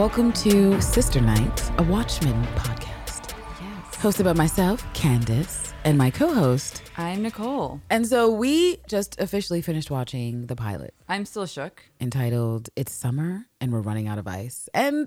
Welcome 0.00 0.32
to 0.32 0.80
Sister 0.80 1.20
Night, 1.20 1.78
a 1.78 1.82
Watchmen 1.82 2.42
podcast. 2.54 3.34
Yes. 3.60 3.96
Hosted 3.96 4.24
by 4.24 4.32
myself, 4.32 4.82
Candice, 4.94 5.74
and 5.84 5.98
my 5.98 6.08
co 6.08 6.32
host. 6.32 6.82
I'm 6.96 7.22
Nicole. 7.22 7.82
And 7.90 8.06
so 8.06 8.30
we 8.30 8.78
just 8.88 9.20
officially 9.20 9.60
finished 9.60 9.90
watching 9.90 10.46
the 10.46 10.56
pilot 10.56 10.94
I'm 11.06 11.26
still 11.26 11.44
shook. 11.44 11.82
entitled 12.00 12.70
It's 12.76 12.92
Summer 12.92 13.44
and 13.60 13.74
We're 13.74 13.82
Running 13.82 14.08
Out 14.08 14.16
of 14.16 14.26
Ice. 14.26 14.70
And 14.72 15.06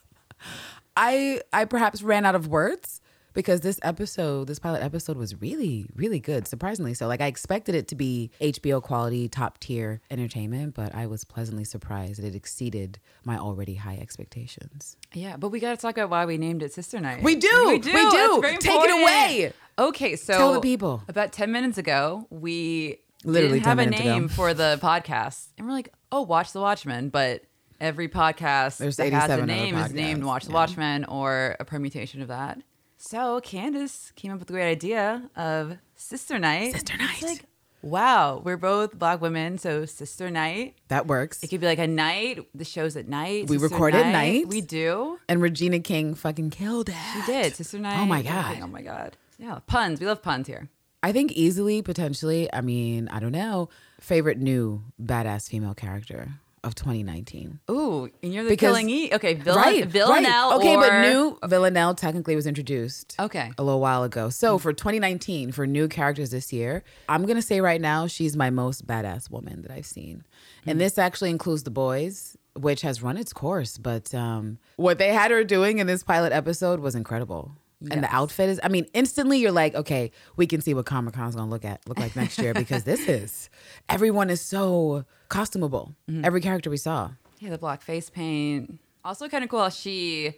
I 0.96 1.42
I 1.52 1.66
perhaps 1.66 2.02
ran 2.02 2.24
out 2.24 2.34
of 2.34 2.48
words 2.48 2.99
because 3.32 3.60
this 3.60 3.78
episode, 3.82 4.48
this 4.48 4.58
pilot 4.58 4.82
episode 4.82 5.16
was 5.16 5.40
really, 5.40 5.86
really 5.94 6.20
good, 6.20 6.46
surprisingly 6.46 6.94
so. 6.94 7.06
Like 7.06 7.20
I 7.20 7.26
expected 7.26 7.74
it 7.74 7.88
to 7.88 7.94
be 7.94 8.30
HBO 8.40 8.82
quality, 8.82 9.28
top 9.28 9.58
tier 9.58 10.00
entertainment, 10.10 10.74
but 10.74 10.94
I 10.94 11.06
was 11.06 11.24
pleasantly 11.24 11.64
surprised 11.64 12.20
that 12.20 12.26
it 12.26 12.34
exceeded 12.34 12.98
my 13.24 13.38
already 13.38 13.74
high 13.74 13.98
expectations. 14.00 14.96
Yeah, 15.12 15.36
but 15.36 15.50
we 15.50 15.60
got 15.60 15.70
to 15.70 15.76
talk 15.76 15.96
about 15.96 16.10
why 16.10 16.24
we 16.26 16.38
named 16.38 16.62
it 16.62 16.72
Sister 16.72 17.00
Night. 17.00 17.22
We 17.22 17.36
do. 17.36 17.64
We 17.68 17.78
do. 17.78 17.92
We 17.92 18.10
do. 18.10 18.42
Take 18.60 18.80
it 18.84 19.02
away. 19.02 19.52
Okay, 19.78 20.16
so 20.16 20.34
Tell 20.34 20.52
the 20.52 20.60
people. 20.60 21.02
About 21.08 21.32
10 21.32 21.50
minutes 21.52 21.78
ago, 21.78 22.26
we 22.30 22.98
Literally 23.24 23.58
didn't 23.58 23.66
have 23.66 23.78
a 23.78 23.82
minutes 23.82 24.00
ago. 24.00 24.10
name 24.10 24.28
for 24.28 24.54
the 24.54 24.78
podcast. 24.82 25.48
And 25.56 25.66
we're 25.66 25.72
like, 25.72 25.92
oh, 26.12 26.22
Watch 26.22 26.52
the 26.52 26.60
Watchmen. 26.60 27.08
But 27.08 27.44
every 27.80 28.08
podcast 28.08 28.78
There's 28.78 28.96
that 28.96 29.12
has 29.12 29.30
a 29.30 29.46
name 29.46 29.76
is 29.76 29.92
named 29.92 30.24
Watch 30.24 30.44
the 30.44 30.50
yeah. 30.50 30.54
Watchmen 30.54 31.04
or 31.06 31.56
a 31.58 31.64
permutation 31.64 32.22
of 32.22 32.28
that. 32.28 32.60
So 33.02 33.40
Candice 33.40 34.14
came 34.14 34.30
up 34.30 34.40
with 34.40 34.48
the 34.48 34.52
great 34.52 34.70
idea 34.70 35.30
of 35.34 35.78
Sister 35.96 36.38
Night. 36.38 36.72
Sister 36.72 36.96
It's 37.00 37.22
Night. 37.22 37.30
like, 37.30 37.44
wow, 37.80 38.42
we're 38.44 38.58
both 38.58 38.98
black 38.98 39.22
women, 39.22 39.56
so 39.56 39.86
Sister 39.86 40.30
Night. 40.30 40.76
That 40.88 41.06
works. 41.06 41.42
It 41.42 41.48
could 41.48 41.62
be 41.62 41.66
like 41.66 41.78
a 41.78 41.86
night. 41.86 42.46
The 42.54 42.66
show's 42.66 42.96
at 42.96 43.08
night. 43.08 43.48
We 43.48 43.56
Sister 43.56 43.74
record 43.74 43.94
at 43.94 44.12
night. 44.12 44.48
We 44.48 44.60
do. 44.60 45.18
And 45.30 45.40
Regina 45.40 45.80
King 45.80 46.14
fucking 46.14 46.50
killed 46.50 46.90
it. 46.90 46.94
She 47.14 47.22
did. 47.32 47.56
Sister 47.56 47.78
oh 47.78 47.80
night. 47.80 48.00
Oh 48.02 48.04
my. 48.04 48.20
God. 48.20 48.58
Oh 48.62 48.66
my 48.66 48.82
god. 48.82 49.16
Yeah, 49.38 49.60
puns. 49.66 49.98
We 49.98 50.04
love 50.04 50.20
puns 50.20 50.46
here. 50.46 50.68
I 51.02 51.12
think 51.12 51.32
easily, 51.32 51.80
potentially, 51.80 52.52
I 52.52 52.60
mean, 52.60 53.08
I 53.08 53.18
don't 53.18 53.32
know, 53.32 53.70
favorite 53.98 54.36
new 54.36 54.84
badass 55.02 55.48
female 55.48 55.72
character 55.72 56.32
of 56.62 56.74
2019. 56.74 57.60
Ooh, 57.70 58.10
and 58.22 58.34
you're 58.34 58.44
the 58.44 58.50
Because- 58.50 58.68
killing 58.68 58.90
E. 58.90 59.10
Okay, 59.14 59.34
Vill- 59.34 59.56
right. 59.56 59.84
Villanelle. 59.86 60.50
right. 60.50 60.56
Okay, 60.58 60.76
or... 60.76 60.80
but 60.80 61.00
new 61.02 61.38
Villanelle 61.48 61.94
technically 61.94 62.36
was 62.36 62.46
introduced 62.46 63.14
Okay. 63.18 63.50
a 63.56 63.62
little 63.62 63.80
while 63.80 64.02
ago. 64.02 64.28
So 64.28 64.58
for 64.58 64.72
2019, 64.72 65.52
for 65.52 65.66
new 65.66 65.88
characters 65.88 66.30
this 66.30 66.52
year, 66.52 66.82
I'm 67.08 67.24
to 67.36 67.42
say 67.42 67.60
right 67.60 67.80
now, 67.80 68.06
she's 68.06 68.36
my 68.36 68.50
most 68.50 68.86
badass 68.86 69.30
woman 69.30 69.62
that 69.62 69.70
I've 69.70 69.86
seen. 69.86 70.24
And 70.66 70.80
this 70.80 70.98
actually 70.98 71.30
includes 71.30 71.62
the 71.62 71.70
boys. 71.70 72.36
Which 72.54 72.82
has 72.82 73.00
run 73.00 73.16
its 73.16 73.32
course, 73.32 73.78
but 73.78 74.12
um, 74.12 74.58
what 74.74 74.98
they 74.98 75.12
had 75.14 75.30
her 75.30 75.44
doing 75.44 75.78
in 75.78 75.86
this 75.86 76.02
pilot 76.02 76.32
episode 76.32 76.80
was 76.80 76.96
incredible. 76.96 77.52
And 77.90 78.02
the 78.02 78.14
outfit 78.14 78.48
is, 78.50 78.60
I 78.62 78.68
mean, 78.68 78.86
instantly 78.92 79.38
you're 79.38 79.52
like, 79.52 79.74
okay, 79.74 80.10
we 80.36 80.46
can 80.46 80.60
see 80.60 80.74
what 80.74 80.84
Comic 80.86 81.14
Con's 81.14 81.34
gonna 81.34 81.50
look 81.50 81.64
at 81.64 81.80
look 81.88 81.98
like 81.98 82.14
next 82.16 82.38
year 82.38 82.52
because 82.52 82.84
this 82.84 83.08
is 83.08 83.48
everyone 83.88 84.28
is 84.30 84.40
so 84.40 85.04
costumable. 85.30 85.94
Every 86.22 86.40
character 86.40 86.68
we 86.70 86.76
saw. 86.76 87.12
Yeah, 87.38 87.50
the 87.50 87.58
black 87.58 87.80
face 87.82 88.10
paint. 88.10 88.78
Also, 89.04 89.28
kind 89.28 89.42
of 89.42 89.48
cool 89.48 89.60
how 89.60 89.70
she 89.70 90.34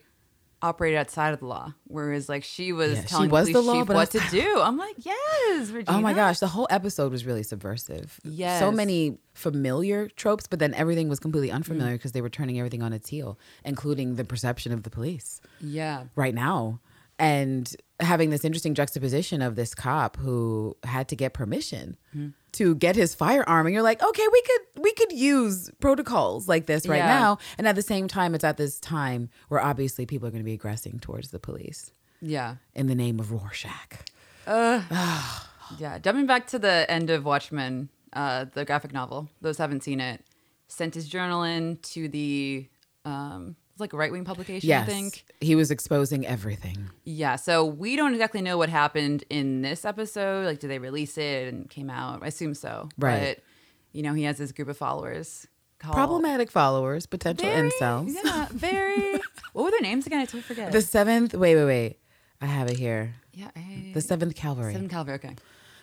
operated 0.65 0.97
outside 0.97 1.34
of 1.34 1.41
the 1.41 1.47
law, 1.47 1.75
whereas 1.89 2.28
like 2.28 2.44
she 2.44 2.72
was 2.72 2.93
Yeah, 2.93 3.00
she 3.03 3.06
telling 3.09 3.31
was 3.31 3.50
the 3.53 3.61
law, 3.61 3.81
chief 3.81 3.89
what 3.89 4.12
to 4.12 4.21
do. 4.31 4.61
I'm 4.61 4.77
like, 4.78 4.95
yes, 4.99 5.71
Regina. 5.71 5.99
Oh 5.99 6.00
my 6.00 6.12
gosh, 6.12 6.39
the 6.39 6.47
whole 6.47 6.69
episode 6.71 7.11
was 7.11 7.27
really 7.27 7.43
subversive. 7.43 8.21
Yeah. 8.22 8.61
So 8.61 8.71
many 8.71 9.19
familiar 9.34 10.06
tropes, 10.15 10.47
but 10.47 10.61
then 10.61 10.72
everything 10.75 11.09
was 11.09 11.19
completely 11.19 11.49
Mm. 11.49 11.55
unfamiliar 11.56 11.95
because 11.97 12.12
they 12.12 12.21
were 12.21 12.31
turning 12.31 12.61
everything 12.61 12.83
on 12.84 12.93
its 12.93 13.09
heel, 13.09 13.37
including 13.65 14.15
the 14.15 14.25
perception 14.25 14.71
of 14.72 14.84
the 14.84 14.91
police 14.91 15.41
Yeah. 15.61 16.05
right 16.15 16.34
now. 16.34 16.78
And 17.22 17.75
having 18.00 18.31
this 18.31 18.44
interesting 18.44 18.75
juxtaposition 18.75 19.43
of 19.43 19.55
this 19.55 19.75
cop 19.75 20.16
who 20.16 20.77
had 20.83 21.06
to 21.09 21.16
get 21.16 21.33
permission 21.34 21.97
Mm. 22.16 22.33
to 22.53 22.75
get 22.75 22.97
his 22.97 23.15
firearm. 23.15 23.66
And 23.66 23.72
you're 23.72 23.83
like, 23.84 24.03
okay, 24.03 24.27
we 24.33 24.43
could 24.43 24.83
we 24.83 24.93
could 24.94 25.12
use 25.12 25.71
protocols 25.81 26.49
like 26.49 26.66
this 26.66 26.87
right 26.88 26.97
Yeah. 26.97 27.19
now. 27.21 27.38
And 27.59 27.69
at 27.69 27.77
the 27.77 27.83
same 27.83 28.09
time, 28.09 28.34
it's 28.34 28.43
at 28.44 28.56
this 28.56 28.81
time 28.81 29.31
where 29.49 29.60
obviously 29.60 30.05
people 30.05 30.27
are 30.27 30.33
going 30.33 30.43
to 30.43 30.44
be 30.44 30.53
aggressing 30.53 30.99
towards 30.99 31.31
the 31.31 31.38
police 31.38 31.93
Yeah. 32.21 32.56
in 32.75 32.88
the 32.88 32.94
name 32.97 33.21
of 33.21 33.31
Rorschach. 33.31 34.04
Yeah, 35.78 35.99
jumping 35.99 36.27
back 36.27 36.47
to 36.49 36.59
the 36.59 36.84
end 36.91 37.09
of 37.09 37.25
Watchmen, 37.25 37.89
uh, 38.12 38.44
the 38.53 38.65
graphic 38.65 38.93
novel. 38.93 39.31
Those 39.41 39.56
haven't 39.59 39.83
seen 39.84 40.00
it. 40.00 40.22
Sent 40.69 40.94
his 40.94 41.09
journal 41.09 41.43
in 41.44 41.78
to 41.94 42.09
the 42.09 42.69
um, 43.06 43.56
like 43.82 43.93
right 43.93 44.10
wing 44.10 44.25
publication, 44.25 44.66
Yes. 44.69 44.88
I 44.88 44.91
think. 44.91 45.25
He 45.41 45.54
was 45.54 45.70
exposing 45.70 46.26
everything. 46.26 46.88
Yeah, 47.04 47.37
so 47.37 47.65
we 47.65 47.97
don't 47.97 48.12
exactly 48.15 48.41
know 48.41 48.56
what 48.56 48.69
happened 48.70 49.25
in 49.28 49.60
this 49.62 49.84
episode. 49.84 50.47
Like, 50.47 50.60
did 50.60 50.70
they 50.70 50.78
release 50.78 51.19
it 51.19 51.53
and 51.53 51.69
came 51.69 51.91
out? 51.91 52.22
I 52.22 52.28
assume 52.28 52.54
so. 52.54 52.88
Right. 52.98 53.37
But 53.37 53.44
you 53.92 54.03
know, 54.03 54.15
he 54.15 54.22
has 54.22 54.38
this 54.38 54.53
group 54.53 54.69
of 54.69 54.76
followers. 54.78 55.47
Called 55.78 55.94
Problematic 55.97 56.50
followers, 56.50 57.06
potential 57.06 57.47
Very- 57.48 57.69
incels. 57.71 58.15
Yeah, 58.25 58.47
very. 58.53 59.12
what 59.53 59.65
were 59.65 59.71
their 59.72 59.81
names 59.81 60.06
again? 60.06 60.21
I 60.21 60.25
totally 60.26 60.42
forget. 60.42 60.71
The 60.72 60.81
seventh, 60.81 61.34
wait, 61.34 61.56
wait, 61.56 61.65
wait. 61.66 61.98
I 62.41 62.47
have 62.47 62.69
it 62.71 62.76
here. 62.78 63.15
yeah, 63.34 63.50
I, 63.56 63.91
The 63.92 64.00
seventh 64.00 64.34
cavalry. 64.37 64.72
Seventh 64.72 64.91
Calvary. 64.92 65.15
Okay. 65.16 65.34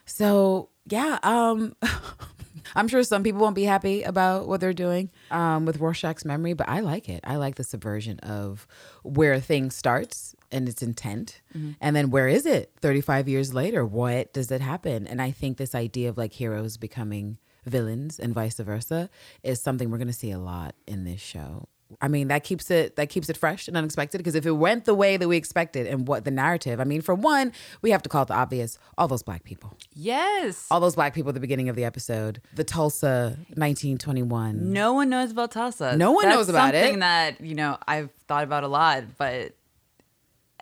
So 0.05 0.69
yeah, 0.85 1.19
um, 1.21 1.75
I'm 2.75 2.87
sure 2.87 3.03
some 3.03 3.23
people 3.23 3.41
won't 3.41 3.55
be 3.55 3.63
happy 3.63 4.03
about 4.03 4.47
what 4.47 4.61
they're 4.61 4.73
doing 4.73 5.09
um, 5.31 5.65
with 5.65 5.79
Rorschach's 5.79 6.25
memory, 6.25 6.53
but 6.53 6.67
I 6.69 6.79
like 6.81 7.09
it. 7.09 7.21
I 7.23 7.35
like 7.37 7.55
the 7.55 7.63
subversion 7.63 8.19
of 8.19 8.67
where 9.03 9.33
a 9.33 9.41
thing 9.41 9.71
starts 9.71 10.35
and 10.51 10.67
its 10.67 10.81
intent, 10.81 11.41
and 11.81 11.95
then 11.95 12.09
where 12.09 12.27
is 12.27 12.45
it 12.45 12.71
35 12.81 13.27
years 13.29 13.53
later? 13.53 13.85
What 13.85 14.33
does 14.33 14.51
it 14.51 14.61
happen? 14.61 15.05
And 15.07 15.21
I 15.21 15.31
think 15.31 15.57
this 15.57 15.75
idea 15.75 16.09
of 16.09 16.17
like 16.17 16.33
heroes 16.33 16.77
becoming 16.77 17.37
villains 17.65 18.19
and 18.19 18.33
vice 18.33 18.57
versa 18.57 19.09
is 19.43 19.61
something 19.61 19.89
we're 19.91 19.97
going 19.97 20.07
to 20.07 20.13
see 20.13 20.31
a 20.31 20.39
lot 20.39 20.75
in 20.87 21.03
this 21.03 21.21
show. 21.21 21.67
I 22.01 22.07
mean, 22.07 22.27
that 22.27 22.43
keeps 22.43 22.69
it 22.69 22.95
that 22.97 23.09
keeps 23.09 23.29
it 23.29 23.37
fresh 23.37 23.67
and 23.67 23.75
unexpected 23.75 24.19
because 24.19 24.35
if 24.35 24.45
it 24.45 24.51
went 24.51 24.85
the 24.85 24.93
way 24.93 25.17
that 25.17 25.27
we 25.27 25.37
expected 25.37 25.87
and 25.87 26.07
what 26.07 26.23
the 26.23 26.31
narrative, 26.31 26.79
I 26.79 26.83
mean, 26.83 27.01
for 27.01 27.15
one, 27.15 27.51
we 27.81 27.91
have 27.91 28.03
to 28.03 28.09
call 28.09 28.23
it 28.23 28.27
the 28.27 28.35
obvious, 28.35 28.77
all 28.97 29.07
those 29.07 29.23
black 29.23 29.43
people 29.43 29.75
Yes. 29.93 30.67
all 30.69 30.79
those 30.79 30.95
black 30.95 31.13
people 31.13 31.29
at 31.29 31.33
the 31.33 31.39
beginning 31.39 31.67
of 31.69 31.75
the 31.75 31.85
episode. 31.85 32.41
The 32.55 32.63
Tulsa 32.63 33.37
1921. 33.55 34.71
No 34.71 34.93
one 34.93 35.09
knows 35.09 35.31
about 35.31 35.51
Tulsa. 35.51 35.97
No 35.97 36.11
one 36.11 36.25
That's 36.25 36.37
knows 36.37 36.49
about 36.49 36.75
it. 36.75 36.81
Something 36.83 36.99
that 36.99 37.41
you 37.41 37.55
know 37.55 37.77
I've 37.87 38.11
thought 38.27 38.43
about 38.43 38.63
a 38.63 38.67
lot, 38.67 39.03
but 39.17 39.55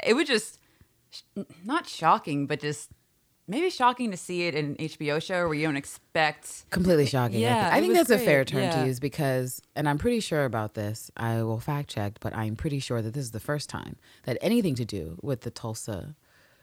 it 0.06 0.14
would 0.14 0.28
just 0.28 0.60
not 1.66 1.88
shocking, 1.88 2.48
but 2.48 2.60
just 2.60 2.90
maybe 3.48 3.70
shocking 3.70 4.12
to 4.12 4.18
see 4.18 4.44
it 4.44 4.56
in 4.56 4.66
an 4.66 4.76
HBO 4.76 5.22
show 5.22 5.46
where 5.46 5.54
you 5.54 5.66
don't 5.66 5.78
expect. 5.78 6.70
Completely 6.70 7.06
shocking. 7.06 7.38
I 7.38 7.40
Yeah, 7.40 7.64
think, 7.64 7.74
I 7.74 7.82
think 7.82 7.94
that's 7.94 8.10
a 8.10 8.20
fair 8.20 8.44
term 8.46 8.64
Yeah. 8.64 8.82
to 8.82 8.88
use 8.88 9.00
because, 9.00 9.62
and 9.76 9.88
I'm 9.88 9.98
pretty 9.98 10.20
sure 10.20 10.46
about 10.46 10.74
this. 10.74 11.10
I 11.16 11.44
will 11.44 11.60
fact 11.60 11.90
check, 11.90 12.20
but 12.20 12.36
I'm 12.36 12.56
pretty 12.56 12.80
sure 12.80 13.02
that 13.02 13.14
this 13.14 13.24
is 13.24 13.32
the 13.32 13.40
first 13.40 13.70
time 13.70 13.96
that 14.24 14.38
anything 14.42 14.76
to 14.76 14.86
do 14.86 15.18
with 15.22 15.42
the 15.42 15.52
Tulsa 15.52 16.16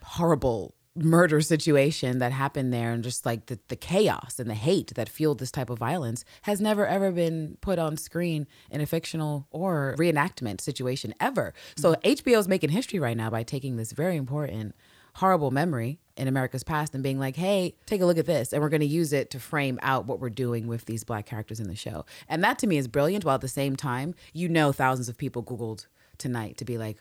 horrible 0.02 0.74
murder 0.96 1.40
situation 1.40 2.18
that 2.18 2.30
happened 2.30 2.72
there 2.72 2.92
and 2.92 3.02
just 3.02 3.26
like 3.26 3.46
the, 3.46 3.58
the 3.66 3.74
chaos 3.74 4.38
and 4.38 4.48
the 4.48 4.54
hate 4.54 4.94
that 4.94 5.08
fueled 5.08 5.40
this 5.40 5.50
type 5.50 5.68
of 5.68 5.76
violence 5.76 6.24
has 6.42 6.60
never 6.60 6.86
ever 6.86 7.10
been 7.10 7.56
put 7.60 7.80
on 7.80 7.96
screen 7.96 8.46
in 8.70 8.80
a 8.80 8.86
fictional 8.86 9.48
or 9.50 9.96
reenactment 9.98 10.60
situation 10.60 11.12
ever. 11.18 11.52
So 11.76 11.94
mm-hmm. 11.94 12.28
HBO 12.28 12.38
is 12.38 12.46
making 12.46 12.70
history 12.70 13.00
right 13.00 13.16
now 13.16 13.28
by 13.28 13.42
taking 13.42 13.76
this 13.76 13.90
very 13.90 14.16
important 14.16 14.76
horrible 15.14 15.50
memory 15.50 16.00
in 16.16 16.28
America's 16.28 16.62
past 16.62 16.94
and 16.94 17.02
being 17.02 17.18
like, 17.18 17.36
hey, 17.36 17.74
take 17.86 18.00
a 18.00 18.06
look 18.06 18.18
at 18.18 18.26
this. 18.26 18.52
And 18.52 18.62
we're 18.62 18.68
going 18.68 18.80
to 18.80 18.86
use 18.86 19.12
it 19.12 19.30
to 19.30 19.40
frame 19.40 19.78
out 19.82 20.06
what 20.06 20.20
we're 20.20 20.30
doing 20.30 20.66
with 20.66 20.84
these 20.84 21.04
black 21.04 21.26
characters 21.26 21.60
in 21.60 21.68
the 21.68 21.74
show. 21.74 22.04
And 22.28 22.42
that 22.44 22.58
to 22.60 22.66
me 22.66 22.76
is 22.76 22.88
brilliant. 22.88 23.24
While 23.24 23.36
at 23.36 23.40
the 23.40 23.48
same 23.48 23.76
time, 23.76 24.14
you 24.32 24.48
know, 24.48 24.72
thousands 24.72 25.08
of 25.08 25.16
people 25.16 25.42
Googled 25.42 25.86
tonight 26.18 26.56
to 26.58 26.64
be 26.64 26.78
like, 26.78 26.98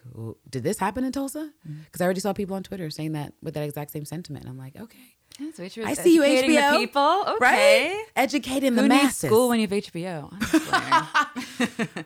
did 0.49 0.63
this 0.63 0.79
happen 0.79 1.03
in 1.03 1.11
Tulsa? 1.11 1.51
Mm-hmm. 1.67 1.81
Because 1.85 2.01
I 2.01 2.05
already 2.05 2.19
saw 2.19 2.33
people 2.33 2.55
on 2.55 2.63
Twitter 2.63 2.89
saying 2.89 3.11
that 3.13 3.33
with 3.41 3.53
that 3.53 3.63
exact 3.63 3.91
same 3.91 4.05
sentiment. 4.05 4.47
I'm 4.47 4.57
like, 4.57 4.75
okay. 4.75 5.15
So 5.55 5.63
HBO 5.63 5.85
I 5.85 5.93
see 5.95 6.13
you, 6.13 6.21
HBO. 6.21 6.71
The 6.73 6.77
people, 6.77 7.23
okay. 7.27 7.37
Right? 7.41 8.05
Educating 8.15 8.75
the 8.75 8.83
Who 8.83 8.87
needs 8.87 9.03
masses. 9.03 9.29
school 9.29 9.49
when 9.49 9.59
you 9.59 9.67
have 9.67 9.83
HBO? 9.83 10.31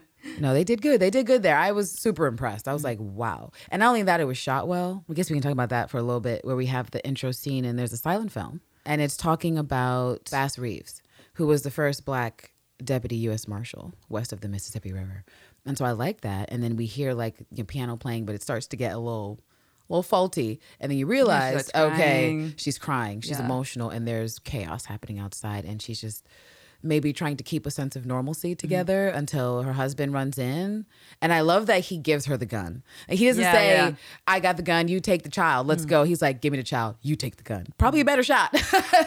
No, 0.38 0.52
they 0.54 0.64
did 0.64 0.82
good. 0.82 1.00
They 1.00 1.10
did 1.10 1.26
good 1.26 1.42
there. 1.42 1.56
I 1.56 1.72
was 1.72 1.90
super 1.90 2.26
impressed. 2.26 2.68
I 2.68 2.72
was 2.72 2.84
like, 2.84 2.98
wow. 3.00 3.50
And 3.70 3.80
not 3.80 3.88
only 3.88 4.02
that, 4.02 4.20
it 4.20 4.24
was 4.24 4.38
shot 4.38 4.68
well. 4.68 5.04
I 5.10 5.14
guess 5.14 5.30
we 5.30 5.34
can 5.36 5.42
talk 5.42 5.52
about 5.52 5.70
that 5.70 5.90
for 5.90 5.98
a 5.98 6.02
little 6.02 6.20
bit, 6.20 6.44
where 6.44 6.56
we 6.56 6.66
have 6.66 6.90
the 6.90 7.04
intro 7.06 7.30
scene 7.32 7.64
and 7.64 7.78
there's 7.78 7.92
a 7.92 7.96
silent 7.96 8.32
film. 8.32 8.60
And 8.86 9.00
it's 9.02 9.16
talking 9.16 9.58
about 9.58 10.28
Bass 10.30 10.58
Reeves, 10.58 11.02
who 11.34 11.46
was 11.46 11.62
the 11.62 11.70
first 11.70 12.04
black 12.04 12.52
deputy 12.82 13.16
U.S. 13.16 13.48
Marshal 13.48 13.92
west 14.08 14.32
of 14.32 14.40
the 14.40 14.48
Mississippi 14.48 14.92
River. 14.92 15.24
And 15.66 15.76
so 15.76 15.84
I 15.84 15.90
like 15.90 16.20
that. 16.22 16.48
And 16.50 16.62
then 16.62 16.76
we 16.76 16.86
hear 16.86 17.12
like 17.14 17.40
you 17.50 17.58
know, 17.58 17.64
piano 17.64 17.96
playing, 17.96 18.24
but 18.24 18.34
it 18.34 18.42
starts 18.42 18.66
to 18.68 18.76
get 18.76 18.94
a 18.94 18.98
little, 18.98 19.40
little 19.88 20.02
faulty. 20.04 20.60
And 20.80 20.90
then 20.90 20.98
you 20.98 21.06
realize, 21.06 21.70
okay, 21.74 22.52
she's 22.56 22.78
crying, 22.78 23.20
she's 23.20 23.38
Yeah. 23.38 23.44
emotional, 23.44 23.90
and 23.90 24.06
there's 24.06 24.38
chaos 24.38 24.84
happening 24.86 25.18
outside, 25.18 25.64
and 25.64 25.82
she's 25.82 26.00
just 26.00 26.24
maybe 26.82 27.12
trying 27.12 27.36
to 27.36 27.42
keep 27.44 27.66
a 27.66 27.70
sense 27.70 27.96
of 27.96 28.06
normalcy 28.06 28.54
together 28.54 29.08
until 29.08 29.62
her 29.62 29.72
husband 29.72 30.12
runs 30.12 30.38
in. 30.38 30.86
And 31.20 31.32
I 31.32 31.40
love 31.40 31.66
that 31.66 31.86
he 31.86 31.96
gives 31.98 32.26
her 32.26 32.36
the 32.36 32.46
gun. 32.46 32.82
And 33.08 33.18
he 33.18 33.26
doesn't 33.26 33.42
Yeah, 33.42 33.52
say, 33.52 33.68
yeah. 33.74 33.92
I 34.26 34.38
got 34.40 34.56
the 34.56 34.62
gun, 34.62 34.88
you 34.88 35.00
take 35.00 35.22
the 35.24 35.28
child, 35.30 35.66
let's 35.66 35.84
go. 35.84 36.04
He's 36.04 36.22
like, 36.22 36.40
give 36.40 36.52
me 36.52 36.58
the 36.58 36.62
child, 36.64 36.96
you 37.02 37.16
take 37.16 37.36
the 37.36 37.42
gun. 37.42 37.66
Probably 37.78 38.00
a 38.00 38.04
better 38.04 38.22
shot. 38.22 38.54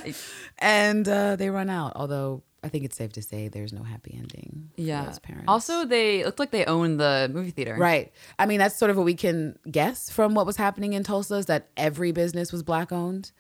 and 0.60 1.08
uh, 1.08 1.36
they 1.36 1.50
run 1.50 1.70
out, 1.70 1.94
although 1.96 2.44
I 2.64 2.70
think 2.70 2.86
it's 2.86 2.96
safe 2.96 3.14
to 3.14 3.22
say 3.22 3.48
there's 3.48 3.74
no 3.74 3.84
happy 3.84 4.14
ending 4.16 4.70
Yeah. 4.76 5.14
Also, 5.48 5.86
they 5.86 6.24
looked 6.24 6.40
like 6.40 6.52
they 6.52 6.66
own 6.66 6.98
the 6.98 7.30
movie 7.34 7.52
theater. 7.52 7.76
Right. 7.76 8.12
I 8.38 8.46
mean, 8.46 8.60
that's 8.60 8.76
sort 8.76 8.92
of 8.92 8.98
what 8.98 9.06
we 9.06 9.16
can 9.16 9.58
guess 9.70 10.10
from 10.10 10.36
what 10.36 10.46
was 10.46 10.58
happening 10.58 10.94
in 10.94 11.04
Tulsa 11.04 11.36
is 11.36 11.46
that 11.48 11.70
every 11.76 12.12
business 12.12 12.52
was 12.52 12.62
black 12.64 12.92
owned. 12.92 13.32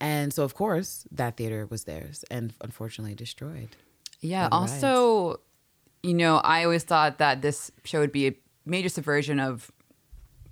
And 0.00 0.32
so, 0.32 0.44
of 0.44 0.54
course, 0.54 1.06
that 1.10 1.36
theater 1.36 1.66
was 1.68 1.84
theirs 1.84 2.24
and 2.30 2.54
unfortunately 2.60 3.14
destroyed. 3.14 3.70
Yeah. 4.20 4.48
Also, 4.52 5.40
you 6.02 6.14
know, 6.14 6.36
I 6.38 6.64
always 6.64 6.84
thought 6.84 7.18
that 7.18 7.42
this 7.42 7.70
show 7.84 8.00
would 8.00 8.12
be 8.12 8.28
a 8.28 8.34
major 8.64 8.88
subversion 8.88 9.40
of 9.40 9.72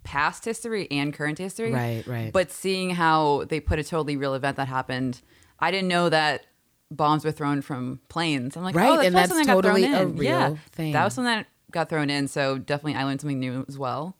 past 0.02 0.44
history 0.44 0.88
and 0.90 1.12
current 1.12 1.38
history. 1.38 1.72
Right, 1.72 2.06
right. 2.06 2.32
But 2.32 2.50
seeing 2.50 2.90
how 2.90 3.44
they 3.48 3.60
put 3.60 3.78
a 3.78 3.84
totally 3.84 4.16
real 4.16 4.34
event 4.34 4.56
that 4.56 4.68
happened, 4.68 5.20
I 5.58 5.70
didn't 5.70 5.88
know 5.88 6.08
that 6.08 6.46
bombs 6.90 7.24
were 7.24 7.32
thrown 7.32 7.62
from 7.62 8.00
planes. 8.08 8.56
I'm 8.56 8.62
like, 8.64 8.74
oh, 8.74 8.78
Right, 8.78 8.88
oh, 8.88 8.96
that's 8.96 9.06
and 9.06 9.14
that's 9.16 9.28
something 9.28 9.46
that 9.46 9.52
got 9.54 9.62
totally 9.62 9.82
thrown 9.82 9.94
a 9.94 10.02
in. 10.02 10.16
real 10.16 10.30
yeah, 10.30 10.54
thing. 10.72 10.92
That 10.92 11.04
was 11.04 11.14
something 11.14 11.32
that 11.34 11.46
got 11.70 11.88
thrown 11.88 12.10
in. 12.10 12.28
So 12.28 12.58
definitely, 12.58 12.94
I 12.94 13.04
learned 13.04 13.20
something 13.20 13.40
new 13.40 13.64
as 13.68 13.78
well. 13.78 14.16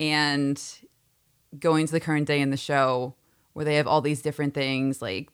And 0.00 0.60
going 1.58 1.86
to 1.86 1.92
the 1.92 2.00
current 2.00 2.26
day 2.26 2.40
in 2.40 2.50
the 2.50 2.56
show 2.56 3.14
where 3.52 3.64
they 3.64 3.76
have 3.76 3.86
all 3.86 4.00
these 4.00 4.22
different 4.22 4.54
things 4.54 5.00
like 5.02 5.30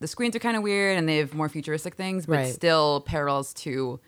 the 0.00 0.06
screens 0.06 0.36
are 0.36 0.38
kind 0.40 0.56
of 0.56 0.62
weird 0.62 0.96
and 0.96 1.08
they 1.08 1.16
have 1.18 1.34
more 1.34 1.48
futuristic 1.48 1.94
things 1.94 2.26
but 2.26 2.36
Right. 2.36 2.54
still 2.54 3.00
parallels 3.02 3.52
to 3.54 4.00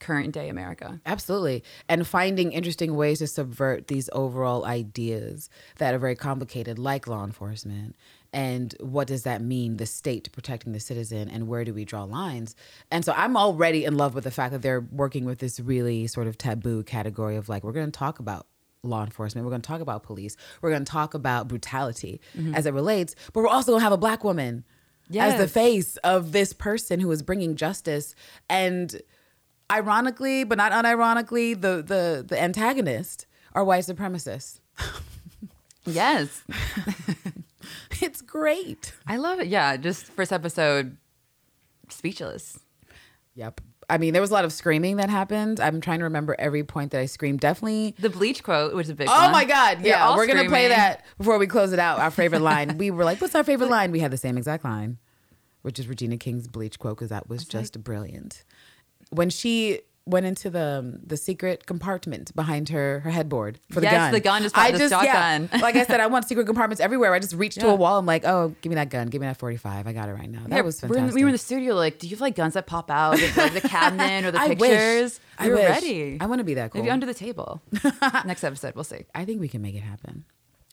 current 0.00 0.32
day 0.32 0.48
america 0.48 1.00
Absolutely. 1.06 1.64
And 1.88 2.06
finding 2.06 2.52
interesting 2.52 2.94
ways 2.94 3.18
to 3.18 3.26
subvert 3.26 3.88
these 3.88 4.08
overall 4.12 4.64
ideas 4.64 5.50
that 5.78 5.92
are 5.92 5.98
very 5.98 6.14
complicated, 6.14 6.78
like 6.78 7.08
law 7.08 7.24
enforcement. 7.24 7.96
And 8.32 8.74
what 8.78 9.08
does 9.08 9.24
that 9.24 9.42
mean, 9.42 9.78
the 9.78 9.86
state 9.86 10.30
protecting 10.30 10.72
the 10.72 10.78
citizen, 10.78 11.28
and 11.28 11.48
where 11.48 11.64
do 11.64 11.74
we 11.74 11.84
draw 11.84 12.04
lines? 12.04 12.54
And 12.92 13.04
so 13.04 13.12
I'm 13.16 13.36
already 13.36 13.84
in 13.84 13.96
love 13.96 14.14
with 14.14 14.22
the 14.22 14.30
fact 14.30 14.52
that 14.52 14.62
they're 14.62 14.86
working 14.92 15.24
with 15.24 15.38
this 15.40 15.58
really 15.58 16.06
sort 16.06 16.28
of 16.28 16.38
taboo 16.38 16.84
category 16.84 17.34
of 17.36 17.48
like, 17.48 17.64
we're 17.64 17.72
going 17.72 17.86
to 17.90 17.98
talk 17.98 18.20
about 18.20 18.46
law 18.82 19.04
enforcement, 19.04 19.44
we're 19.44 19.50
going 19.50 19.62
to 19.62 19.66
talk 19.66 19.80
about 19.80 20.02
police, 20.02 20.36
we're 20.62 20.70
going 20.70 20.84
to 20.84 20.90
talk 20.90 21.14
about 21.14 21.48
brutality 21.48 22.20
mm-hmm. 22.36 22.54
as 22.54 22.66
it 22.66 22.74
relates, 22.74 23.14
but 23.32 23.40
we're 23.42 23.48
also 23.48 23.72
going 23.72 23.80
to 23.80 23.84
have 23.84 23.92
a 23.92 23.98
black 23.98 24.24
woman 24.24 24.64
as 25.18 25.38
the 25.38 25.48
face 25.48 25.96
of 25.98 26.32
this 26.32 26.52
person 26.52 27.00
who 27.00 27.10
is 27.10 27.22
bringing 27.22 27.56
justice. 27.56 28.14
And 28.50 29.00
ironically, 29.72 30.44
but 30.44 30.58
not 30.58 30.72
unironically, 30.72 31.58
the 31.58 31.82
the 31.82 32.24
the 32.26 32.40
antagonist 32.40 33.26
are 33.54 33.64
white 33.64 33.84
supremacists. 33.84 34.60
yes 35.86 36.44
It's 38.00 38.22
great. 38.22 38.92
i 39.06 39.16
love 39.16 39.40
it 39.40 39.48
yeah 39.48 39.76
just 39.76 40.06
first 40.06 40.32
episode 40.32 40.96
speechless 41.88 42.58
Yep. 43.38 43.60
I 43.90 43.96
mean, 43.98 44.12
there 44.12 44.20
was 44.20 44.30
a 44.30 44.34
lot 44.34 44.44
of 44.44 44.52
screaming 44.52 44.96
that 44.96 45.08
happened. 45.08 45.60
I'm 45.60 45.80
trying 45.80 45.98
to 46.00 46.04
remember 46.04 46.36
every 46.38 46.62
point 46.62 46.90
that 46.92 47.00
I 47.00 47.06
screamed. 47.06 47.40
Definitely. 47.40 47.94
the 47.98 48.10
bleach 48.10 48.42
quote 48.42 48.74
which 48.74 48.84
is 48.84 48.90
a 48.90 48.94
big 48.94 49.08
Oh 49.10 49.22
one. 49.22 49.32
my 49.32 49.44
God. 49.44 49.80
Yeah. 49.82 50.14
We're 50.14 50.26
going 50.26 50.42
to 50.44 50.48
play 50.50 50.68
that 50.68 51.04
before 51.16 51.38
we 51.38 51.46
close 51.46 51.72
it 51.72 51.78
out. 51.78 51.98
Our 51.98 52.10
favorite 52.10 52.40
line. 52.52 52.76
We 52.76 52.90
were 52.90 53.04
like, 53.04 53.20
what's 53.20 53.34
our 53.34 53.44
favorite 53.44 53.70
line? 53.70 53.90
We 53.90 54.00
had 54.00 54.10
the 54.10 54.16
same 54.18 54.36
exact 54.36 54.64
line, 54.64 54.98
which 55.62 55.78
is 55.78 55.88
Regina 55.88 56.18
King's 56.18 56.48
bleach 56.48 56.78
quote 56.78 56.96
because 56.96 57.08
that 57.08 57.28
was 57.30 57.44
just 57.46 57.82
brilliant. 57.82 58.44
When 59.10 59.30
she 59.30 59.80
went 60.08 60.26
into 60.26 60.50
the 60.50 60.78
um, 60.80 60.98
the 61.06 61.16
secret 61.16 61.66
compartment 61.66 62.34
behind 62.34 62.68
her 62.70 63.00
her 63.00 63.10
headboard 63.10 63.60
for 63.70 63.80
the 63.80 63.86
gun. 63.86 63.92
Yes, 63.92 64.04
gun. 64.06 64.12
the 64.14 64.20
gun 64.20 64.42
just 64.42 64.54
popped 64.54 64.72
the 64.78 64.88
shotgun. 64.88 65.48
like 65.60 65.76
I 65.76 65.84
said, 65.84 66.00
I 66.00 66.06
want 66.06 66.26
secret 66.26 66.46
compartments 66.46 66.80
everywhere. 66.80 67.12
I 67.14 67.18
just 67.18 67.34
reached 67.34 67.60
to 67.60 67.68
a 67.68 67.74
wall. 67.74 67.98
I'm 67.98 68.06
like, 68.06 68.24
oh, 68.24 68.54
give 68.62 68.70
me 68.70 68.76
that 68.76 68.90
gun. 68.90 69.08
Give 69.08 69.20
me 69.20 69.26
that 69.26 69.36
45. 69.36 69.86
I 69.86 69.92
got 69.92 70.08
it 70.08 70.12
right 70.12 70.30
now. 70.30 70.40
That 70.46 70.56
Yeah, 70.56 70.60
was 70.62 70.80
fantastic. 70.80 71.14
we 71.14 71.22
were 71.22 71.28
in 71.28 71.32
the 71.32 71.38
studio 71.38 71.74
like 71.74 71.98
do 71.98 72.06
you 72.06 72.16
have 72.16 72.20
like 72.20 72.34
guns 72.34 72.54
that 72.54 72.66
pop 72.66 72.90
out 72.90 73.14
of 73.22 73.36
like, 73.36 73.52
the 73.52 73.60
cabinet 73.60 74.24
or 74.24 74.30
the 74.30 74.40
I 74.40 74.48
wish. 74.48 74.58
pictures 74.58 75.20
I 75.38 75.44
we 75.46 75.50
were 75.50 75.56
wish. 75.56 75.68
ready 75.68 76.18
I 76.20 76.26
want 76.26 76.38
to 76.40 76.44
be 76.44 76.54
that 76.54 76.72
cool. 76.72 76.82
maybe 76.82 76.90
under 76.90 77.06
the 77.06 77.14
table 77.14 77.60
next 78.24 78.44
episode 78.44 78.74
we'll 78.74 78.84
see 78.84 79.04
I 79.14 79.24
think 79.24 79.40
we 79.40 79.48
can 79.48 79.62
make 79.62 79.74
it 79.74 79.82
happen. 79.82 80.24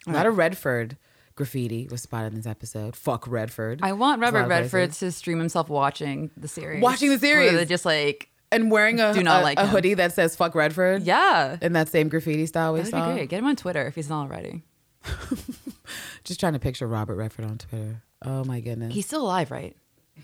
A 0.07 0.11
lot 0.11 0.25
of 0.25 0.37
Redford 0.37 0.97
graffiti 1.35 1.87
was 1.91 2.01
spotted 2.01 2.27
in 2.27 2.35
this 2.35 2.45
episode. 2.47 2.95
Fuck 2.95 3.27
Redford. 3.27 3.81
I 3.83 3.91
want 3.93 4.21
There's 4.21 4.31
a 4.31 4.33
lot 4.35 4.39
Robert 4.43 4.49
Redford 4.49 4.93
to 4.93 5.11
stream 5.11 5.39
himself 5.39 5.67
watching 5.69 6.31
the 6.37 6.47
series. 6.47 6.81
Watching 6.81 7.09
the 7.09 7.19
series. 7.19 7.51
they're 7.53 7.65
just 7.65 7.85
like, 7.85 8.29
and 8.51 8.71
wearing 8.71 8.99
a, 8.99 9.13
Do 9.13 9.23
not 9.23 9.41
a, 9.41 9.43
like 9.43 9.57
a 9.59 9.63
him. 9.63 9.69
hoodie 9.69 9.93
that 9.95 10.13
says 10.13 10.35
"fuck 10.35 10.55
Redford." 10.55 11.03
yeah, 11.03 11.57
in 11.61 11.73
that 11.73 11.89
same 11.89 12.09
graffiti 12.09 12.45
style 12.45 12.73
we 12.73 12.79
that'd 12.79 12.91
saw. 12.91 13.09
be 13.09 13.13
great. 13.15 13.29
Get 13.29 13.39
him 13.39 13.45
on 13.45 13.55
Twitter 13.55 13.85
if 13.87 13.95
he's 13.95 14.09
not 14.09 14.23
already. 14.23 14.63
Just 16.23 16.39
trying 16.39 16.53
to 16.53 16.59
picture 16.59 16.87
Robert 16.87 17.15
Redford 17.15 17.45
on 17.45 17.57
Twitter. 17.57 18.01
Oh 18.23 18.43
my 18.43 18.59
goodness. 18.59 18.93
He's 18.93 19.05
still 19.05 19.21
alive, 19.23 19.51
right? 19.51 19.75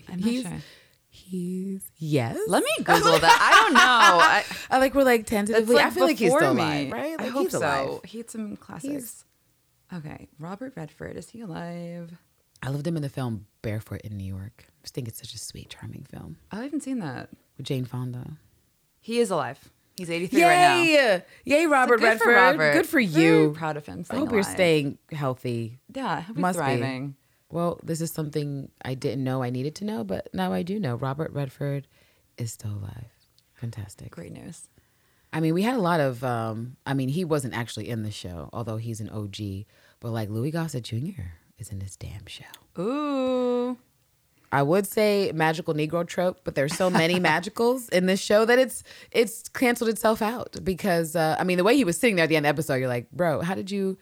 I'm 0.08 0.20
not 0.20 0.28
He's- 0.28 0.42
sure. 0.46 0.58
He's 1.14 1.82
yes. 1.98 2.38
Let 2.48 2.62
me 2.64 2.70
Google 2.78 3.18
that. 3.18 3.38
I 3.38 3.62
don't 3.62 3.74
know. 3.74 3.80
I, 3.80 4.44
I 4.70 4.78
like 4.78 4.94
we're 4.94 5.04
like 5.04 5.26
tentatively. 5.26 5.74
like 5.76 5.84
I 5.84 5.90
feel 5.90 6.04
like 6.06 6.16
he's 6.18 6.32
still 6.32 6.54
me. 6.54 6.62
alive, 6.62 6.90
right? 6.92 7.20
I 7.20 7.26
hope 7.26 7.42
he's 7.42 7.52
so. 7.52 7.58
alive. 7.58 8.00
He 8.04 8.16
had 8.18 8.30
some 8.30 8.56
classics. 8.56 9.26
Okay, 9.94 10.28
Robert 10.38 10.72
Redford 10.74 11.18
is 11.18 11.28
he 11.28 11.42
alive? 11.42 12.12
I 12.62 12.70
loved 12.70 12.86
him 12.86 12.96
in 12.96 13.02
the 13.02 13.10
film 13.10 13.44
Barefoot 13.60 14.00
in 14.00 14.16
New 14.16 14.24
York. 14.24 14.64
I 14.68 14.72
just 14.84 14.94
think 14.94 15.06
it's 15.06 15.18
such 15.18 15.34
a 15.34 15.38
sweet, 15.38 15.68
charming 15.68 16.04
film 16.10 16.38
oh, 16.50 16.58
I 16.60 16.62
haven't 16.62 16.82
seen 16.82 17.00
that. 17.00 17.28
With 17.56 17.66
Jane 17.66 17.84
Fonda. 17.84 18.38
He 19.00 19.18
is 19.18 19.30
alive. 19.30 19.70
He's 19.96 20.10
83 20.10 20.42
right 20.42 20.56
now. 20.56 20.82
Yay! 20.82 21.22
Yay, 21.44 21.66
Robert 21.66 21.98
good 21.98 22.04
Redford. 22.04 22.24
for 22.24 22.32
Robert. 22.32 22.72
Good 22.72 22.86
for 22.86 23.02
Very 23.02 23.24
you. 23.24 23.52
proud 23.54 23.76
of 23.76 23.84
him. 23.86 24.04
I 24.10 24.16
hope 24.16 24.32
you're 24.32 24.42
staying 24.42 24.98
healthy. 25.10 25.78
Yeah, 25.94 26.10
I 26.10 26.20
hope 26.20 26.36
he's 26.36 26.42
Must 26.42 26.58
be. 26.58 27.14
Well, 27.50 27.78
this 27.82 28.00
is 28.00 28.10
something 28.10 28.70
I 28.82 28.94
didn't 28.94 29.22
know 29.22 29.42
I 29.42 29.50
needed 29.50 29.74
to 29.76 29.84
know, 29.84 30.04
but 30.04 30.28
now 30.32 30.52
I 30.54 30.62
do 30.62 30.80
know. 30.80 30.94
Robert 30.94 31.32
Redford 31.32 31.86
is 32.38 32.50
still 32.52 32.70
alive. 32.72 33.10
Fantastic. 33.52 34.10
Great 34.10 34.32
news. 34.32 34.68
I 35.34 35.40
mean, 35.40 35.52
we 35.52 35.62
had 35.62 35.76
a 35.76 35.80
lot 35.80 36.00
of. 36.00 36.24
Um, 36.24 36.76
I 36.86 36.94
mean, 36.94 37.10
he 37.10 37.24
wasn't 37.24 37.54
actually 37.54 37.88
in 37.90 38.02
the 38.02 38.10
show, 38.10 38.48
although 38.52 38.78
he's 38.78 39.00
an 39.00 39.10
OG. 39.10 39.66
But 40.00 40.10
like 40.10 40.30
Louis 40.30 40.50
Gossett 40.50 40.84
Jr. 40.84 41.22
is 41.58 41.70
in 41.70 41.78
this 41.78 41.96
damn 41.96 42.26
show. 42.26 42.44
Ooh. 42.78 43.76
I 44.52 44.62
would 44.62 44.86
say 44.86 45.32
magical 45.34 45.72
Negro 45.74 46.06
trope, 46.06 46.40
but 46.44 46.54
there's 46.54 46.76
so 46.76 46.90
many 46.90 47.18
magicals 47.30 47.88
in 47.88 48.06
this 48.06 48.20
show 48.20 48.44
that 48.44 48.58
it's 48.58 48.84
it's 49.10 49.48
canceled 49.48 49.88
itself 49.90 50.20
out 50.22 50.56
because 50.62 51.16
uh, 51.16 51.36
I 51.38 51.44
mean 51.44 51.56
the 51.56 51.64
way 51.64 51.74
he 51.74 51.84
was 51.84 51.98
sitting 51.98 52.16
there 52.16 52.24
at 52.24 52.28
the 52.28 52.36
end 52.36 52.44
of 52.46 52.54
the 52.54 52.60
episode, 52.60 52.74
you're 52.74 52.88
like, 52.88 53.10
bro, 53.10 53.40
how 53.40 53.54
did 53.54 53.70
you? 53.70 53.98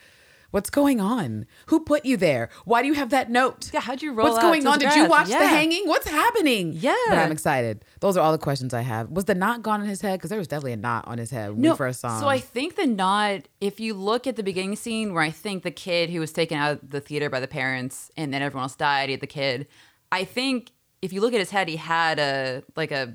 What's 0.51 0.69
going 0.69 1.01
on? 1.01 1.47
Who 1.67 1.79
put 1.79 2.05
you 2.05 2.17
there? 2.17 2.51
Why 2.65 2.83
do 2.83 2.89
you 2.89 2.95
have 2.95 3.11
that 3.11 3.31
note? 3.31 3.71
Yeah, 3.73 3.79
how'd 3.79 4.03
you 4.03 4.13
roll 4.13 4.31
What's 4.31 4.43
going 4.43 4.67
on? 4.67 4.81
Did 4.81 4.97
you 4.97 5.07
watch 5.07 5.29
the 5.29 5.37
hanging? 5.37 5.87
What's 5.87 6.09
happening? 6.09 6.73
Yeah. 6.75 6.97
but 7.09 7.19
I'm 7.19 7.31
excited. 7.31 7.85
Those 8.01 8.17
are 8.17 8.21
all 8.21 8.33
the 8.33 8.39
questions 8.39 8.75
I 8.75 8.81
have. 8.81 9.11
Was 9.11 9.27
the 9.27 9.37
knot 9.37 9.63
gone 9.63 9.81
in 9.81 9.87
his 9.87 10.01
head? 10.01 10.19
Because 10.19 10.31
there 10.31 10.41
was 10.41 10.49
definitely 10.49 10.73
a 10.73 10.77
knot 10.77 11.07
on 11.07 11.19
his 11.19 11.31
head 11.31 11.53
when 11.53 11.61
we 11.61 11.77
first 11.77 12.01
saw 12.01 12.17
him. 12.17 12.21
So 12.21 12.27
I 12.27 12.41
think 12.41 12.75
the 12.75 12.89
knot, 12.89 13.43
if 13.61 13.79
you 13.79 13.95
look 13.95 14.27
at 14.27 14.35
the 14.35 14.43
beginning 14.43 14.75
scene 14.75 15.15
where 15.15 15.23
I 15.23 15.31
think 15.31 15.63
the 15.63 15.71
kid 15.71 16.11
who 16.11 16.19
was 16.19 16.33
taken 16.33 16.59
out 16.59 16.83
of 16.83 16.91
the 16.91 17.01
theater 17.01 17.31
by 17.31 17.39
the 17.39 17.47
parents 17.47 18.11
and 18.17 18.35
then 18.35 18.43
everyone 18.43 18.65
else 18.65 18.75
died, 18.75 19.09
he 19.09 19.13
had 19.13 19.21
the 19.21 19.29
kid. 19.29 19.69
I 20.13 20.25
think 20.25 20.73
if 21.03 21.13
you 21.13 21.21
look 21.21 21.33
at 21.33 21.39
his 21.39 21.51
head, 21.51 21.69
he 21.69 21.77
had 21.77 22.19
a 22.19 22.63
like 22.77 22.91
a 22.91 23.15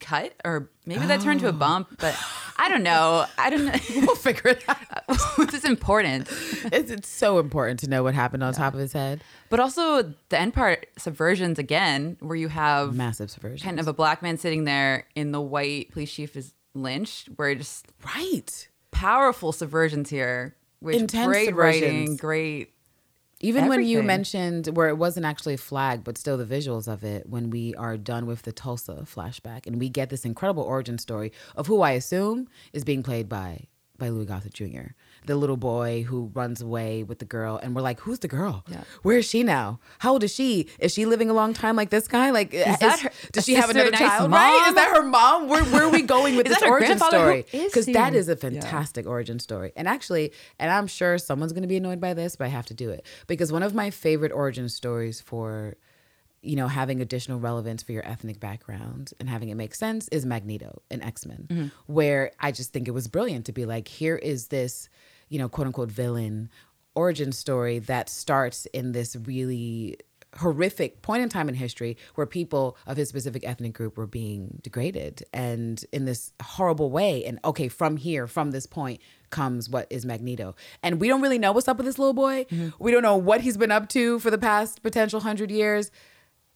cut 0.00 0.32
or 0.44 0.70
maybe 0.86 1.06
that 1.06 1.20
turned 1.20 1.40
to 1.40 1.48
a 1.48 1.52
bump, 1.52 1.88
but 1.98 2.16
I 2.56 2.68
don't 2.68 2.82
know. 2.82 3.26
I 3.36 3.50
don't 3.50 3.66
know. 3.66 3.74
we'll 4.06 4.16
figure 4.16 4.50
it 4.50 4.64
out. 4.68 4.78
this 5.38 5.54
is 5.54 5.64
important. 5.64 6.28
it's, 6.72 6.90
it's 6.90 7.08
so 7.08 7.38
important 7.38 7.80
to 7.80 7.88
know 7.88 8.02
what 8.02 8.14
happened 8.14 8.42
on 8.42 8.52
top 8.52 8.74
of 8.74 8.80
his 8.80 8.92
head. 8.92 9.22
But 9.48 9.60
also 9.60 10.14
the 10.28 10.38
end 10.38 10.54
part, 10.54 10.86
subversions 10.98 11.58
again, 11.58 12.16
where 12.20 12.36
you 12.36 12.48
have 12.48 12.94
Massive 12.94 13.30
subversion. 13.30 13.64
kind 13.64 13.80
of 13.80 13.88
a 13.88 13.92
black 13.92 14.22
man 14.22 14.38
sitting 14.38 14.64
there 14.64 15.06
in 15.14 15.32
the 15.32 15.40
white 15.40 15.92
police 15.92 16.12
chief 16.12 16.36
is 16.36 16.52
lynched, 16.74 17.28
where 17.36 17.54
just 17.54 17.86
right. 18.16 18.68
powerful 18.90 19.52
subversions 19.52 20.08
here. 20.08 20.54
Which 20.80 20.96
Intense 20.96 21.26
great 21.26 21.56
writing, 21.56 22.16
great 22.16 22.72
Even 23.40 23.68
when 23.68 23.84
you 23.84 24.02
mentioned 24.02 24.66
where 24.68 24.88
it 24.88 24.98
wasn't 24.98 25.24
actually 25.24 25.54
a 25.54 25.58
flag, 25.58 26.02
but 26.02 26.18
still 26.18 26.36
the 26.36 26.44
visuals 26.44 26.88
of 26.92 27.04
it, 27.04 27.28
when 27.28 27.50
we 27.50 27.74
are 27.76 27.96
done 27.96 28.26
with 28.26 28.42
the 28.42 28.52
Tulsa 28.52 29.04
flashback 29.04 29.66
and 29.66 29.78
we 29.78 29.88
get 29.88 30.10
this 30.10 30.24
incredible 30.24 30.64
origin 30.64 30.98
story 30.98 31.32
of 31.54 31.68
who 31.68 31.82
I 31.82 31.92
assume 31.92 32.48
is 32.72 32.84
being 32.84 33.02
played 33.02 33.28
by 33.28 33.66
by 33.96 34.08
Louis 34.10 34.26
Gossett 34.26 34.54
Jr., 34.54 34.92
the 35.26 35.34
little 35.36 35.56
boy 35.56 36.02
who 36.02 36.30
runs 36.34 36.60
away 36.62 37.02
with 37.02 37.18
the 37.18 37.24
girl, 37.24 37.58
and 37.62 37.74
we're 37.74 37.82
like, 37.82 38.00
who's 38.00 38.18
the 38.20 38.28
girl? 38.28 38.64
Yeah. 38.68 38.82
Where 39.02 39.18
is 39.18 39.26
she 39.26 39.42
now? 39.42 39.80
How 39.98 40.12
old 40.12 40.24
is 40.24 40.34
she? 40.34 40.68
Is 40.78 40.92
she 40.94 41.04
living 41.06 41.28
a 41.30 41.34
long 41.34 41.52
time 41.54 41.76
like 41.76 41.90
this 41.90 42.08
guy? 42.08 42.30
Like, 42.30 42.54
is 42.54 42.78
that 42.78 43.00
her- 43.00 43.10
does 43.32 43.44
she 43.44 43.54
have 43.54 43.70
another 43.70 43.90
nice 43.90 44.00
child? 44.00 44.30
Right? 44.30 44.66
Is 44.68 44.74
that 44.74 44.90
her 44.96 45.02
mom? 45.02 45.48
Where, 45.48 45.64
where 45.64 45.82
are 45.84 45.90
we 45.90 46.02
going 46.02 46.36
with 46.36 46.46
this 46.48 46.62
origin 46.62 46.98
story? 46.98 47.44
Because 47.52 47.86
that 47.86 48.14
is 48.14 48.28
is 48.28 48.28
a 48.28 48.32
Yeah. 48.52 48.60
fantastic 48.60 49.06
origin 49.06 49.38
story. 49.38 49.72
And 49.76 49.86
actually, 49.88 50.32
and 50.58 50.70
I'm 50.70 50.86
sure 50.86 51.18
someone's 51.18 51.52
going 51.52 51.62
to 51.62 51.68
be 51.68 51.76
annoyed 51.76 52.00
by 52.00 52.14
this, 52.14 52.36
but 52.36 52.44
I 52.46 52.48
have 52.48 52.66
to 52.66 52.74
do 52.74 52.90
it 52.90 53.04
because 53.26 53.52
one 53.52 53.62
of 53.62 53.74
my 53.74 53.90
favorite 53.90 54.32
origin 54.32 54.68
stories 54.68 55.20
for 55.20 55.76
you 56.48 56.56
know, 56.56 56.66
having 56.66 57.02
additional 57.02 57.38
relevance 57.38 57.82
for 57.82 57.92
your 57.92 58.06
ethnic 58.06 58.40
background 58.40 59.12
and 59.20 59.28
having 59.28 59.50
it 59.50 59.54
make 59.54 59.74
sense 59.74 60.08
is 60.08 60.24
Magneto 60.24 60.80
in 60.90 61.02
X 61.02 61.26
Men, 61.26 61.46
mm-hmm. 61.48 61.66
where 61.86 62.32
I 62.40 62.52
just 62.52 62.72
think 62.72 62.88
it 62.88 62.92
was 62.92 63.06
brilliant 63.06 63.44
to 63.46 63.52
be 63.52 63.66
like, 63.66 63.86
here 63.86 64.16
is 64.16 64.48
this, 64.48 64.88
you 65.28 65.38
know, 65.38 65.50
quote 65.50 65.66
unquote 65.66 65.90
villain 65.90 66.48
origin 66.94 67.32
story 67.32 67.78
that 67.80 68.08
starts 68.08 68.64
in 68.66 68.92
this 68.92 69.14
really 69.14 69.98
horrific 70.36 71.02
point 71.02 71.22
in 71.22 71.28
time 71.28 71.48
in 71.48 71.54
history 71.54 71.96
where 72.14 72.26
people 72.26 72.76
of 72.86 72.96
his 72.96 73.08
specific 73.08 73.46
ethnic 73.46 73.72
group 73.72 73.96
were 73.96 74.06
being 74.06 74.58
degraded 74.62 75.24
and 75.32 75.84
in 75.92 76.04
this 76.04 76.32
horrible 76.42 76.90
way. 76.90 77.24
And 77.24 77.38
okay, 77.44 77.68
from 77.68 77.96
here, 77.96 78.26
from 78.26 78.50
this 78.50 78.66
point, 78.66 79.00
comes 79.30 79.68
what 79.68 79.86
is 79.90 80.06
Magneto. 80.06 80.54
And 80.82 81.00
we 81.00 81.08
don't 81.08 81.20
really 81.20 81.38
know 81.38 81.52
what's 81.52 81.68
up 81.68 81.76
with 81.76 81.86
this 81.86 81.98
little 81.98 82.14
boy. 82.14 82.44
Mm-hmm. 82.44 82.70
We 82.78 82.90
don't 82.90 83.02
know 83.02 83.16
what 83.16 83.42
he's 83.42 83.56
been 83.56 83.70
up 83.70 83.88
to 83.90 84.18
for 84.18 84.30
the 84.30 84.38
past 84.38 84.82
potential 84.82 85.20
hundred 85.20 85.50
years. 85.50 85.90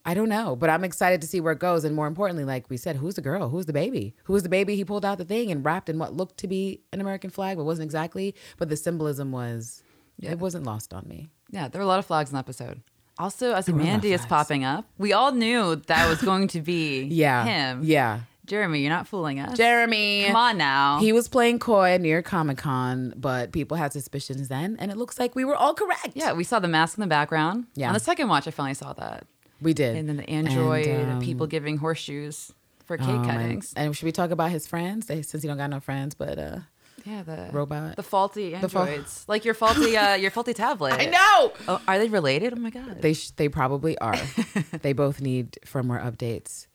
I 0.05 0.15
don't 0.15 0.29
know, 0.29 0.57
but 0.57 0.69
I'm 0.69 0.83
excited 0.85 1.21
to 1.21 1.27
see 1.29 1.41
where 1.41 1.53
it 1.53 1.59
goes. 1.61 1.85
And 1.85 1.95
more 1.95 2.07
importantly, 2.09 2.45
like 2.45 2.69
we 2.69 2.77
said, 2.77 2.97
who's 2.97 3.15
the 3.15 3.21
girl? 3.21 3.49
Who's 3.51 3.67
the 3.67 3.73
baby? 3.73 4.15
Who 4.25 4.33
was 4.33 4.43
the 4.43 4.49
baby? 4.49 4.75
He 4.75 4.85
pulled 4.85 5.05
out 5.05 5.19
the 5.19 5.25
thing 5.25 5.51
and 5.53 5.65
wrapped 5.65 5.89
in 5.89 5.99
what 5.99 6.13
looked 6.15 6.39
to 6.39 6.49
be 6.49 6.81
an 6.93 7.01
American 7.01 7.31
flag, 7.31 7.57
but 7.57 7.65
wasn't 7.65 7.85
exactly. 7.85 8.35
But 8.59 8.69
the 8.69 8.77
symbolism 8.77 9.31
was, 9.31 9.83
it 10.21 10.39
wasn't 10.41 10.65
lost 10.67 10.93
on 10.93 11.07
me. 11.07 11.29
Yeah, 11.51 11.69
there 11.69 11.79
were 11.79 11.85
a 11.85 11.89
lot 11.89 11.99
of 12.01 12.07
flags 12.07 12.31
in 12.31 12.35
the 12.35 12.41
episode. 12.41 12.83
Also, 13.19 13.53
as 13.53 13.69
were 13.69 13.75
a 13.75 13.77
lot 13.77 13.81
of 13.83 13.87
Mandy 13.87 14.13
is 14.13 14.27
popping 14.27 14.65
up, 14.65 14.87
we 14.99 15.13
all 15.13 15.33
knew 15.33 15.77
that 15.77 16.09
was 16.09 16.21
going 16.23 16.49
to 16.49 16.61
be 16.61 17.03
Yeah. 17.11 17.45
him. 17.45 17.83
Yeah. 17.85 18.21
Jeremy, 18.45 18.81
you're 18.81 18.91
not 18.91 19.07
fooling 19.07 19.39
us. 19.39 19.57
Jeremy. 19.57 20.25
Come 20.27 20.35
on 20.35 20.59
now. 20.59 20.99
He 20.99 21.13
was 21.13 21.29
playing 21.29 21.61
coy 21.61 21.97
near 22.01 22.23
Comic 22.23 22.59
Con, 22.59 23.15
but 23.17 23.53
people 23.53 23.77
had 23.77 23.93
suspicions 23.93 24.49
then, 24.49 24.77
and 24.81 24.91
it 24.91 24.97
looks 24.97 25.21
like 25.21 25.37
we 25.37 25.45
were 25.45 25.55
all 25.55 25.75
correct. 25.75 26.11
yeah, 26.15 26.33
we 26.33 26.43
saw 26.43 26.59
the 26.59 26.67
mask 26.67 26.99
in 26.99 27.03
the 27.03 27.07
background. 27.07 27.67
Yeah. 27.77 27.87
On 27.87 27.95
the 27.95 28.01
second 28.01 28.27
watch, 28.29 28.49
I 28.49 28.51
finally 28.51 28.75
saw 28.75 28.93
that. 28.95 29.27
We 29.63 29.73
did. 29.75 29.97
And 29.97 30.09
then 30.09 30.17
the 30.17 30.29
android, 30.29 30.87
And, 30.87 31.13
um, 31.13 31.21
people 31.21 31.47
giving 31.47 31.77
horseshoes 31.79 32.53
for 32.85 32.97
cake 32.97 33.09
um, 33.09 33.23
and- 33.23 33.31
cuttings. 33.31 33.73
And, 33.77 33.97
should 33.97 34.05
we 34.07 34.13
talk 34.13 34.31
about 34.31 34.51
his 34.51 34.67
friends? 34.67 35.07
They, 35.07 35.23
since 35.23 35.43
he 35.43 35.49
don't 35.49 35.57
got 35.59 35.71
no 35.71 35.81
friends, 35.81 36.15
but 36.15 36.39
uh, 36.39 36.59
yeah, 37.05 37.23
the 37.23 37.49
robot. 37.53 37.97
the 37.97 38.03
faulty 38.03 38.51
The 38.55 38.69
fa- 38.69 38.81
androids, 38.81 39.25
like 39.29 39.45
your 39.45 39.55
faulty, 39.55 39.97
uh, 39.97 40.15
your 40.25 40.31
faulty 40.31 40.55
tablet. 40.55 40.95
I 40.95 41.07
know 41.07 41.53
Oh, 41.69 41.81
are 41.89 41.99
they 41.99 42.09
related? 42.09 42.53
Oh 42.53 42.61
my 42.61 42.71
god. 42.71 43.01
they 43.03 43.15
sh- 43.15 43.31
they 43.37 43.49
probably 43.49 43.97
are. 43.99 44.17
they 44.83 44.93
both 44.93 45.21
need 45.21 45.59
firmware 45.67 46.03
updates, 46.05 46.67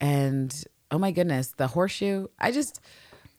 and 0.00 0.64
oh 0.90 0.98
my 0.98 1.10
goodness, 1.12 1.48
the 1.56 1.66
horseshoe. 1.68 2.26
I 2.40 2.50
just, 2.50 2.80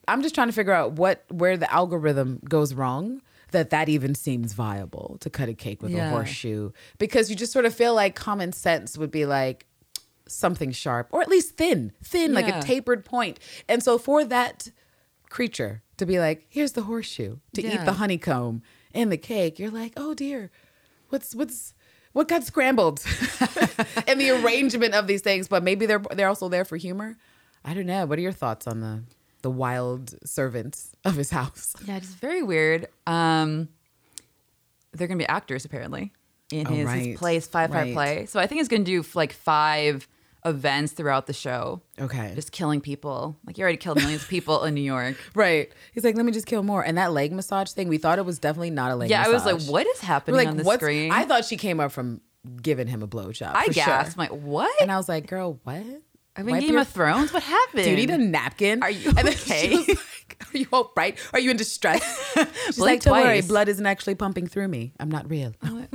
I'm 0.08 0.22
just 0.22 0.34
trying 0.34 0.48
to 0.48 0.52
figure 0.52 0.72
out 0.72 0.92
what 0.92 1.24
where 1.30 1.56
the 1.56 1.70
algorithm 1.72 2.40
goes 2.48 2.74
wrong. 2.74 3.20
That 3.52 3.70
that 3.70 3.88
even 3.88 4.14
seems 4.14 4.52
viable 4.52 5.16
to 5.20 5.30
cut 5.30 5.48
a 5.48 5.54
cake 5.54 5.82
with 5.82 5.92
a 5.94 6.10
horseshoe 6.10 6.70
because 6.98 7.30
you 7.30 7.36
just 7.36 7.52
sort 7.52 7.64
of 7.64 7.74
feel 7.74 7.94
like 7.94 8.14
common 8.14 8.52
sense 8.52 8.96
would 8.96 9.10
be 9.10 9.26
like 9.26 9.66
something 10.28 10.70
sharp 10.70 11.08
or 11.10 11.20
at 11.22 11.28
least 11.28 11.56
thin, 11.56 11.92
thin, 12.02 12.32
like 12.32 12.46
a 12.48 12.62
tapered 12.62 13.04
point. 13.04 13.40
And 13.68 13.82
so 13.82 13.98
for 13.98 14.24
that 14.24 14.70
creature 15.28 15.82
to 15.96 16.06
be 16.06 16.18
like, 16.18 16.46
here's 16.48 16.72
the 16.72 16.82
horseshoe 16.82 17.38
to 17.54 17.62
eat 17.62 17.84
the 17.84 17.94
honeycomb 17.94 18.62
and 18.94 19.10
the 19.10 19.16
cake, 19.16 19.58
you're 19.58 19.70
like, 19.70 19.92
oh 19.96 20.14
dear, 20.14 20.50
what's 21.08 21.34
what's 21.34 21.74
what 22.12 22.28
got 22.28 22.44
scrambled 22.44 23.04
in 24.08 24.18
the 24.18 24.30
arrangement 24.30 24.94
of 24.94 25.06
these 25.06 25.22
things? 25.22 25.48
But 25.48 25.62
maybe 25.62 25.86
they're 25.86 26.02
they're 26.14 26.28
also 26.28 26.48
there 26.48 26.64
for 26.64 26.76
humor. 26.76 27.16
I 27.64 27.74
don't 27.74 27.86
know. 27.86 28.06
What 28.06 28.18
are 28.18 28.22
your 28.22 28.32
thoughts 28.32 28.66
on 28.66 28.80
the 28.80 29.02
the 29.42 29.50
wild 29.50 30.14
servants 30.24 30.92
of 31.04 31.16
his 31.16 31.30
house? 31.30 31.74
Yeah, 31.86 31.96
it's 31.96 32.08
very 32.08 32.42
weird. 32.42 32.88
Um, 33.06 33.68
they're 34.92 35.08
gonna 35.08 35.18
be 35.18 35.26
actors 35.26 35.64
apparently 35.64 36.12
in 36.52 36.66
Oh, 36.66 36.70
his, 36.70 36.86
right. 36.86 37.06
his 37.06 37.18
plays 37.18 37.46
five 37.46 37.70
part 37.70 37.84
Right. 37.86 37.94
play. 37.94 38.26
So 38.26 38.40
I 38.40 38.46
think 38.46 38.60
he's 38.60 38.68
gonna 38.68 38.84
do 38.84 39.04
like 39.14 39.32
five 39.32 40.08
events 40.44 40.92
throughout 40.92 41.26
the 41.26 41.32
show. 41.32 41.82
Okay. 42.00 42.32
Just 42.34 42.50
killing 42.50 42.80
people. 42.80 43.36
Like 43.46 43.58
you 43.58 43.62
already 43.62 43.76
killed 43.76 43.98
millions 43.98 44.22
of 44.22 44.28
people 44.28 44.64
in 44.64 44.74
New 44.74 44.80
York. 44.80 45.16
Right. 45.34 45.70
He's 45.92 46.02
like, 46.02 46.16
let 46.16 46.24
me 46.24 46.32
just 46.32 46.46
kill 46.46 46.62
more. 46.62 46.82
And 46.82 46.96
that 46.98 47.12
leg 47.12 47.30
massage 47.32 47.70
thing, 47.72 47.88
we 47.88 47.98
thought 47.98 48.18
it 48.18 48.24
was 48.24 48.38
definitely 48.38 48.70
not 48.70 48.90
a 48.90 48.96
leg 48.96 49.10
Yeah, 49.10 49.22
I 49.24 49.28
was 49.28 49.44
like, 49.44 49.60
what 49.62 49.86
is 49.86 50.00
happening 50.00 50.36
like, 50.36 50.48
on 50.48 50.56
the 50.56 50.64
screen? 50.64 51.12
I 51.12 51.24
thought 51.24 51.44
she 51.44 51.56
came 51.56 51.78
up 51.78 51.92
from 51.92 52.20
giving 52.62 52.86
him 52.86 53.02
a 53.02 53.06
blowjob. 53.08 53.52
I 53.54 53.66
gasped. 53.68 54.16
Sure. 54.16 54.22
I'm 54.24 54.30
like, 54.30 54.42
what? 54.42 54.80
And 54.80 54.90
I 54.90 54.96
was 54.96 55.08
like, 55.10 55.26
girl, 55.26 55.60
what? 55.64 55.84
I 56.36 56.42
mean, 56.42 56.52
Wipe 56.54 56.60
Game 56.62 56.72
your- 56.72 56.80
of 56.82 56.88
Thrones. 56.96 57.32
What 57.32 57.42
happened? 57.42 57.84
Do 57.84 57.90
you 57.90 57.96
need 57.96 58.10
a 58.10 58.18
napkin? 58.18 58.82
Are 58.82 58.90
you 58.90 59.10
okay? 59.18 59.68
She 59.68 59.76
was 59.76 59.88
like, 59.88 60.46
Are 60.54 60.58
you 60.58 60.66
all 60.72 60.92
right? 60.96 61.18
Are 61.32 61.40
you 61.40 61.50
in 61.50 61.56
distress? 61.56 62.02
She's 62.66 62.78
like, 62.78 63.02
Blink 63.02 63.02
don't 63.02 63.12
worry, 63.24 63.40
blood 63.42 63.68
isn't 63.68 63.84
actually 63.86 64.14
pumping 64.14 64.46
through 64.46 64.68
me. 64.68 64.92
I'm 65.00 65.10
not 65.10 65.28
real. 65.28 65.52
I 65.62 65.88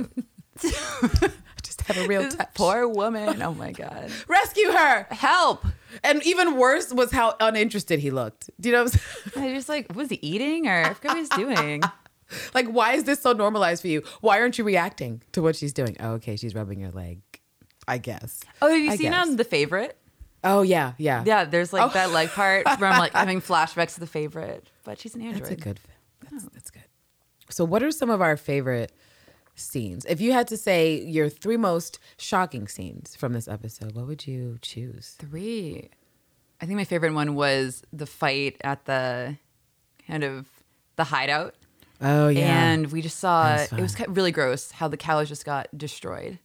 just 1.62 1.80
have 1.82 1.96
a 1.98 2.06
real 2.06 2.22
This 2.22 2.34
touch. 2.36 2.54
poor 2.54 2.86
woman. 2.88 3.40
Oh 3.42 3.54
my 3.54 3.72
god. 3.72 4.10
Rescue 4.28 4.70
her. 4.72 5.06
Help! 5.10 5.64
And 6.04 6.24
even 6.26 6.56
worse 6.56 6.92
was 6.92 7.10
how 7.12 7.34
uninterested 7.40 8.00
he 8.00 8.10
looked. 8.10 8.50
Do 8.60 8.68
you 8.68 8.74
know 8.74 8.84
what 8.84 8.94
I'm 8.94 9.32
saying? 9.32 9.52
I 9.52 9.54
just 9.56 9.68
like, 9.68 9.94
was 9.94 10.08
he 10.10 10.18
eating 10.22 10.66
or 10.66 10.82
I 10.84 10.94
forgot 10.94 11.08
what 11.10 11.16
he 11.16 11.20
was 11.46 11.56
doing? 11.56 11.82
Like, 12.54 12.66
why 12.68 12.92
is 12.94 13.04
this 13.04 13.22
so 13.22 13.32
normalized 13.32 13.82
for 13.82 13.88
you? 13.88 14.02
Why 14.20 14.40
aren't 14.40 14.58
you 14.58 14.64
reacting 14.64 15.22
to 15.32 15.42
what 15.42 15.56
she's 15.56 15.72
doing? 15.72 15.96
Oh, 16.00 16.12
okay, 16.14 16.36
she's 16.36 16.54
rubbing 16.54 16.80
your 16.80 16.90
leg. 16.90 17.20
I 17.88 17.98
guess. 17.98 18.40
Oh, 18.60 18.68
have 18.68 18.78
you 18.80 18.90
I 18.90 18.96
seen 18.96 19.12
guess. 19.12 19.26
um 19.28 19.36
the 19.36 19.44
favorite? 19.44 19.96
Oh 20.46 20.62
yeah, 20.62 20.92
yeah. 20.98 21.22
Yeah, 21.26 21.44
there's 21.44 21.72
like 21.72 21.90
Oh. 21.90 21.94
that 21.94 22.10
leg 22.10 22.30
part 22.30 22.64
where 22.78 22.90
I'm 22.90 22.98
like 22.98 23.12
having 23.12 23.40
flashbacks 23.50 23.94
to 23.94 24.00
the 24.00 24.06
favorite, 24.06 24.68
but 24.84 24.98
she's 24.98 25.14
an 25.14 25.22
android. 25.22 25.42
That's 25.42 25.50
a 25.50 25.56
good. 25.56 25.80
That's, 26.30 26.44
oh. 26.44 26.48
that's 26.52 26.70
good. 26.70 26.84
So, 27.48 27.64
what 27.64 27.82
are 27.82 27.90
some 27.90 28.10
of 28.10 28.20
our 28.20 28.36
favorite 28.36 28.92
scenes? 29.54 30.04
If 30.06 30.20
you 30.20 30.32
had 30.32 30.48
to 30.48 30.56
say 30.56 31.00
your 31.02 31.28
three 31.28 31.56
most 31.56 31.98
shocking 32.16 32.68
scenes 32.68 33.16
from 33.16 33.32
this 33.32 33.48
episode, 33.48 33.94
what 33.94 34.06
would 34.06 34.26
you 34.26 34.58
choose? 34.62 35.16
Three. 35.18 35.90
I 36.60 36.66
think 36.66 36.76
my 36.76 36.84
favorite 36.84 37.12
one 37.12 37.34
was 37.34 37.82
the 37.92 38.06
fight 38.06 38.56
at 38.62 38.84
the 38.86 39.36
kind 40.06 40.24
of 40.24 40.46
the 40.96 41.04
hideout. 41.04 41.54
Oh 42.00 42.28
yeah, 42.28 42.72
And 42.72 42.92
we 42.92 43.00
just 43.00 43.18
saw 43.18 43.54
was 43.54 43.72
it 43.72 43.80
was 43.80 43.96
really 44.08 44.32
gross 44.32 44.70
how 44.70 44.86
the 44.88 44.96
cows 44.98 45.28
just 45.28 45.44
got 45.46 45.68
destroyed 45.76 46.38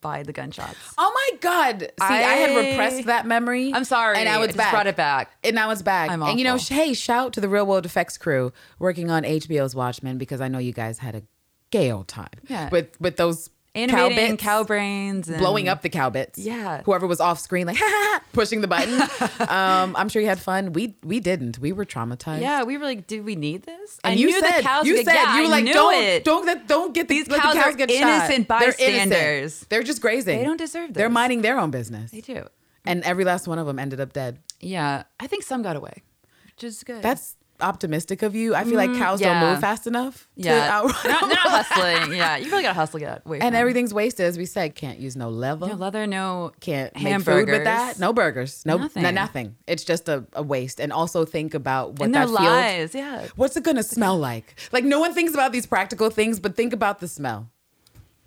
by 0.00 0.22
the 0.22 0.32
gunshots. 0.32 0.76
Oh 0.96 1.12
my 1.14 1.38
god! 1.38 1.80
See, 1.80 1.88
I, 2.00 2.14
had 2.14 2.56
repressed 2.56 3.06
that 3.06 3.26
memory. 3.26 3.72
I'm 3.74 3.84
sorry. 3.84 4.16
and 4.16 4.24
now 4.24 4.40
I 4.40 4.44
it's 4.44 4.48
just 4.48 4.58
back. 4.58 4.72
brought 4.72 4.86
it 4.86 4.96
back. 4.96 5.30
And 5.44 5.54
now 5.54 5.70
it's 5.70 5.82
back. 5.82 6.10
I'm 6.10 6.22
and 6.22 6.38
you 6.38 6.44
know, 6.44 6.56
hey, 6.56 6.94
shout 6.94 7.32
to 7.34 7.40
the 7.40 7.48
Real 7.48 7.66
World 7.66 7.86
Effects 7.86 8.18
crew 8.18 8.52
working 8.78 9.10
on 9.10 9.22
HBO's 9.22 9.74
Watchmen 9.74 10.18
because 10.18 10.40
I 10.40 10.48
know 10.48 10.58
you 10.58 10.72
guys 10.72 10.98
had 10.98 11.14
a 11.14 11.22
gay 11.70 11.90
old 11.92 12.08
time. 12.08 12.28
Yeah. 12.48 12.68
with 12.70 13.00
with 13.00 13.16
those 13.16 13.50
Animating 13.74 14.32
bits. 14.32 14.42
cow 14.42 14.64
brains 14.64 15.28
and 15.28 15.38
blowing 15.38 15.68
up 15.68 15.82
the 15.82 15.88
cow 15.88 16.10
bits. 16.10 16.38
Yeah. 16.38 16.82
Whoever 16.84 17.06
was 17.06 17.20
off 17.20 17.38
screen, 17.38 17.66
like, 17.66 17.78
pushing 18.32 18.60
the 18.60 18.66
button. 18.66 19.00
um, 19.48 19.94
I'm 19.96 20.08
sure 20.08 20.20
you 20.20 20.28
had 20.28 20.40
fun. 20.40 20.72
We 20.72 20.96
we 21.04 21.20
didn't. 21.20 21.58
We 21.58 21.72
were 21.72 21.84
traumatized. 21.84 22.40
Yeah, 22.40 22.64
we 22.64 22.76
were 22.76 22.84
like, 22.84 23.06
did 23.06 23.24
we 23.24 23.36
need 23.36 23.62
this? 23.62 23.98
And 24.02 24.12
I 24.12 24.16
you 24.16 24.32
said, 24.32 24.58
the 24.58 24.62
cows 24.62 24.86
you 24.86 24.96
said, 25.04 25.14
yeah, 25.14 25.36
you 25.36 25.42
were 25.44 25.48
like, 25.48 25.66
don't, 25.66 25.94
it. 25.94 26.24
don't, 26.24 26.46
let, 26.46 26.66
don't 26.66 26.94
get 26.94 27.08
These 27.08 27.28
cows 27.28 27.54
the 27.54 27.60
cows 27.60 27.76
get 27.76 27.90
innocent 27.90 28.46
shot. 28.48 28.60
They're 28.60 28.74
innocent. 28.78 29.10
bystanders. 29.10 29.60
They're 29.68 29.82
just 29.82 30.00
grazing. 30.00 30.38
They 30.38 30.44
don't 30.44 30.56
deserve 30.56 30.88
this. 30.94 30.96
They're 30.96 31.08
minding 31.08 31.42
their 31.42 31.58
own 31.58 31.70
business. 31.70 32.10
They 32.10 32.20
do. 32.20 32.46
And 32.84 33.02
every 33.04 33.24
last 33.24 33.46
one 33.46 33.58
of 33.58 33.66
them 33.66 33.78
ended 33.78 34.00
up 34.00 34.12
dead. 34.12 34.38
Yeah, 34.60 35.04
I 35.20 35.26
think 35.26 35.44
some 35.44 35.62
got 35.62 35.76
away, 35.76 36.02
which 36.46 36.64
is 36.64 36.82
good. 36.82 37.02
That's 37.02 37.36
optimistic 37.60 38.22
of 38.22 38.34
you. 38.34 38.54
I 38.54 38.64
feel 38.64 38.74
like 38.76 38.94
cows 38.94 39.20
Mm, 39.20 39.24
yeah. 39.24 39.40
don't 39.40 39.50
move 39.52 39.60
fast 39.60 39.86
enough. 39.86 40.28
to 40.36 40.42
yeah. 40.44 40.70
outrun 40.80 40.94
They're 41.02 41.12
not, 41.12 41.20
they're 41.22 41.28
not 41.28 41.64
hustling. 41.66 42.12
Yeah, 42.18 42.36
you 42.36 42.50
really 42.50 42.62
got 42.62 42.68
to 42.70 42.74
hustle 42.74 43.00
get 43.00 43.22
away. 43.26 43.40
and 43.40 43.54
everything's 43.54 43.92
wasted, 43.92 44.26
as 44.26 44.38
we 44.38 44.46
said. 44.46 44.74
Can't 44.74 44.98
use 44.98 45.16
no 45.16 45.28
leather. 45.28 45.66
no 45.68 45.74
leather, 45.74 46.06
no 46.06 46.52
can't 46.60 46.94
make 47.00 47.20
food 47.22 47.48
with 47.48 47.64
that. 47.64 47.98
No 47.98 48.12
burgers. 48.12 48.64
No 48.64 48.76
nothing. 48.78 49.02
Nothing. 49.02 49.14
nothing. 49.14 49.56
It's 49.66 49.84
just 49.84 50.08
a, 50.08 50.24
a 50.32 50.42
waste. 50.42 50.80
And 50.80 50.92
also 50.92 51.24
think 51.24 51.54
about 51.54 51.98
what 51.98 52.06
in 52.06 52.12
that 52.12 52.26
their 52.28 52.88
field. 52.88 52.94
Yeah, 52.94 53.26
What's 53.36 53.56
it 53.56 53.64
gonna 53.64 53.82
smell 53.82 54.16
like? 54.18 54.54
Like 54.72 54.84
no 54.84 55.00
one 55.00 55.12
thinks 55.14 55.34
about 55.34 55.52
these 55.52 55.66
practical 55.66 56.10
things, 56.10 56.38
but 56.40 56.54
think 56.56 56.72
about 56.72 57.00
the 57.00 57.08
smell. 57.08 57.50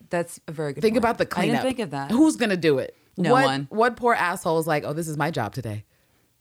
that's 0.09 0.39
a 0.47 0.51
very 0.51 0.73
good. 0.73 0.81
Think 0.81 0.95
point. 0.95 1.03
about 1.05 1.17
the 1.17 1.23
I 1.25 1.27
cleanup. 1.27 1.63
didn't 1.63 1.63
think 1.77 1.79
of 1.79 1.91
that. 1.91 2.11
Who's 2.11 2.35
gonna 2.35 2.57
do 2.57 2.79
it? 2.79 2.95
No 3.17 3.31
what, 3.33 3.45
one. 3.45 3.67
What 3.69 3.95
poor 3.97 4.13
asshole 4.13 4.59
is 4.59 4.67
like? 4.67 4.83
Oh, 4.85 4.93
this 4.93 5.07
is 5.07 5.17
my 5.17 5.31
job 5.31 5.53
today. 5.53 5.85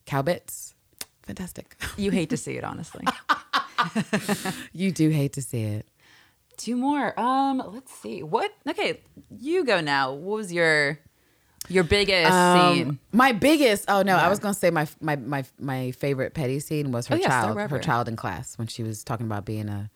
Cow 0.07 0.23
bits. 0.23 0.75
Fantastic. 1.31 1.77
You 1.97 2.11
hate 2.11 2.31
to 2.31 2.37
see 2.37 2.57
it, 2.57 2.65
honestly. 2.65 3.05
you 4.73 4.91
do 4.91 5.11
hate 5.11 5.33
to 5.35 5.43
see 5.43 5.63
it. 5.63 5.87
Two 6.57 6.75
more. 6.77 7.19
Um, 7.19 7.63
let's 7.73 7.93
see. 7.93 8.23
What? 8.23 8.51
Okay, 8.69 9.01
you 9.39 9.65
go 9.65 9.81
now. 9.81 10.13
What 10.13 10.37
was 10.37 10.53
your 10.53 10.99
your 11.69 11.85
biggest 11.85 12.33
Um, 12.33 12.75
scene? 12.75 12.99
My 13.13 13.31
biggest. 13.33 13.85
Oh 13.89 14.03
no, 14.03 14.17
I 14.17 14.29
was 14.29 14.39
gonna 14.41 14.55
say 14.55 14.71
my 14.71 14.87
my 15.01 15.17
my 15.17 15.45
my 15.59 15.93
favorite 15.93 16.35
petty 16.35 16.59
scene 16.61 16.91
was 16.91 17.07
her 17.07 17.15
Oh, 17.15 17.19
yeah, 17.19 17.29
child, 17.29 17.71
her 17.71 17.79
child 17.79 18.09
in 18.09 18.17
class 18.17 18.59
when 18.59 18.67
she 18.67 18.83
was 18.83 19.05
talking 19.05 19.27
about 19.27 19.45
being 19.45 19.69
a 19.69 19.89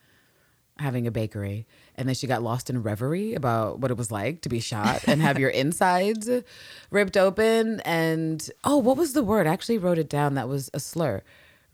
having 0.79 1.07
a 1.07 1.11
bakery, 1.11 1.67
and 1.95 2.09
then 2.09 2.15
she 2.15 2.27
got 2.27 2.43
lost 2.43 2.69
in 2.69 2.83
reverie 2.83 3.35
about 3.35 3.79
what 3.79 3.91
it 3.91 3.97
was 3.97 4.11
like 4.11 4.41
to 4.43 4.49
be 4.49 4.61
shot 4.61 5.07
and 5.07 5.23
have 5.23 5.39
your 5.39 5.51
insides 5.63 6.29
ripped 6.91 7.17
open. 7.17 7.81
And 7.81 8.49
oh, 8.65 8.79
what 8.79 8.97
was 8.97 9.13
the 9.13 9.23
word? 9.23 9.47
I 9.47 9.53
actually 9.53 9.79
wrote 9.79 9.99
it 9.99 10.09
down. 10.09 10.35
That 10.35 10.49
was 10.49 10.71
a 10.75 10.81
slur. 10.81 11.23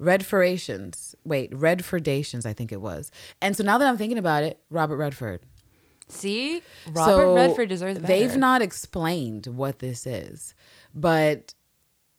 Redferations. 0.00 1.14
Wait, 1.24 1.50
Redfordations, 1.52 2.46
I 2.46 2.52
think 2.52 2.72
it 2.72 2.80
was. 2.80 3.10
And 3.40 3.56
so 3.56 3.62
now 3.62 3.78
that 3.78 3.86
I'm 3.86 3.98
thinking 3.98 4.18
about 4.18 4.42
it, 4.42 4.58
Robert 4.70 4.96
Redford. 4.96 5.40
See, 6.08 6.62
Robert 6.90 7.34
Redford 7.34 7.68
deserves 7.68 7.98
better. 7.98 8.12
They've 8.12 8.36
not 8.36 8.62
explained 8.62 9.46
what 9.46 9.78
this 9.78 10.06
is, 10.06 10.54
but 10.94 11.54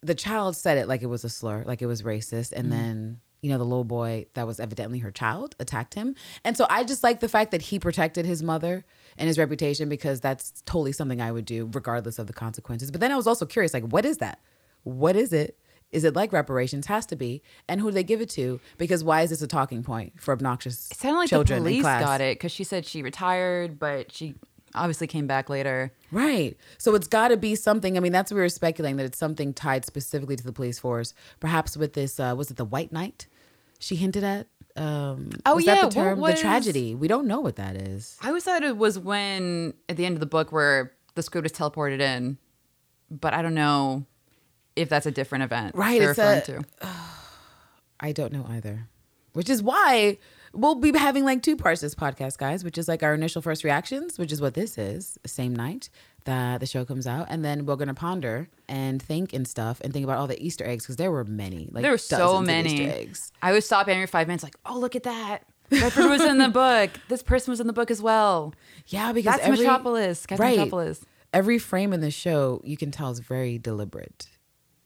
the 0.01 0.15
child 0.15 0.55
said 0.55 0.77
it 0.77 0.87
like 0.87 1.01
it 1.01 1.07
was 1.07 1.23
a 1.23 1.29
slur, 1.29 1.63
like 1.65 1.81
it 1.81 1.87
was 1.87 2.01
racist, 2.01 2.53
and 2.53 2.67
mm. 2.67 2.71
then 2.71 3.19
you 3.41 3.49
know 3.49 3.57
the 3.57 3.63
little 3.65 3.83
boy 3.83 4.25
that 4.35 4.45
was 4.45 4.59
evidently 4.59 4.99
her 4.99 5.11
child 5.11 5.55
attacked 5.59 5.93
him, 5.95 6.15
and 6.43 6.55
so 6.55 6.65
I 6.69 6.83
just 6.83 7.03
like 7.03 7.19
the 7.19 7.29
fact 7.29 7.51
that 7.51 7.63
he 7.63 7.79
protected 7.79 8.25
his 8.25 8.43
mother 8.43 8.85
and 9.17 9.27
his 9.27 9.37
reputation 9.37 9.89
because 9.89 10.21
that's 10.21 10.61
totally 10.65 10.91
something 10.91 11.21
I 11.21 11.31
would 11.31 11.45
do 11.45 11.69
regardless 11.73 12.19
of 12.19 12.27
the 12.27 12.33
consequences. 12.33 12.91
But 12.91 13.01
then 13.01 13.11
I 13.11 13.15
was 13.15 13.27
also 13.27 13.45
curious, 13.45 13.73
like, 13.73 13.83
what 13.83 14.05
is 14.05 14.17
that? 14.19 14.39
What 14.83 15.15
is 15.15 15.33
it? 15.33 15.57
Is 15.91 16.05
it 16.05 16.15
like 16.15 16.31
reparations? 16.31 16.85
Has 16.85 17.05
to 17.07 17.17
be. 17.17 17.41
And 17.67 17.81
who 17.81 17.89
do 17.89 17.95
they 17.95 18.03
give 18.03 18.21
it 18.21 18.29
to? 18.31 18.61
Because 18.77 19.03
why 19.03 19.23
is 19.23 19.29
this 19.31 19.41
a 19.41 19.47
talking 19.47 19.83
point 19.83 20.13
for 20.21 20.31
obnoxious 20.31 20.89
It 20.89 20.97
sounded 20.97 21.19
like 21.19 21.29
children 21.29 21.63
the 21.63 21.69
in 21.69 21.73
police 21.73 21.83
class? 21.83 22.01
got 22.01 22.21
it 22.21 22.37
because 22.37 22.51
she 22.53 22.63
said 22.63 22.85
she 22.85 23.03
retired, 23.03 23.77
but 23.77 24.09
she 24.11 24.35
obviously 24.73 25.05
came 25.07 25.27
back 25.27 25.49
later. 25.49 25.91
Right. 26.09 26.55
So 26.77 26.95
it's 26.95 27.07
got 27.07 27.27
to 27.27 27.37
be 27.37 27.55
something. 27.55 27.97
I 27.97 27.99
mean, 27.99 28.13
that's 28.13 28.31
what 28.31 28.35
we 28.37 28.41
were 28.41 28.47
speculating 28.49 28.95
that 28.97 29.05
it's 29.05 29.17
something 29.17 29.53
tied 29.53 29.83
specifically 29.83 30.37
to 30.37 30.43
the 30.45 30.53
police 30.53 30.79
force. 30.79 31.13
Perhaps 31.41 31.75
with 31.75 31.91
this, 31.91 32.21
uh, 32.21 32.35
was 32.37 32.49
it 32.49 32.55
the 32.55 32.63
White 32.63 32.93
Night? 32.93 33.27
She 33.81 33.95
hinted 33.97 34.23
at. 34.23 34.47
Um, 34.77 35.31
Oh, 35.45 35.55
was 35.55 35.65
yeah, 35.65 35.75
that 35.75 35.89
the 35.89 35.95
term? 35.95 36.19
was- 36.19 36.35
The 36.35 36.41
tragedy. 36.41 36.95
We 36.95 37.09
don't 37.09 37.27
know 37.27 37.41
what 37.41 37.57
that 37.57 37.75
is. 37.75 38.15
I 38.21 38.27
always 38.29 38.43
thought 38.45 38.63
it 38.63 38.77
was 38.77 38.97
when 38.97 39.73
at 39.89 39.97
the 39.97 40.05
end 40.05 40.15
of 40.15 40.19
the 40.21 40.25
book 40.27 40.51
where 40.53 40.93
the 41.15 41.23
squid 41.23 41.43
was 41.43 41.51
teleported 41.51 41.99
in, 41.99 42.37
but 43.09 43.33
I 43.33 43.41
don't 43.41 43.53
know 43.55 44.05
if 44.77 44.87
that's 44.87 45.05
a 45.05 45.11
different 45.11 45.43
event. 45.43 45.75
Right, 45.75 45.99
they're 45.99 46.11
it's 46.11 46.17
referring 46.19 46.61
a- 46.61 46.63
to. 46.63 46.87
I 47.99 48.11
don't 48.13 48.31
know 48.31 48.45
either. 48.49 48.87
Which 49.33 49.49
is 49.49 49.61
why 49.63 50.17
we'll 50.53 50.75
be 50.75 50.97
having 50.97 51.23
like 51.25 51.41
two 51.41 51.55
parts 51.55 51.81
of 51.83 51.87
this 51.87 51.95
podcast, 51.95 52.37
guys, 52.37 52.63
which 52.63 52.77
is 52.77 52.87
like 52.87 53.03
our 53.03 53.13
initial 53.13 53.41
first 53.41 53.63
reactions, 53.63 54.17
which 54.19 54.31
is 54.31 54.41
what 54.41 54.53
this 54.53 54.77
is, 54.77 55.17
same 55.25 55.55
night 55.55 55.89
that 56.25 56.59
the 56.59 56.65
show 56.65 56.85
comes 56.85 57.07
out. 57.07 57.27
And 57.29 57.43
then 57.43 57.65
we're 57.65 57.75
to 57.75 57.93
ponder 57.93 58.49
and 58.67 59.01
think 59.01 59.33
and 59.33 59.47
stuff 59.47 59.81
and 59.81 59.91
think 59.91 60.03
about 60.03 60.17
all 60.17 60.27
the 60.27 60.41
Easter 60.43 60.65
eggs 60.65 60.85
because 60.85 60.97
there 60.97 61.11
were 61.11 61.23
many. 61.23 61.69
Like 61.71 61.81
There 61.81 61.91
were 61.91 61.97
so 61.97 62.41
many. 62.41 62.87
Eggs. 62.87 63.31
I 63.41 63.51
would 63.51 63.63
stop 63.63 63.87
every 63.87 64.07
five 64.07 64.27
minutes, 64.27 64.43
like, 64.43 64.55
oh, 64.65 64.79
look 64.79 64.95
at 64.95 65.03
that. 65.03 65.45
Redford 65.71 66.09
was 66.09 66.21
in 66.21 66.37
the 66.37 66.49
book. 66.49 66.91
This 67.07 67.23
person 67.23 67.51
was 67.51 67.59
in 67.59 67.67
the 67.67 67.73
book 67.73 67.91
as 67.91 68.01
well. 68.01 68.53
Yeah, 68.87 69.13
because 69.13 69.35
That's 69.35 69.47
every, 69.47 69.59
Metropolis. 69.59 70.25
Right. 70.29 70.57
Metropolis. 70.57 71.05
Every 71.33 71.59
frame 71.59 71.93
in 71.93 72.01
the 72.01 72.11
show 72.11 72.61
you 72.63 72.77
can 72.77 72.91
tell 72.91 73.09
is 73.09 73.19
very 73.19 73.57
deliberate, 73.57 74.27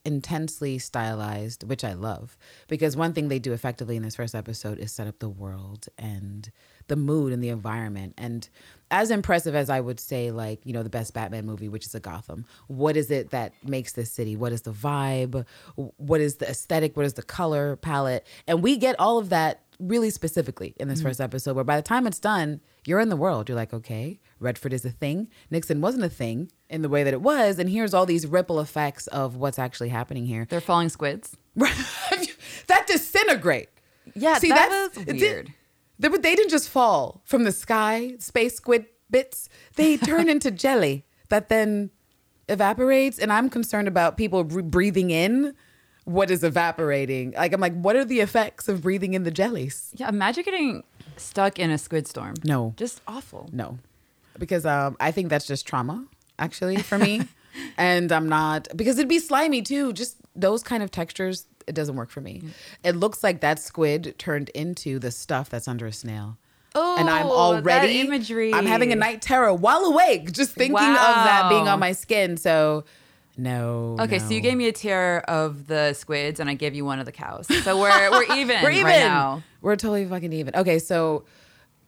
intensely 0.06 0.77
stylized, 0.77 1.63
which 1.63 1.84
I 1.84 1.94
love. 1.94 2.38
Because 2.68 2.96
one 2.96 3.13
thing 3.13 3.27
they 3.30 3.39
do 3.39 3.54
effectively 3.54 3.96
in 3.96 4.04
this 4.04 4.15
first 4.15 4.36
episode 4.36 4.77
is 4.80 4.92
set 4.92 5.08
up 5.08 5.20
the 5.20 5.30
world 5.30 5.88
and 5.98 6.51
the 6.88 6.96
mood 6.96 7.34
and 7.34 7.44
the 7.44 7.50
environment. 7.50 8.13
And 8.18 8.48
as 8.92 9.12
impressive 9.12 9.56
as 9.56 9.70
I 9.70 9.80
would 9.80 10.00
say, 10.00 10.32
like, 10.32 10.65
you 10.65 10.74
know, 10.74 10.84
the 10.84 10.89
best 10.89 11.13
Batman 11.13 11.46
movie, 11.46 11.70
which 11.70 11.86
is 11.86 11.96
a 11.96 12.00
Gotham, 12.00 12.46
what 12.68 12.96
is 12.96 13.10
it 13.12 13.32
that 13.32 13.54
makes 13.63 13.94
this 13.94 14.12
city? 14.12 14.36
What 14.36 14.51
is 14.51 14.62
the 14.62 14.72
vibe? 14.72 15.46
What 15.75 16.22
is 16.22 16.36
the 16.36 16.50
aesthetic? 16.50 16.96
What 16.96 17.06
is 17.06 17.13
the 17.13 17.24
color 17.24 17.75
palette? 17.77 18.25
And 18.48 18.62
we 18.62 18.77
get 18.77 18.96
all 19.00 19.18
of 19.18 19.30
that 19.30 19.62
really 19.80 20.10
specifically 20.10 20.74
in 20.77 20.88
this 20.88 21.00
mm-hmm. 21.00 21.10
first 21.10 21.22
episode, 21.22 21.56
where 21.56 21.65
by 21.65 21.75
the 21.75 21.82
time 21.82 22.08
it's 22.08 22.20
done, 22.20 22.62
you're 22.86 23.00
in 23.00 23.10
the 23.10 23.15
world. 23.15 23.50
You're 23.50 23.58
like, 23.58 23.74
okay, 23.74 24.20
Redford 24.39 24.74
is 24.74 24.86
a 24.86 24.92
thing. 24.92 25.30
Nixon 25.50 25.82
wasn't 25.82 26.04
a 26.04 26.10
thing 26.10 26.51
in 26.70 26.82
the 26.82 26.89
way 26.89 27.04
that 27.04 27.13
it 27.13 27.22
was. 27.22 27.60
And 27.60 27.70
here's 27.70 27.94
all 27.94 28.06
these 28.06 28.27
ripple 28.27 28.60
effects 28.60 29.08
of 29.08 29.36
what's 29.36 29.60
actually 29.60 29.89
happening 29.89 30.25
here. 30.25 30.48
They're 30.50 30.62
falling 30.62 30.89
squids. 30.89 31.36
that 31.56 32.88
disintegrate. 32.88 33.70
Yeah, 34.13 34.38
See, 34.38 34.50
that 34.50 34.69
that's- 34.69 34.98
was 34.98 35.08
it 35.08 35.13
did- 35.13 35.21
weird. 35.21 35.54
They, 35.99 36.08
but 36.08 36.23
they 36.23 36.36
didn't 36.36 36.51
just 36.51 36.69
fall 36.69 37.21
from 37.25 37.43
the 37.43 37.51
sky, 37.51 38.15
space 38.19 38.55
squid 38.55 38.86
bits. 39.10 39.49
They 39.75 39.97
turn 40.12 40.29
into 40.29 40.51
jelly 40.51 41.05
that 41.29 41.49
then 41.49 41.91
evaporates. 42.49 43.19
And 43.19 43.31
I'm 43.31 43.49
concerned 43.49 43.88
about 43.88 44.17
people 44.17 44.43
br- 44.43 44.62
breathing 44.62 45.10
in 45.10 45.55
what 46.05 46.29
is 46.31 46.43
evaporating. 46.43 47.31
Like, 47.31 47.53
I'm 47.53 47.62
like, 47.62 47.73
what 47.73 47.95
are 47.95 48.05
the 48.05 48.19
effects 48.19 48.67
of 48.67 48.81
breathing 48.81 49.13
in 49.13 49.23
the 49.23 49.31
jellies? 49.31 49.91
Yeah, 49.95 50.10
imagine 50.10 50.43
getting 50.43 50.84
stuck 51.17 51.60
in 51.60 51.71
a 51.71 51.77
squid 51.77 52.08
storm. 52.08 52.36
No. 52.43 52.73
Just 52.77 53.01
awful. 53.08 53.49
No, 53.51 53.79
because 54.38 54.65
um, 54.65 54.95
I 54.99 55.12
think 55.12 55.29
that's 55.29 55.47
just 55.47 55.65
trauma, 55.67 56.05
actually, 56.38 56.77
for 56.77 56.97
me. 56.97 57.21
and 57.77 58.12
I'm 58.12 58.29
not 58.29 58.67
because 58.75 58.97
it'd 58.97 59.10
be 59.10 59.19
slimy 59.19 59.62
too. 59.62 59.93
Just 59.93 60.17
those 60.36 60.62
kind 60.63 60.84
of 60.84 60.91
textures, 60.91 61.47
it 61.67 61.75
doesn't 61.75 61.95
work 61.95 62.10
for 62.10 62.21
me. 62.21 62.43
It 62.84 62.95
looks 62.95 63.23
like 63.23 63.41
that 63.41 63.60
squid 63.60 64.15
turned 64.17 64.49
into 64.49 64.99
the 64.99 65.12
stuff 65.12 65.49
that's 65.49 65.67
under 65.67 65.86
a 65.88 65.91
snail. 65.93 66.38
and 66.75 67.10
I'm 67.10 67.25
Oh, 67.28 67.32
already 67.32 68.01
imagery. 68.01 68.54
I'm 68.54 68.65
having 68.65 68.91
a 68.91 68.95
night 68.95 69.21
terror 69.21 69.54
while 69.54 69.86
awake, 69.86 70.32
just 70.32 70.51
thinking 70.51 70.75
of 70.75 70.84
that 70.95 71.47
being 71.49 71.67
on 71.67 71.80
my 71.80 71.93
skin. 71.93 72.38
So, 72.38 72.84
no. 73.38 73.97
Okay, 73.99 74.19
so 74.19 74.30
you 74.32 74.41
gave 74.41 74.58
me 74.58 74.67
a 74.67 74.71
tier 74.71 75.23
of 75.28 75.67
the 75.67 75.93
squids, 75.93 76.39
and 76.39 76.49
I 76.49 76.54
gave 76.54 76.73
you 76.75 76.86
one 76.86 76.99
of 76.99 77.06
the 77.06 77.12
cows. 77.12 77.47
So 77.63 77.80
we're 77.80 78.12
we're 78.12 78.36
even. 78.36 78.62
We're 78.63 78.71
even. 78.71 78.86
right 78.86 78.99
now. 78.99 79.43
We're 79.62 79.75
totally 79.75 80.06
fucking 80.06 80.32
even. 80.34 80.56
Okay, 80.56 80.80
so 80.80 81.23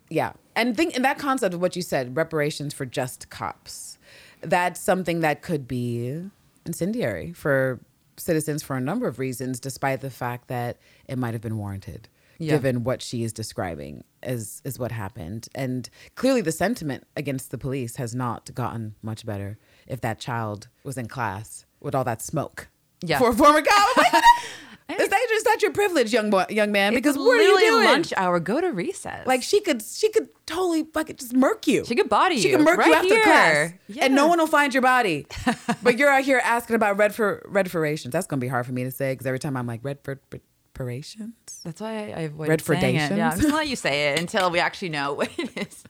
yeah, 0.09 0.33
and 0.55 0.75
think 0.75 0.95
in 0.95 1.01
that 1.03 1.17
concept 1.19 1.53
of 1.53 1.61
what 1.61 1.75
you 1.75 1.81
said, 1.81 2.15
reparations 2.17 2.73
for 2.73 2.85
just 2.85 3.29
cops. 3.29 3.97
That's 4.41 4.79
something 4.79 5.19
that 5.21 5.41
could 5.41 5.67
be 5.67 6.29
incendiary 6.65 7.33
for 7.33 7.79
citizens 8.17 8.63
for 8.63 8.75
a 8.75 8.81
number 8.81 9.07
of 9.07 9.19
reasons, 9.19 9.59
despite 9.59 10.01
the 10.01 10.09
fact 10.09 10.47
that 10.47 10.77
it 11.07 11.17
might 11.17 11.33
have 11.33 11.41
been 11.41 11.57
warranted. 11.57 12.09
Yeah. 12.39 12.53
Given 12.55 12.83
what 12.83 13.01
she 13.01 13.23
is 13.23 13.33
describing 13.33 14.03
is 14.21 14.61
is 14.63 14.77
what 14.77 14.91
happened, 14.91 15.47
and 15.55 15.89
clearly 16.13 16.41
the 16.41 16.51
sentiment 16.51 17.05
against 17.15 17.49
the 17.49 17.57
police 17.57 17.95
has 17.95 18.13
not 18.13 18.53
gotten 18.53 18.93
much 19.01 19.25
better. 19.25 19.57
If 19.87 20.01
that 20.01 20.19
child 20.19 20.67
was 20.83 20.97
in 20.99 21.07
class 21.07 21.65
with 21.81 21.95
all 21.95 22.03
that 22.03 22.21
smoke, 22.21 22.67
Yeah. 23.03 23.17
for 23.17 23.29
a 23.31 23.33
former 23.33 23.63
cop, 23.63 23.97
like, 23.97 24.13
is 25.01 25.09
that 25.09 25.26
just 25.37 25.45
not 25.45 25.61
your 25.61 25.71
privilege, 25.71 26.11
young 26.13 26.29
boy, 26.29 26.45
young 26.49 26.71
man? 26.71 26.93
Because 26.93 27.15
It's 27.15 27.23
what 27.23 27.39
are 27.39 27.43
you 27.43 27.59
doing? 27.59 27.85
Lunch 27.85 28.13
hour. 28.17 28.39
Go 28.39 28.59
to 28.59 28.67
recess. 28.67 29.25
Like 29.27 29.43
she 29.43 29.61
could, 29.61 29.81
she 29.81 30.09
could 30.11 30.29
totally 30.45 30.83
fucking 30.93 31.15
just 31.17 31.33
murk 31.33 31.67
you. 31.67 31.85
She 31.85 31.95
could 31.95 32.09
body 32.09 32.35
you. 32.35 32.41
She 32.41 32.49
could 32.51 32.61
murk 32.61 32.77
right 32.77 32.87
you 32.87 32.93
after 32.95 33.07
here. 33.13 33.23
class, 33.23 33.71
Yeah. 33.87 34.05
and 34.05 34.15
no 34.15 34.27
one 34.27 34.39
will 34.39 34.47
find 34.47 34.73
your 34.73 34.81
body. 34.81 35.27
but 35.83 35.97
you're 35.97 36.09
out 36.09 36.23
here 36.23 36.41
asking 36.43 36.75
about 36.75 36.97
red 36.97 37.13
for 37.13 37.41
Redford 37.45 37.67
Redforations. 37.83 38.11
That's 38.11 38.27
gonna 38.27 38.39
be 38.39 38.47
hard 38.47 38.65
for 38.65 38.71
me 38.73 38.83
to 38.83 38.91
say 38.91 39.13
because 39.13 39.27
every 39.27 39.39
time 39.39 39.55
I'm 39.57 39.67
like 39.67 39.81
Redford 39.83 40.19
Reparations. 40.79 41.33
That's 41.63 41.81
why 41.81 41.89
I, 41.89 42.01
I 42.01 42.19
avoid 42.21 42.49
Red 42.49 42.61
saying 42.61 42.95
it. 42.97 43.17
Yeah, 43.17 43.29
I'm 43.29 43.31
just 43.31 43.41
gonna 43.41 43.55
let 43.55 43.67
you 43.67 43.75
say 43.75 44.09
it 44.13 44.19
until 44.19 44.51
we 44.51 44.59
actually 44.59 44.89
know 44.89 45.13
what 45.13 45.29
it 45.37 45.57
is. 45.57 45.83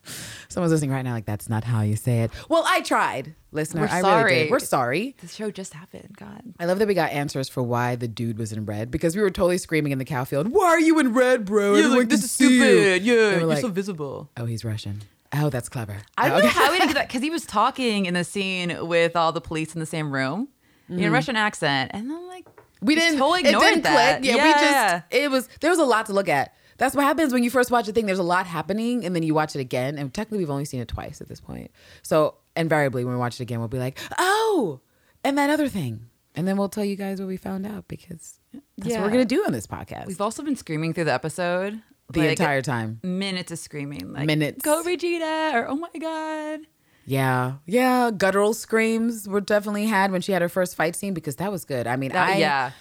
Someone's 0.47 0.71
listening 0.71 0.91
right 0.91 1.02
now, 1.02 1.12
like 1.12 1.26
that's 1.26 1.50
not 1.50 1.65
how 1.65 1.82
you 1.82 1.97
say 1.97 2.21
it. 2.21 2.32
Well, 2.47 2.63
I 2.65 2.80
tried, 2.82 3.36
listener. 3.52 3.82
We're 3.82 3.88
I 3.88 4.00
really 4.00 4.02
sorry. 4.02 4.36
did. 4.36 4.52
We're 4.52 4.60
sorry. 4.60 5.15
The 5.19 5.28
show 5.28 5.52
just 5.52 5.73
happened. 5.73 6.15
God. 6.17 6.41
I 6.58 6.65
love 6.65 6.80
that 6.80 6.88
we 6.88 6.93
got 6.93 7.12
answers 7.12 7.50
for 7.50 7.62
why 7.62 7.97
the 7.97 8.08
dude 8.08 8.38
was 8.38 8.54
in 8.54 8.65
red 8.65 8.89
because 8.89 9.13
we 9.13 9.21
were 9.21 9.30
totally 9.30 9.58
screaming 9.58 9.91
in 9.91 9.97
the 9.97 10.06
cow 10.06 10.23
field. 10.23 10.47
Why 10.47 10.67
are 10.67 10.80
you 10.80 10.97
in 11.00 11.13
red, 11.13 11.43
bro? 11.43 11.76
Everyone 11.76 12.08
can 12.08 12.19
see 12.19 12.97
you." 12.97 13.32
They 13.32 13.39
were 13.39 13.45
like, 13.45 13.60
so 13.60 13.67
visible. 13.67 14.30
oh, 14.38 14.45
he's 14.45 14.63
Russian. 14.63 15.02
Oh, 15.34 15.50
that's 15.50 15.67
clever. 15.67 15.97
I 16.17 16.28
Oh, 16.28 16.36
don't 16.36 16.43
know 16.43 16.50
how 16.50 16.71
we 16.71 16.80
did 16.80 16.95
that 16.95 17.08
because 17.10 17.21
he 17.21 17.30
was 17.30 17.45
talking 17.45 18.06
in 18.06 18.13
the 18.13 18.23
scene 18.23 18.88
with 18.88 19.17
all 19.17 19.34
the 19.34 19.41
police 19.41 19.73
in 19.73 19.82
the 19.82 19.86
same 19.86 20.13
room 20.13 20.47
in 20.88 21.00
a 21.00 21.02
mm-hmm. 21.02 21.13
Russian 21.13 21.36
accent, 21.36 21.91
and 21.93 22.10
I'm 22.10 22.28
like, 22.28 22.45
We 22.82 22.96
didn't. 22.96 23.20
totally 23.20 23.42
it 23.42 23.60
didn't 23.60 23.84
that. 23.84 24.22
click. 24.22 24.26
Yeah, 24.26 24.44
we 24.44 24.52
just. 24.52 25.04
It 25.12 25.32
was. 25.32 25.50
There 25.62 25.70
was 25.70 25.80
a 25.80 25.86
lot 25.86 26.06
to 26.08 26.13
look 26.13 26.30
at. 26.30 26.54
That's 26.78 26.96
what 26.96 27.06
happens 27.06 27.34
when 27.34 27.44
you 27.44 27.50
first 27.50 27.72
watch 27.72 27.88
a 27.88 27.92
thing. 27.92 28.06
There's 28.06 28.20
a 28.20 28.24
lot 28.24 28.46
happening, 28.46 29.04
and 29.04 29.16
then 29.16 29.24
you 29.24 29.34
watch 29.34 29.56
it 29.56 29.60
again. 29.60 29.98
And 29.98 30.13
technically, 30.13 30.40
we've 30.40 30.50
only 30.52 30.66
seen 30.66 30.80
it 30.80 30.88
twice 30.88 31.22
at 31.22 31.28
this 31.28 31.40
point. 31.40 31.72
So 32.04 32.36
invariably, 32.56 33.04
when 33.04 33.13
we 33.16 33.20
watch 33.20 33.36
it 33.40 33.42
again, 33.42 33.60
we'll 33.60 33.68
be 33.68 33.80
like, 33.80 33.98
"Oh, 34.20 34.82
and 35.24 35.38
that 35.38 35.50
other 35.50 35.68
thing," 35.70 36.10
and 36.36 36.48
then 36.48 36.58
we'll 36.58 36.70
tell 36.70 36.86
you 36.86 36.96
guys 36.96 37.20
what 37.20 37.28
we 37.28 37.38
found 37.38 37.66
out 37.66 37.88
because 37.88 38.40
that's 38.78 38.94
what 38.94 39.02
we're 39.02 39.10
gonna 39.10 39.26
do 39.26 39.44
on 39.46 39.52
this 39.54 39.66
podcast 39.68 40.06
we've 40.06 40.22
also 40.22 40.44
been 40.44 40.56
screaming 40.56 40.94
through 40.94 41.04
the 41.06 41.13
episode 41.13 41.82
the 42.12 42.22
like, 42.22 42.30
entire 42.32 42.62
time. 42.62 43.00
minutes 43.04 43.52
of 43.52 43.60
screaming, 43.60 44.13
like 44.13 44.26
Minutes. 44.26 44.62
go 44.63 44.84
Regina, 44.84 45.52
or 45.54 45.68
oh 45.68 45.76
my 45.76 45.90
god. 46.00 46.60
Yeah, 47.08 47.54
yeah. 47.65 48.12
Guttural 48.12 48.54
screams 48.54 49.28
were 49.30 49.39
definitely 49.41 49.86
had 49.86 50.12
when 50.12 50.22
she 50.22 50.34
had 50.34 50.41
her 50.41 50.50
first 50.50 50.76
fight 50.76 50.96
scene 50.96 51.13
because 51.13 51.38
that 51.38 51.52
was 51.52 51.63
good. 51.65 51.88
I 51.88 51.96
mean, 51.96 52.12
That- 52.12 52.30
I 52.30 52.38
yeah, 52.38 52.72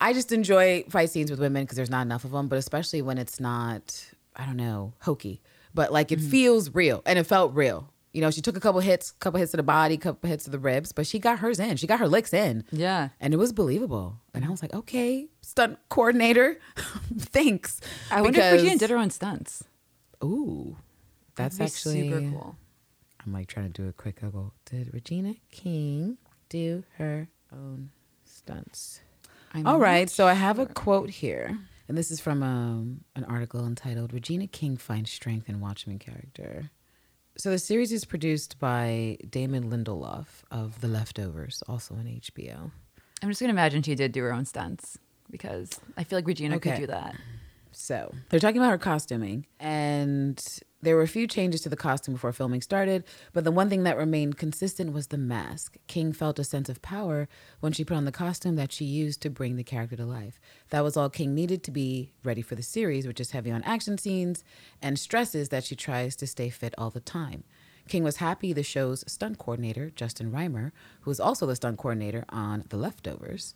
I 0.00 0.12
just 0.12 0.32
enjoy 0.32 0.84
fight 0.90 1.08
scenes 1.10 1.30
with 1.30 1.38
women 1.40 1.62
because 1.62 1.76
there's 1.76 1.88
not 1.90 2.02
enough 2.02 2.24
of 2.24 2.32
them, 2.32 2.48
but 2.48 2.58
especially 2.58 3.00
when 3.00 3.16
it's 3.16 3.38
not, 3.40 4.04
I 4.36 4.44
don't 4.44 4.56
know, 4.56 4.92
hokey, 5.02 5.40
but 5.72 5.92
like 5.92 6.08
Mm-hmm. 6.08 6.26
it 6.26 6.30
feels 6.30 6.74
real 6.74 7.00
and 7.06 7.16
it 7.18 7.24
felt 7.24 7.54
real. 7.54 7.88
You 8.12 8.20
know, 8.20 8.30
she 8.30 8.40
took 8.40 8.56
a 8.56 8.60
couple 8.60 8.80
hits, 8.80 9.10
couple 9.12 9.38
hits 9.40 9.50
to 9.52 9.56
the 9.56 9.62
body, 9.64 9.96
couple 9.96 10.28
hits 10.30 10.44
to 10.44 10.50
the 10.50 10.58
ribs, 10.58 10.92
but 10.92 11.04
she 11.06 11.18
got 11.18 11.38
hers 11.40 11.58
in. 11.58 11.76
She 11.76 11.86
got 11.88 11.98
her 12.00 12.06
licks 12.08 12.32
in. 12.32 12.64
yeah. 12.70 13.08
And 13.20 13.32
it 13.34 13.38
was 13.38 13.52
believable. 13.52 14.20
And 14.32 14.44
I 14.44 14.50
was 14.50 14.62
like, 14.62 14.72
okay, 14.74 15.26
stunt 15.42 15.78
coordinator, 15.88 16.58
thanks. 17.18 17.80
I 18.10 18.20
wonder 18.22 18.40
if 18.40 18.52
Regina 18.52 18.78
did 18.78 18.90
her 18.90 18.96
own 18.98 19.10
stunts. 19.10 19.64
Ooh, 20.22 20.76
that's 21.36 21.60
actually 21.60 22.08
super 22.08 22.20
cool. 22.20 22.56
I'm 23.24 23.32
like 23.32 23.46
trying 23.48 23.72
to 23.72 23.82
do 23.82 23.88
a 23.88 23.92
quick 23.92 24.20
Google. 24.20 24.52
Did 24.66 24.92
Regina 24.92 25.34
King 25.50 26.18
do 26.48 26.84
her 26.98 27.28
own 27.52 27.90
stunts? 28.24 29.00
I'm 29.52 29.66
All 29.66 29.78
right, 29.78 30.10
so 30.10 30.26
I 30.26 30.34
have 30.34 30.58
a 30.58 30.66
quote 30.66 31.10
here, 31.10 31.56
and 31.88 31.96
this 31.96 32.10
is 32.10 32.20
from 32.20 32.42
um, 32.42 33.04
an 33.14 33.24
article 33.24 33.64
entitled 33.66 34.12
"Regina 34.12 34.46
King 34.46 34.76
finds 34.76 35.10
strength 35.12 35.48
in 35.48 35.60
Watchmen 35.60 35.98
character." 35.98 36.70
So 37.36 37.50
the 37.50 37.58
series 37.58 37.90
is 37.92 38.04
produced 38.04 38.58
by 38.58 39.16
Damon 39.28 39.70
Lindelof 39.70 40.26
of 40.50 40.80
The 40.80 40.88
Leftovers, 40.88 41.62
also 41.68 41.94
on 41.94 42.04
HBO. 42.04 42.70
I'm 43.22 43.28
just 43.28 43.40
gonna 43.40 43.52
imagine 43.52 43.82
she 43.82 43.94
did 43.94 44.12
do 44.12 44.22
her 44.22 44.32
own 44.32 44.44
stunts 44.44 44.98
because 45.30 45.70
I 45.96 46.04
feel 46.04 46.18
like 46.18 46.26
Regina 46.26 46.56
Okay. 46.56 46.70
could 46.70 46.80
do 46.80 46.86
that. 46.88 47.16
So 47.72 48.12
they're 48.28 48.38
talking 48.40 48.58
about 48.58 48.70
her 48.70 48.78
costuming, 48.78 49.46
and 49.60 50.44
there 50.84 50.96
were 50.96 51.02
a 51.02 51.08
few 51.08 51.26
changes 51.26 51.62
to 51.62 51.68
the 51.68 51.76
costume 51.76 52.14
before 52.14 52.32
filming 52.32 52.60
started. 52.62 53.04
But 53.32 53.44
the 53.44 53.50
one 53.50 53.68
thing 53.68 53.82
that 53.82 53.96
remained 53.96 54.38
consistent 54.38 54.92
was 54.92 55.08
the 55.08 55.18
mask. 55.18 55.76
King 55.86 56.12
felt 56.12 56.38
a 56.38 56.44
sense 56.44 56.68
of 56.68 56.82
power 56.82 57.28
when 57.60 57.72
she 57.72 57.84
put 57.84 57.96
on 57.96 58.04
the 58.04 58.12
costume 58.12 58.56
that 58.56 58.72
she 58.72 58.84
used 58.84 59.20
to 59.22 59.30
bring 59.30 59.56
the 59.56 59.64
character 59.64 59.96
to 59.96 60.04
life. 60.04 60.40
That 60.70 60.84
was 60.84 60.96
all 60.96 61.10
King 61.10 61.34
needed 61.34 61.62
to 61.64 61.70
be 61.70 62.12
ready 62.22 62.42
for 62.42 62.54
the 62.54 62.62
series, 62.62 63.06
which 63.06 63.20
is 63.20 63.32
heavy 63.32 63.50
on 63.50 63.62
action 63.64 63.98
scenes 63.98 64.44
and 64.80 64.98
stresses 64.98 65.48
that 65.48 65.64
she 65.64 65.76
tries 65.76 66.16
to 66.16 66.26
stay 66.26 66.50
fit 66.50 66.74
all 66.78 66.90
the 66.90 67.00
time. 67.00 67.44
King 67.88 68.04
was 68.04 68.16
happy 68.16 68.52
the 68.52 68.62
show's 68.62 69.04
stunt 69.06 69.38
coordinator, 69.38 69.90
Justin 69.90 70.32
Reimer, 70.32 70.72
who 71.02 71.10
was 71.10 71.20
also 71.20 71.46
the 71.46 71.56
stunt 71.56 71.78
coordinator 71.78 72.24
on 72.30 72.64
The 72.70 72.78
Leftovers, 72.78 73.54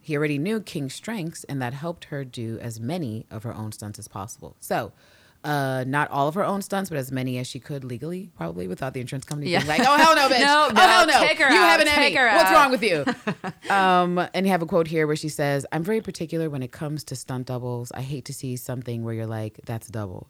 he 0.00 0.16
already 0.16 0.38
knew 0.38 0.60
King's 0.60 0.94
strengths, 0.94 1.44
and 1.44 1.60
that 1.60 1.74
helped 1.74 2.06
her 2.06 2.24
do 2.24 2.58
as 2.60 2.80
many 2.80 3.26
of 3.30 3.42
her 3.42 3.54
own 3.54 3.72
stunts 3.72 3.98
as 3.98 4.08
possible. 4.08 4.56
So, 4.60 4.92
uh, 5.44 5.84
not 5.86 6.10
all 6.10 6.28
of 6.28 6.34
her 6.34 6.44
own 6.44 6.62
stunts, 6.62 6.90
but 6.90 6.98
as 6.98 7.12
many 7.12 7.38
as 7.38 7.46
she 7.46 7.60
could 7.60 7.84
legally, 7.84 8.30
probably 8.36 8.66
without 8.68 8.92
the 8.94 9.00
insurance 9.00 9.24
company 9.24 9.50
Yeah. 9.50 9.60
being 9.60 9.68
like, 9.68 9.80
"Oh 9.80 9.96
hell 9.96 10.14
no, 10.16 10.28
bitch! 10.34 10.40
No, 10.40 10.66
oh 10.70 10.72
no, 10.74 10.80
hell 10.80 11.06
no! 11.06 11.26
take 11.26 11.38
her 11.38 11.48
you 11.50 11.56
out, 11.60 11.68
have 11.68 11.80
an 11.80 11.86
take 11.86 12.16
Emmy. 12.16 12.36
What's 12.36 12.50
out." 12.50 12.54
wrong 12.54 12.70
with 12.70 12.82
you?" 12.82 13.04
um, 13.74 14.18
and 14.34 14.46
you 14.46 14.52
have 14.52 14.62
a 14.62 14.66
quote 14.66 14.88
here 14.88 15.06
where 15.06 15.16
she 15.16 15.28
says, 15.28 15.64
"I'm 15.72 15.82
very 15.84 16.00
particular 16.00 16.50
when 16.50 16.62
it 16.62 16.72
comes 16.72 17.04
to 17.04 17.16
stunt 17.16 17.46
doubles. 17.46 17.92
I 17.92 18.00
hate 18.02 18.24
to 18.26 18.34
see 18.34 18.56
something 18.56 19.04
where 19.04 19.14
you're 19.14 19.26
like, 19.26 19.60
that's 19.64 19.88
a 19.88 19.92
double." 19.92 20.28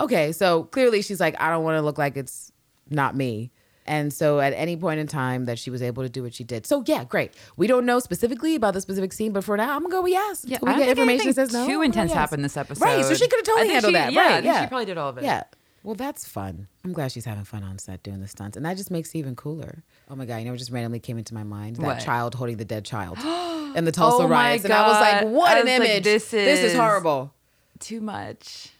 Okay, 0.00 0.32
so 0.32 0.64
clearly 0.64 1.02
she's 1.02 1.20
like, 1.20 1.40
"I 1.40 1.50
don't 1.50 1.64
want 1.64 1.76
to 1.78 1.82
look 1.82 1.98
like 1.98 2.16
it's 2.16 2.50
not 2.90 3.14
me." 3.16 3.50
And 3.86 4.12
so 4.12 4.40
at 4.40 4.52
any 4.52 4.76
point 4.76 5.00
in 5.00 5.06
time 5.06 5.44
that 5.46 5.58
she 5.58 5.70
was 5.70 5.82
able 5.82 6.02
to 6.02 6.08
do 6.08 6.22
what 6.22 6.34
she 6.34 6.44
did. 6.44 6.66
So 6.66 6.82
yeah, 6.86 7.04
great. 7.04 7.32
We 7.56 7.66
don't 7.66 7.86
know 7.86 7.98
specifically 8.00 8.54
about 8.54 8.74
the 8.74 8.80
specific 8.80 9.12
scene, 9.12 9.32
but 9.32 9.44
for 9.44 9.56
now 9.56 9.74
I'm 9.74 9.82
gonna 9.82 9.92
go 9.92 10.02
with 10.02 10.12
yes. 10.12 10.44
Yeah, 10.46 10.58
we 10.62 10.74
get 10.74 10.88
information 10.88 11.26
that 11.28 11.34
says 11.34 11.52
no. 11.52 11.66
too 11.66 11.72
oh, 11.72 11.76
go 11.76 11.82
intense 11.82 12.10
yes. 12.10 12.18
happened 12.18 12.44
this 12.44 12.56
episode. 12.56 12.84
Right, 12.84 13.04
so 13.04 13.14
she 13.14 13.28
could 13.28 13.38
have 13.40 13.46
totally 13.46 13.68
handled 13.68 13.90
she- 13.92 13.98
that. 13.98 14.12
yeah, 14.12 14.34
right, 14.34 14.44
yeah. 14.44 14.62
she 14.62 14.68
probably 14.68 14.86
did 14.86 14.98
all 14.98 15.10
of 15.10 15.18
it. 15.18 15.24
Yeah. 15.24 15.44
Well, 15.82 15.94
that's 15.94 16.26
fun. 16.26 16.66
I'm 16.84 16.92
glad 16.92 17.12
she's 17.12 17.24
having 17.26 17.44
fun 17.44 17.62
on 17.62 17.78
set 17.78 18.02
doing 18.02 18.20
the 18.20 18.26
stunts. 18.26 18.56
And 18.56 18.66
that 18.66 18.76
just 18.76 18.90
makes 18.90 19.10
it 19.14 19.18
even 19.18 19.36
cooler. 19.36 19.84
Oh 20.10 20.16
my 20.16 20.24
God, 20.24 20.38
you 20.38 20.44
know 20.46 20.50
what 20.50 20.58
just 20.58 20.72
randomly 20.72 20.98
came 20.98 21.16
into 21.16 21.32
my 21.32 21.44
mind? 21.44 21.76
That 21.76 21.82
What? 21.86 22.00
child 22.00 22.34
holding 22.34 22.56
the 22.56 22.64
dead 22.64 22.84
child 22.84 23.18
in 23.76 23.84
the 23.84 23.92
Tulsa 23.92 24.24
Oh 24.24 24.28
riots. 24.28 24.64
And 24.64 24.72
I 24.72 24.88
was 24.88 25.00
like, 25.00 25.32
what 25.32 25.56
an 25.56 25.66
was 25.66 25.78
like, 25.78 25.90
image. 25.90 26.02
this 26.02 26.28
this 26.32 26.58
is 26.58 26.72
is- 26.72 26.76
horrible. 26.76 27.32
Too 27.78 28.00
much. 28.00 28.70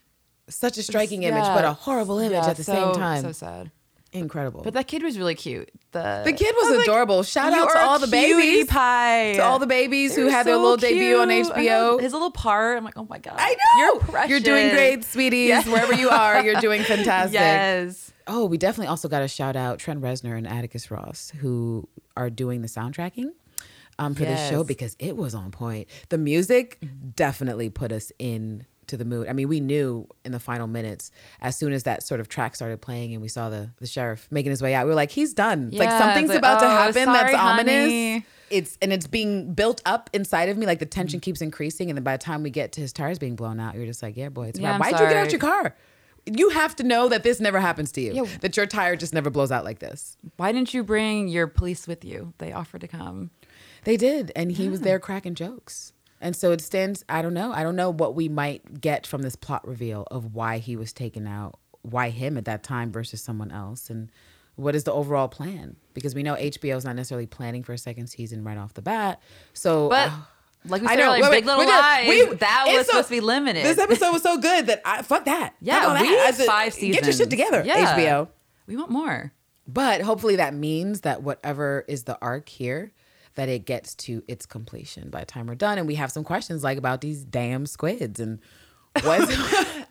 Such 0.48 0.78
a 0.78 0.82
striking 0.82 1.22
Yeah. 1.22 1.28
image, 1.28 1.44
but 1.44 1.64
a 1.64 1.74
horrible 1.74 2.18
image 2.18 2.32
Yeah, 2.42 2.50
at 2.50 2.56
the 2.56 2.64
so- 2.64 2.72
same 2.72 2.94
time. 2.94 3.22
So 3.22 3.30
sad. 3.32 3.70
Incredible. 4.16 4.62
But 4.62 4.74
that 4.74 4.86
kid 4.88 5.02
was 5.02 5.18
really 5.18 5.34
cute. 5.34 5.70
The 5.92 6.22
the 6.24 6.32
kid 6.32 6.54
was, 6.56 6.76
like, 6.76 6.86
adorable. 6.86 7.22
Shout 7.22 7.52
out 7.52 7.70
to 7.70 7.78
all 7.78 7.98
the 7.98 8.06
babies. 8.06 8.66
pie. 8.66 9.34
To 9.34 9.40
all 9.44 9.58
the 9.58 9.66
babies 9.66 10.14
who 10.16 10.24
They're 10.24 10.32
had 10.32 10.46
their 10.46 10.54
so 10.54 10.62
little 10.62 10.76
debut 10.76 11.18
on 11.18 11.28
HBO. 11.28 12.00
His 12.00 12.12
little 12.12 12.30
part. 12.30 12.78
I'm 12.78 12.84
like, 12.84 12.96
oh 12.96 13.06
my 13.08 13.18
god. 13.18 13.34
I 13.38 13.50
know. 13.50 13.84
You're 13.84 14.00
precious. 14.00 14.30
You're 14.30 14.40
doing 14.40 14.70
great, 14.70 15.04
sweeties. 15.04 15.48
Yeah. 15.48 15.62
Wherever 15.64 15.94
you 15.94 16.08
are, 16.08 16.42
you're 16.42 16.60
doing 16.60 16.82
fantastic. 16.82 17.34
Yes. 17.34 18.12
Oh, 18.26 18.46
we 18.46 18.58
definitely 18.58 18.88
also 18.88 19.08
got 19.08 19.22
a 19.22 19.28
shout 19.28 19.54
out 19.54 19.78
Trent 19.78 20.00
Reznor 20.00 20.36
and 20.36 20.48
Atticus 20.48 20.90
Ross, 20.90 21.30
who 21.38 21.88
are 22.16 22.28
doing 22.30 22.62
the 22.62 22.68
soundtracking 22.68 23.30
um, 23.98 24.14
for 24.14 24.24
this 24.24 24.48
show 24.48 24.64
because 24.64 24.96
it 24.98 25.16
was 25.16 25.34
on 25.34 25.50
point. 25.50 25.88
The 26.08 26.18
music 26.18 26.78
definitely 27.14 27.70
put 27.70 27.92
us 27.92 28.10
in 28.18 28.66
to 28.88 28.96
the 28.96 29.04
mood. 29.04 29.28
I 29.28 29.32
mean, 29.32 29.48
we 29.48 29.60
knew 29.60 30.06
in 30.24 30.32
the 30.32 30.40
final 30.40 30.66
minutes 30.66 31.10
as 31.40 31.56
soon 31.56 31.72
as 31.72 31.82
that 31.84 32.02
sort 32.02 32.20
of 32.20 32.28
track 32.28 32.56
started 32.56 32.80
playing 32.80 33.12
and 33.12 33.22
we 33.22 33.28
saw 33.28 33.48
the 33.50 33.70
the 33.78 33.86
sheriff 33.86 34.26
making 34.30 34.50
his 34.50 34.62
way 34.62 34.74
out. 34.74 34.84
We 34.86 34.90
were 34.90 34.94
like, 34.96 35.10
he's 35.10 35.34
done. 35.34 35.70
like 35.72 35.90
something's 35.90 36.28
like, 36.28 36.38
about 36.38 36.60
to 36.60 36.66
"Oh, 36.66 36.68
happen 36.68 37.06
that's 37.06 37.32
sorry, 37.32 37.34
ominous. 37.34 38.22
It's 38.48 38.78
and 38.80 38.92
it's 38.92 39.06
being 39.06 39.54
built 39.54 39.82
up 39.84 40.08
inside 40.12 40.48
of 40.48 40.56
me. 40.56 40.66
Like 40.66 40.78
the 40.78 40.86
tension 40.86 41.18
keeps 41.20 41.40
increasing, 41.40 41.90
and 41.90 41.96
then 41.96 42.04
by 42.04 42.16
the 42.16 42.22
time 42.22 42.42
we 42.42 42.50
get 42.50 42.72
to 42.72 42.80
his 42.80 42.92
tires 42.92 43.18
being 43.18 43.34
blown 43.36 43.58
out, 43.58 43.74
you're 43.74 43.86
just 43.86 44.02
like, 44.02 44.16
yeah, 44.16 44.28
boy, 44.28 44.46
it's 44.48 44.58
Yeah, 44.60 44.72
yeah, 44.72 44.78
Why'd 44.78 44.92
you 44.92 45.06
get 45.06 45.16
out 45.16 45.32
your 45.32 45.40
car? 45.40 45.74
You 46.26 46.50
have 46.50 46.74
to 46.76 46.82
know 46.82 47.08
that 47.08 47.22
this 47.22 47.38
never 47.40 47.60
happens 47.60 47.92
to 47.92 48.00
you. 48.00 48.12
Yeah. 48.12 48.24
That 48.40 48.56
your 48.56 48.66
tire 48.66 48.96
just 48.96 49.14
never 49.14 49.30
blows 49.30 49.52
out 49.52 49.64
like 49.64 49.78
this. 49.78 50.16
Why 50.36 50.50
didn't 50.52 50.74
you 50.74 50.82
bring 50.82 51.28
your 51.28 51.46
police 51.46 51.86
with 51.86 52.04
you? 52.04 52.34
They 52.38 52.52
offered 52.52 52.80
to 52.80 52.88
come. 52.88 53.30
They 53.84 53.96
did, 53.96 54.32
and 54.34 54.50
he 54.50 54.68
was 54.68 54.80
there 54.80 54.98
cracking 54.98 55.34
jokes. 55.36 55.92
And 56.20 56.34
so 56.34 56.52
it 56.52 56.60
stands. 56.60 57.04
I 57.08 57.20
don't 57.22 57.34
know. 57.34 57.52
I 57.52 57.62
don't 57.62 57.76
know 57.76 57.90
what 57.90 58.14
we 58.14 58.28
might 58.28 58.80
get 58.80 59.06
from 59.06 59.22
this 59.22 59.36
plot 59.36 59.66
reveal 59.66 60.06
of 60.10 60.34
why 60.34 60.58
he 60.58 60.76
was 60.76 60.92
taken 60.92 61.26
out, 61.26 61.58
why 61.82 62.10
him 62.10 62.36
at 62.38 62.46
that 62.46 62.62
time 62.62 62.90
versus 62.90 63.20
someone 63.22 63.50
else, 63.52 63.90
and 63.90 64.10
what 64.54 64.74
is 64.74 64.84
the 64.84 64.92
overall 64.92 65.28
plan? 65.28 65.76
Because 65.92 66.14
we 66.14 66.22
know 66.22 66.34
HBO 66.34 66.76
is 66.76 66.84
not 66.86 66.96
necessarily 66.96 67.26
planning 67.26 67.62
for 67.62 67.74
a 67.74 67.78
second 67.78 68.06
season 68.06 68.42
right 68.44 68.56
off 68.56 68.72
the 68.72 68.80
bat. 68.82 69.20
So, 69.52 69.90
But 69.90 70.08
uh, 70.08 70.12
like 70.64 70.80
we 70.80 70.88
I 70.88 70.92
said 70.92 71.00
know. 71.00 71.08
earlier, 71.10 71.22
Wait, 71.24 71.30
Big 71.30 71.44
wait, 71.46 71.56
Little 71.58 71.66
Lies, 71.74 72.08
we- 72.08 72.34
that 72.36 72.64
was 72.66 72.76
so- 72.86 72.92
supposed 72.92 73.08
to 73.08 73.14
be 73.14 73.20
limited. 73.20 73.64
This 73.66 73.78
episode 73.78 74.12
was 74.12 74.22
so 74.22 74.38
good 74.38 74.66
that 74.68 74.80
I 74.86 75.02
fuck 75.02 75.26
that. 75.26 75.54
yeah, 75.60 75.82
Fuck 75.82 76.00
we 76.00 76.08
that. 76.08 76.34
Said, 76.34 76.46
five 76.46 76.72
seasons. 76.72 76.94
Get 76.96 77.04
your 77.04 77.12
shit 77.12 77.28
together, 77.30 77.62
Yeah. 77.66 77.94
HBO. 77.94 78.28
We 78.66 78.76
want 78.78 78.90
more. 78.90 79.32
But 79.68 80.00
hopefully 80.00 80.36
that 80.36 80.54
means 80.54 81.02
that 81.02 81.22
whatever 81.22 81.84
is 81.86 82.04
the 82.04 82.16
arc 82.22 82.48
here, 82.48 82.92
that 83.36 83.48
it 83.48 83.64
gets 83.64 83.94
to 83.94 84.22
its 84.28 84.44
completion 84.44 85.08
by 85.08 85.20
the 85.20 85.26
time 85.26 85.46
we're 85.46 85.54
done. 85.54 85.78
And 85.78 85.86
we 85.86 85.94
have 85.94 86.10
some 86.10 86.24
questions 86.24 86.64
like 86.64 86.76
about 86.76 87.00
these 87.00 87.24
damn 87.24 87.64
squids 87.66 88.18
and 88.18 88.40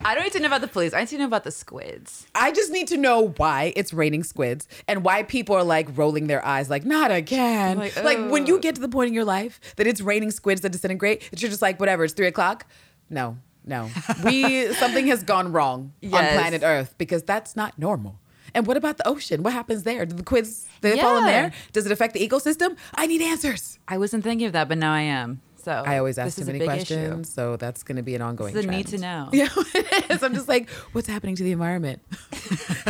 I 0.04 0.14
don't 0.14 0.24
need 0.24 0.32
to 0.32 0.40
know 0.40 0.46
about 0.46 0.60
the 0.60 0.68
police. 0.68 0.92
I 0.92 1.00
need 1.00 1.08
to 1.10 1.18
know 1.18 1.26
about 1.26 1.44
the 1.44 1.52
squids. 1.52 2.26
I 2.34 2.50
just 2.50 2.72
need 2.72 2.88
to 2.88 2.96
know 2.96 3.28
why 3.36 3.72
it's 3.76 3.92
raining 3.92 4.24
squids 4.24 4.66
and 4.88 5.04
why 5.04 5.22
people 5.22 5.54
are 5.56 5.64
like 5.64 5.88
rolling 5.96 6.26
their 6.26 6.44
eyes 6.44 6.68
like 6.68 6.84
not 6.84 7.10
again. 7.10 7.78
Like, 7.78 8.02
Like, 8.02 8.30
when 8.30 8.46
you 8.46 8.56
oh. 8.56 8.60
get 8.60 8.74
to 8.74 8.80
the 8.80 8.88
point 8.88 9.08
in 9.08 9.14
your 9.14 9.24
life 9.24 9.60
that 9.76 9.86
it's 9.86 10.00
raining 10.00 10.30
squids 10.30 10.60
that 10.62 10.70
disintegrate, 10.70 11.30
that 11.30 11.40
you're 11.40 11.50
just 11.50 11.62
like, 11.62 11.78
whatever, 11.78 12.04
it's 12.04 12.14
three 12.14 12.26
o'clock. 12.26 12.66
No, 13.08 13.38
no. 13.64 13.90
We 14.24 14.72
something 14.74 15.06
has 15.06 15.22
gone 15.22 15.52
wrong 15.52 15.92
on 16.04 16.10
planet 16.10 16.62
Earth 16.64 16.94
because 16.98 17.22
that's 17.22 17.54
not 17.54 17.78
normal. 17.78 18.18
And 18.56 18.66
what 18.66 18.78
about 18.78 18.96
the 18.96 19.06
ocean? 19.06 19.42
What 19.42 19.52
happens 19.52 19.82
there? 19.82 20.06
Do 20.06 20.16
the 20.16 20.22
squids 20.22 20.66
do 20.80 20.90
they 20.90 20.98
fall 21.00 21.18
in 21.18 21.26
there? 21.26 21.52
Does 21.72 21.84
it 21.84 21.92
affect 21.92 22.14
the 22.14 22.26
ecosystem? 22.26 22.76
I 22.94 23.06
need 23.06 23.20
answers. 23.20 23.78
I 23.86 23.98
wasn't 23.98 24.24
thinking 24.24 24.46
of 24.46 24.54
that, 24.54 24.66
but 24.66 24.78
now 24.78 24.94
I 24.94 25.02
am. 25.02 25.42
So 25.56 25.72
I 25.72 25.98
always 25.98 26.16
ask 26.16 26.36
this 26.36 26.46
too 26.46 26.52
many 26.52 26.64
questions, 26.64 27.28
so 27.28 27.56
that's 27.56 27.82
going 27.82 27.96
to 27.96 28.02
be 28.02 28.14
an 28.14 28.22
ongoing. 28.22 28.54
This 28.54 28.64
a 28.64 28.68
need 28.68 28.86
to 28.88 28.98
know. 28.98 29.28
Yeah, 29.32 29.48
it 29.74 30.10
is. 30.10 30.22
I'm 30.22 30.32
just 30.32 30.48
like, 30.48 30.70
what's 30.92 31.08
happening 31.08 31.34
to 31.36 31.42
the 31.42 31.52
environment? 31.52 32.00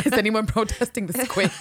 is 0.05 0.13
anyone 0.13 0.47
protesting 0.47 1.07
the 1.07 1.25
squids? 1.25 1.59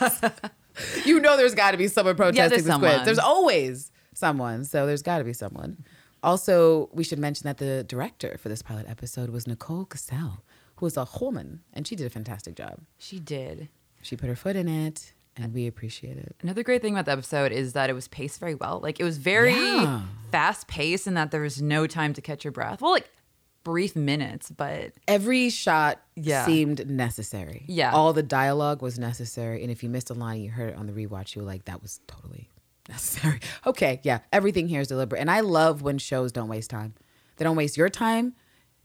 you 1.05 1.21
know, 1.21 1.37
there's 1.37 1.55
got 1.55 1.71
to 1.71 1.77
be 1.77 1.87
someone 1.87 2.15
protesting 2.15 2.63
the 2.63 2.63
squids. 2.63 2.67
someone. 2.67 3.05
There's 3.05 3.17
always 3.17 3.91
someone, 4.13 4.65
so 4.65 4.85
there's 4.85 5.01
got 5.01 5.19
to 5.19 5.23
be 5.23 5.33
someone. 5.33 5.85
Also, 6.21 6.89
we 6.91 7.03
should 7.03 7.19
mention 7.19 7.45
that 7.45 7.57
the 7.57 7.83
director 7.85 8.37
for 8.37 8.49
this 8.49 8.61
pilot 8.61 8.85
episode 8.89 9.29
was 9.29 9.47
Nicole 9.47 9.85
Kassell, 9.85 10.39
who 10.75 10.85
is 10.85 10.97
a 10.97 11.07
woman, 11.21 11.61
and 11.73 11.87
she 11.87 11.95
did 11.95 12.05
a 12.05 12.09
fantastic 12.09 12.55
job. 12.55 12.81
She 12.97 13.19
did. 13.19 13.69
She 14.05 14.15
put 14.15 14.29
her 14.29 14.35
foot 14.35 14.55
in 14.55 14.67
it, 14.67 15.13
and 15.35 15.53
we 15.53 15.67
appreciate 15.67 16.17
it. 16.17 16.35
Another 16.41 16.63
great 16.63 16.81
thing 16.81 16.93
about 16.93 17.05
the 17.05 17.11
episode 17.13 17.51
is 17.51 17.73
that 17.73 17.89
it 17.89 17.93
was 17.93 18.07
paced 18.07 18.39
very 18.39 18.55
well. 18.55 18.79
Like 18.81 18.99
it 18.99 19.03
was 19.03 19.17
very 19.17 19.53
Yeah. 19.53 20.03
fast 20.31 20.67
paced 20.67 21.07
and 21.07 21.17
that 21.17 21.31
there 21.31 21.41
was 21.41 21.61
no 21.61 21.87
time 21.87 22.13
to 22.13 22.21
catch 22.21 22.43
your 22.45 22.51
breath. 22.51 22.81
Well, 22.81 22.91
like 22.91 23.09
brief 23.63 23.95
minutes, 23.95 24.51
but 24.51 24.93
every 25.07 25.49
shot 25.49 25.99
Yeah. 26.15 26.45
seemed 26.45 26.87
necessary. 26.87 27.65
Yeah. 27.67 27.91
All 27.91 28.13
the 28.13 28.21
dialogue 28.23 28.81
was 28.83 28.99
necessary. 28.99 29.63
And 29.63 29.71
if 29.71 29.81
you 29.83 29.89
missed 29.89 30.11
a 30.11 30.13
line, 30.13 30.41
you 30.41 30.51
heard 30.51 30.69
it 30.73 30.77
on 30.77 30.85
the 30.85 30.93
rewatch, 30.93 31.35
you 31.35 31.41
were 31.41 31.47
like, 31.47 31.65
that 31.65 31.81
was 31.81 31.99
totally 32.05 32.49
necessary. 32.89 33.39
Okay. 33.65 33.99
Yeah. 34.03 34.19
Everything 34.31 34.67
here 34.67 34.81
is 34.81 34.87
deliberate. 34.87 35.19
And 35.19 35.31
I 35.31 35.39
love 35.39 35.81
when 35.81 35.97
shows 35.97 36.31
don't 36.31 36.47
waste 36.47 36.69
time. 36.69 36.93
They 37.37 37.43
don't 37.43 37.55
waste 37.55 37.75
your 37.75 37.89
time 37.89 38.35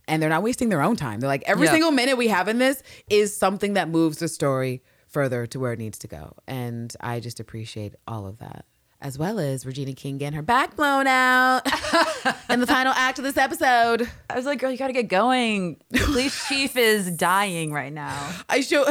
and 0.09 0.22
they're 0.22 0.30
not 0.30 0.42
wasting 0.42 0.70
their 0.70 0.80
own 0.83 0.96
time. 0.96 1.20
They're 1.20 1.28
like, 1.28 1.44
every 1.46 1.66
Yeah. 1.66 1.72
single 1.72 1.90
minute 1.92 2.16
we 2.16 2.28
have 2.28 2.48
in 2.48 2.56
this 2.59 2.83
is 3.11 3.37
something 3.37 3.74
that 3.74 3.90
moves 3.90 4.16
the 4.18 4.28
story 4.28 4.83
further 5.11 5.46
to 5.46 5.61
where 5.61 5.73
it 5.73 5.79
needs 5.79 5.99
to 5.99 6.09
go. 6.09 6.35
And 6.46 6.94
I 7.01 7.20
just 7.20 7.40
appreciate 7.40 7.94
all 8.07 8.27
of 8.27 8.38
that. 8.38 8.64
As 9.03 9.18
well 9.18 9.38
as 9.38 9.64
Regina 9.64 9.94
King 9.94 10.18
getting 10.18 10.37
her 10.37 10.42
back 10.42 10.77
blown 10.77 11.07
out 11.07 11.62
in 12.51 12.61
the 12.61 12.66
final 12.66 12.92
act 12.92 13.18
of 13.18 13.25
this 13.25 13.38
episode. 13.38 14.11
I 14.29 14.37
was 14.37 14.44
like, 14.44 14.59
girl, 14.59 14.70
you 14.70 14.77
gotta 14.77 14.92
get 14.92 15.09
going. 15.09 15.81
The 15.88 16.01
police 16.01 16.46
chief 16.49 16.77
is 16.77 17.11
dying 17.11 17.73
right 17.73 17.92
now. 17.92 18.31
I 18.51 18.61
show 18.61 18.85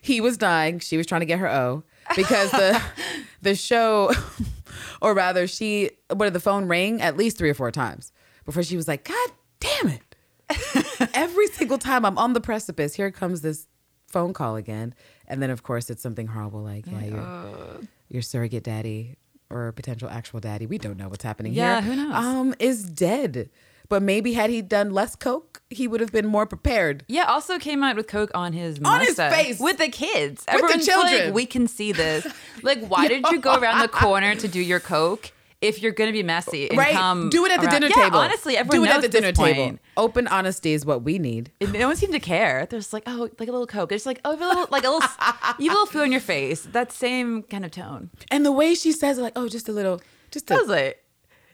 he 0.00 0.22
was 0.22 0.38
dying. 0.38 0.78
She 0.78 0.96
was 0.96 1.06
trying 1.06 1.20
to 1.20 1.26
get 1.26 1.40
her 1.40 1.48
O 1.48 1.84
because 2.16 2.50
the 2.52 2.82
the 3.42 3.54
show, 3.54 4.12
or 5.02 5.12
rather, 5.12 5.46
she 5.46 5.90
what 6.08 6.24
did 6.24 6.32
the 6.32 6.40
phone 6.40 6.64
ring 6.64 7.02
at 7.02 7.18
least 7.18 7.36
three 7.36 7.50
or 7.50 7.54
four 7.54 7.70
times 7.70 8.12
before 8.46 8.62
she 8.62 8.76
was 8.76 8.88
like, 8.88 9.04
God 9.04 9.28
damn 9.60 9.88
it! 9.88 11.10
Every 11.12 11.48
single 11.48 11.76
time 11.76 12.06
I'm 12.06 12.16
on 12.16 12.32
the 12.32 12.40
precipice, 12.40 12.94
here 12.94 13.10
comes 13.10 13.42
this 13.42 13.66
phone 14.10 14.32
call 14.32 14.56
again, 14.56 14.94
and 15.26 15.42
then 15.42 15.50
of 15.50 15.62
course 15.62 15.88
it's 15.90 16.02
something 16.02 16.26
horrible 16.28 16.60
like, 16.62 16.84
yeah, 16.86 17.04
your 17.04 17.80
your 18.08 18.22
surrogate 18.22 18.64
daddy 18.64 19.16
or 19.48 19.72
potential 19.72 20.08
actual 20.08 20.38
daddy, 20.40 20.66
we 20.66 20.78
don't 20.78 20.96
know 20.96 21.08
what's 21.08 21.24
happening 21.24 21.52
Yeah, 21.52 21.80
here. 21.80 21.90
who 21.94 21.96
knows? 22.04 22.14
Um, 22.14 22.54
is 22.60 22.84
dead. 22.84 23.50
but 23.88 24.00
maybe 24.02 24.34
had 24.34 24.48
he 24.50 24.62
done 24.62 24.90
less 24.90 25.16
coke, 25.16 25.60
he 25.70 25.88
would 25.88 26.00
have 26.00 26.12
been 26.12 26.26
more 26.26 26.46
prepared. 26.46 27.02
Yeah, 27.08 27.24
also 27.24 27.58
came 27.58 27.82
out 27.82 27.96
with 27.96 28.06
coke 28.06 28.30
on 28.34 28.52
his 28.52 28.78
On 28.84 29.00
his 29.00 29.16
face. 29.16 29.58
with 29.58 29.78
the 29.78 29.88
kids. 29.88 30.44
the 30.44 30.52
Everyone's 30.54 30.86
children. 30.86 31.24
like, 31.26 31.34
we 31.34 31.46
can 31.46 31.66
see 31.66 31.90
this. 31.90 32.24
Like, 32.62 32.86
why 32.86 33.08
did 33.08 33.24
you 33.32 33.40
go 33.40 33.54
around 33.58 33.80
the 33.80 33.88
corner 34.04 34.34
to 34.36 34.46
do 34.46 34.60
your 34.60 34.78
coke 34.80 35.32
if 35.60 35.82
you're 35.82 35.92
gonna 35.92 36.12
be 36.12 36.22
messy? 36.22 36.68
And 36.70 36.78
right? 36.78 37.30
Do 37.30 37.44
it 37.44 37.52
at 37.52 37.60
the 37.60 37.66
around- 37.66 37.80
dinner 37.82 37.92
Yeah, 37.94 38.04
table. 38.04 38.18
Honestly, 38.18 38.56
everyone 38.56 38.78
do 38.78 38.84
it 38.84 38.94
knows 38.94 39.04
at 39.04 39.12
the 39.12 39.20
dinner 39.20 39.32
point. 39.32 39.54
table. 39.56 39.78
Open 39.96 40.26
honesty 40.28 40.72
is 40.72 40.86
what 40.86 41.02
we 41.02 41.18
need. 41.18 41.52
And 41.60 41.72
no 41.72 41.86
one 41.88 41.96
seemed 41.96 42.12
to 42.14 42.20
care. 42.20 42.66
There's 42.70 42.92
like, 42.92 43.02
oh, 43.06 43.28
like 43.38 43.48
a 43.48 43.52
little 43.52 43.66
coke. 43.66 43.92
It's 43.92 44.06
like, 44.06 44.20
oh, 44.24 44.34
a 44.34 44.36
little, 44.36 44.66
like 44.70 44.84
a 44.84 44.90
little, 44.90 45.00
you 45.58 45.68
have 45.70 45.76
a 45.76 45.80
little 45.80 45.86
food 45.86 46.02
on 46.02 46.12
your 46.12 46.20
face. 46.20 46.62
That 46.62 46.92
same 46.92 47.42
kind 47.44 47.64
of 47.64 47.70
tone. 47.72 48.10
And 48.30 48.44
the 48.46 48.52
way 48.52 48.74
she 48.74 48.92
says 48.92 49.18
it, 49.18 49.22
like, 49.22 49.34
oh, 49.36 49.48
just 49.48 49.68
a 49.68 49.72
little, 49.72 50.00
just 50.30 50.50
a, 50.50 50.54
I 50.54 50.56
was 50.58 50.68
like, 50.68 51.04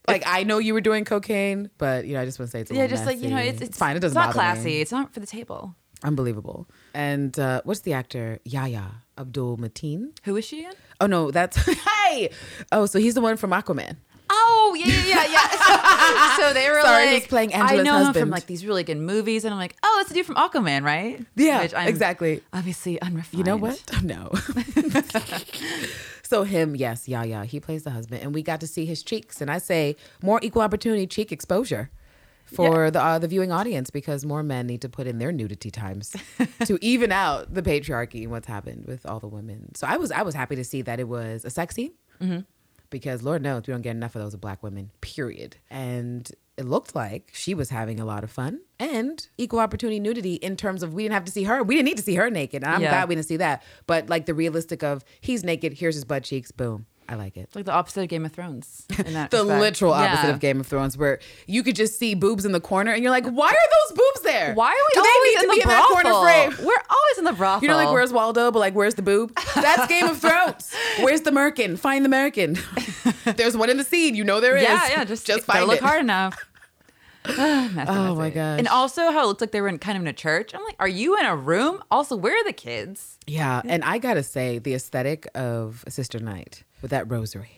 like 0.08 0.22
I 0.24 0.44
know 0.44 0.58
you 0.58 0.72
were 0.72 0.80
doing 0.80 1.04
cocaine, 1.04 1.68
but 1.78 2.06
you 2.06 2.14
know, 2.14 2.20
I 2.20 2.24
just 2.24 2.38
want 2.38 2.48
to 2.48 2.52
say 2.52 2.60
it's 2.60 2.70
a 2.70 2.74
yeah, 2.74 2.82
little 2.82 2.96
just 2.96 3.06
like 3.06 3.20
you 3.20 3.28
know, 3.28 3.36
messy. 3.36 3.48
it's 3.48 3.60
it's, 3.60 3.78
fine. 3.78 3.96
It 3.96 4.00
doesn't 4.00 4.16
It's 4.16 4.24
not 4.26 4.34
bother 4.36 4.54
me. 4.54 4.54
classy. 4.54 4.80
It's 4.80 4.92
not 4.92 5.12
for 5.12 5.18
the 5.18 5.26
table. 5.26 5.74
Unbelievable. 6.04 6.68
And 6.96 7.38
uh, 7.38 7.60
what's 7.64 7.80
the 7.80 7.92
actor? 7.92 8.38
Yahya 8.46 9.02
Abdul 9.18 9.58
Mateen. 9.58 10.16
Who 10.24 10.34
is 10.36 10.46
she 10.46 10.64
in? 10.64 10.72
Oh 10.98 11.06
no, 11.06 11.30
that's 11.30 11.56
hey. 12.08 12.30
Oh, 12.72 12.86
so 12.86 12.98
he's 12.98 13.12
the 13.12 13.20
one 13.20 13.36
from 13.36 13.50
Aquaman. 13.50 13.96
Oh 14.30 14.74
yeah, 14.78 14.86
yeah, 14.86 15.24
yeah. 15.26 15.48
yeah. 15.52 16.36
so 16.38 16.54
they 16.54 16.70
were 16.70 16.80
Sorry, 16.82 17.04
like, 17.04 17.18
he's 17.20 17.26
playing 17.28 17.52
I 17.52 17.58
Angela's 17.58 17.84
know 17.84 17.96
him 17.98 18.04
husband. 18.06 18.22
from 18.22 18.30
like 18.30 18.46
these 18.46 18.64
really 18.64 18.82
good 18.82 18.96
movies, 18.96 19.44
and 19.44 19.52
I'm 19.52 19.60
like, 19.60 19.76
oh, 19.82 19.98
it's 20.00 20.08
the 20.08 20.14
dude 20.14 20.24
from 20.24 20.36
Aquaman, 20.36 20.84
right? 20.84 21.22
Yeah, 21.36 21.60
Which 21.60 21.74
I'm 21.74 21.86
exactly. 21.86 22.40
Obviously 22.54 22.98
unrefined. 23.02 23.38
You 23.38 23.44
know 23.44 23.56
what? 23.58 23.82
No. 24.02 24.32
so 26.22 26.44
him, 26.44 26.74
yes, 26.76 27.06
yeah, 27.08 27.24
yeah. 27.24 27.44
He 27.44 27.60
plays 27.60 27.82
the 27.82 27.90
husband, 27.90 28.22
and 28.22 28.34
we 28.34 28.42
got 28.42 28.60
to 28.60 28.66
see 28.66 28.86
his 28.86 29.02
cheeks. 29.02 29.42
And 29.42 29.50
I 29.50 29.58
say 29.58 29.96
more 30.22 30.40
equal 30.42 30.62
opportunity 30.62 31.06
cheek 31.06 31.30
exposure 31.30 31.90
for 32.46 32.90
the 32.90 33.02
uh, 33.02 33.18
the 33.18 33.28
viewing 33.28 33.52
audience 33.52 33.90
because 33.90 34.24
more 34.24 34.42
men 34.42 34.66
need 34.66 34.80
to 34.82 34.88
put 34.88 35.06
in 35.06 35.18
their 35.18 35.32
nudity 35.32 35.70
times 35.70 36.14
to 36.64 36.78
even 36.80 37.12
out 37.12 37.52
the 37.52 37.62
patriarchy 37.62 38.22
and 38.22 38.30
what's 38.30 38.46
happened 38.46 38.86
with 38.86 39.04
all 39.04 39.20
the 39.20 39.28
women. 39.28 39.74
So 39.74 39.86
I 39.86 39.96
was 39.96 40.10
I 40.10 40.22
was 40.22 40.34
happy 40.34 40.56
to 40.56 40.64
see 40.64 40.82
that 40.82 40.98
it 41.00 41.08
was 41.08 41.44
a 41.44 41.50
sex 41.50 41.74
scene 41.74 41.92
because 42.90 43.22
Lord 43.22 43.42
knows 43.42 43.62
we 43.66 43.72
don't 43.72 43.82
get 43.82 43.90
enough 43.96 44.14
of 44.14 44.22
those 44.22 44.36
black 44.36 44.62
women. 44.62 44.90
Period. 45.00 45.56
And 45.70 46.30
it 46.56 46.64
looked 46.64 46.94
like 46.94 47.30
she 47.34 47.52
was 47.52 47.68
having 47.70 48.00
a 48.00 48.04
lot 48.04 48.24
of 48.24 48.30
fun 48.30 48.60
and 48.78 49.26
equal 49.36 49.58
opportunity 49.58 50.00
nudity 50.00 50.34
in 50.36 50.56
terms 50.56 50.82
of 50.82 50.94
we 50.94 51.02
didn't 51.02 51.14
have 51.14 51.24
to 51.24 51.32
see 51.32 51.42
her. 51.44 51.62
We 51.62 51.74
didn't 51.74 51.86
need 51.86 51.96
to 51.98 52.02
see 52.02 52.14
her 52.14 52.30
naked. 52.30 52.62
And 52.62 52.72
I'm 52.72 52.80
Yeah. 52.82 52.90
glad 52.90 53.08
we 53.08 53.14
didn't 53.16 53.26
see 53.26 53.36
that. 53.38 53.62
But 53.86 54.08
like 54.08 54.24
the 54.26 54.34
realistic 54.34 54.82
of 54.82 55.04
he's 55.20 55.44
naked, 55.44 55.74
here's 55.74 55.96
his 55.96 56.04
butt 56.04 56.22
cheeks, 56.24 56.50
boom. 56.52 56.86
I 57.08 57.14
like 57.14 57.36
it. 57.36 57.48
Like 57.54 57.64
the 57.66 57.72
opposite 57.72 58.02
of 58.02 58.08
Game 58.08 58.24
of 58.24 58.32
Thrones. 58.32 58.84
In 59.04 59.12
that 59.14 59.30
The 59.32 59.38
respect. 59.44 59.60
literal 59.60 59.92
opposite 59.92 60.26
Yeah. 60.26 60.32
of 60.32 60.40
Game 60.40 60.58
of 60.60 60.66
Thrones, 60.66 60.98
where 60.98 61.20
you 61.46 61.62
could 61.62 61.76
just 61.76 61.98
see 61.98 62.14
boobs 62.14 62.44
in 62.44 62.52
the 62.52 62.60
corner, 62.60 62.92
and 62.92 63.02
you're 63.02 63.12
like, 63.12 63.26
"Why 63.26 63.48
are 63.48 63.52
those 63.88 63.96
boobs 63.98 64.20
there? 64.22 64.54
Why 64.54 64.68
are 64.68 64.72
we 64.72 65.00
Do 65.00 65.08
always 65.08 65.34
in 65.34 65.40
to 65.42 65.46
the 65.46 65.52
be 65.54 65.60
in 65.62 65.68
that 65.68 65.86
corner 65.88 66.02
brothel? 66.10 66.22
frame?" 66.56 66.66
We're 66.66 66.82
always 66.90 67.18
in 67.18 67.24
the 67.24 67.32
brothel. 67.32 67.62
You 67.62 67.68
know, 67.68 67.76
like 67.76 67.92
where's 67.92 68.12
Waldo, 68.12 68.50
but 68.50 68.58
like 68.58 68.74
where's 68.74 68.94
the 68.94 69.02
boob? 69.02 69.32
That's 69.54 69.86
Game 69.86 70.06
of 70.06 70.18
Thrones. 70.18 70.74
Where's 71.00 71.20
the 71.22 71.30
merkin? 71.30 71.78
Find 71.78 72.04
the 72.04 72.08
merkin. 72.08 72.58
There's 73.36 73.56
one 73.56 73.70
in 73.70 73.76
the 73.76 73.84
scene. 73.84 74.14
You 74.14 74.24
know 74.24 74.40
there 74.40 74.56
is. 74.56 74.62
Yeah, 74.64 74.88
yeah. 74.88 75.04
Just 75.04 75.26
just 75.26 75.44
find 75.44 75.66
look 75.66 75.76
it. 75.78 75.82
hard 75.82 76.00
enough. 76.00 76.34
Messy, 77.36 77.90
Oh 77.90 78.04
messy. 78.04 78.18
my 78.18 78.30
gosh. 78.30 78.58
And 78.58 78.68
also 78.68 79.10
how 79.10 79.24
it 79.24 79.26
looked 79.26 79.40
like 79.40 79.50
they 79.52 79.60
were 79.60 79.68
in 79.68 79.78
kind 79.78 79.96
of 79.96 80.02
in 80.02 80.08
a 80.08 80.12
church. 80.12 80.54
I'm 80.54 80.64
like, 80.64 80.76
are 80.78 80.88
you 80.88 81.18
in 81.18 81.26
a 81.26 81.36
room? 81.36 81.82
Also, 81.90 82.16
where 82.16 82.34
are 82.38 82.44
the 82.44 82.52
kids? 82.52 83.18
Yeah, 83.26 83.62
and 83.64 83.82
I 83.84 83.98
gotta 83.98 84.22
say 84.22 84.58
the 84.58 84.74
aesthetic 84.74 85.26
of 85.34 85.84
Sister 85.88 86.18
Night 86.20 86.62
with 86.82 86.90
that 86.92 87.10
rosary. 87.10 87.50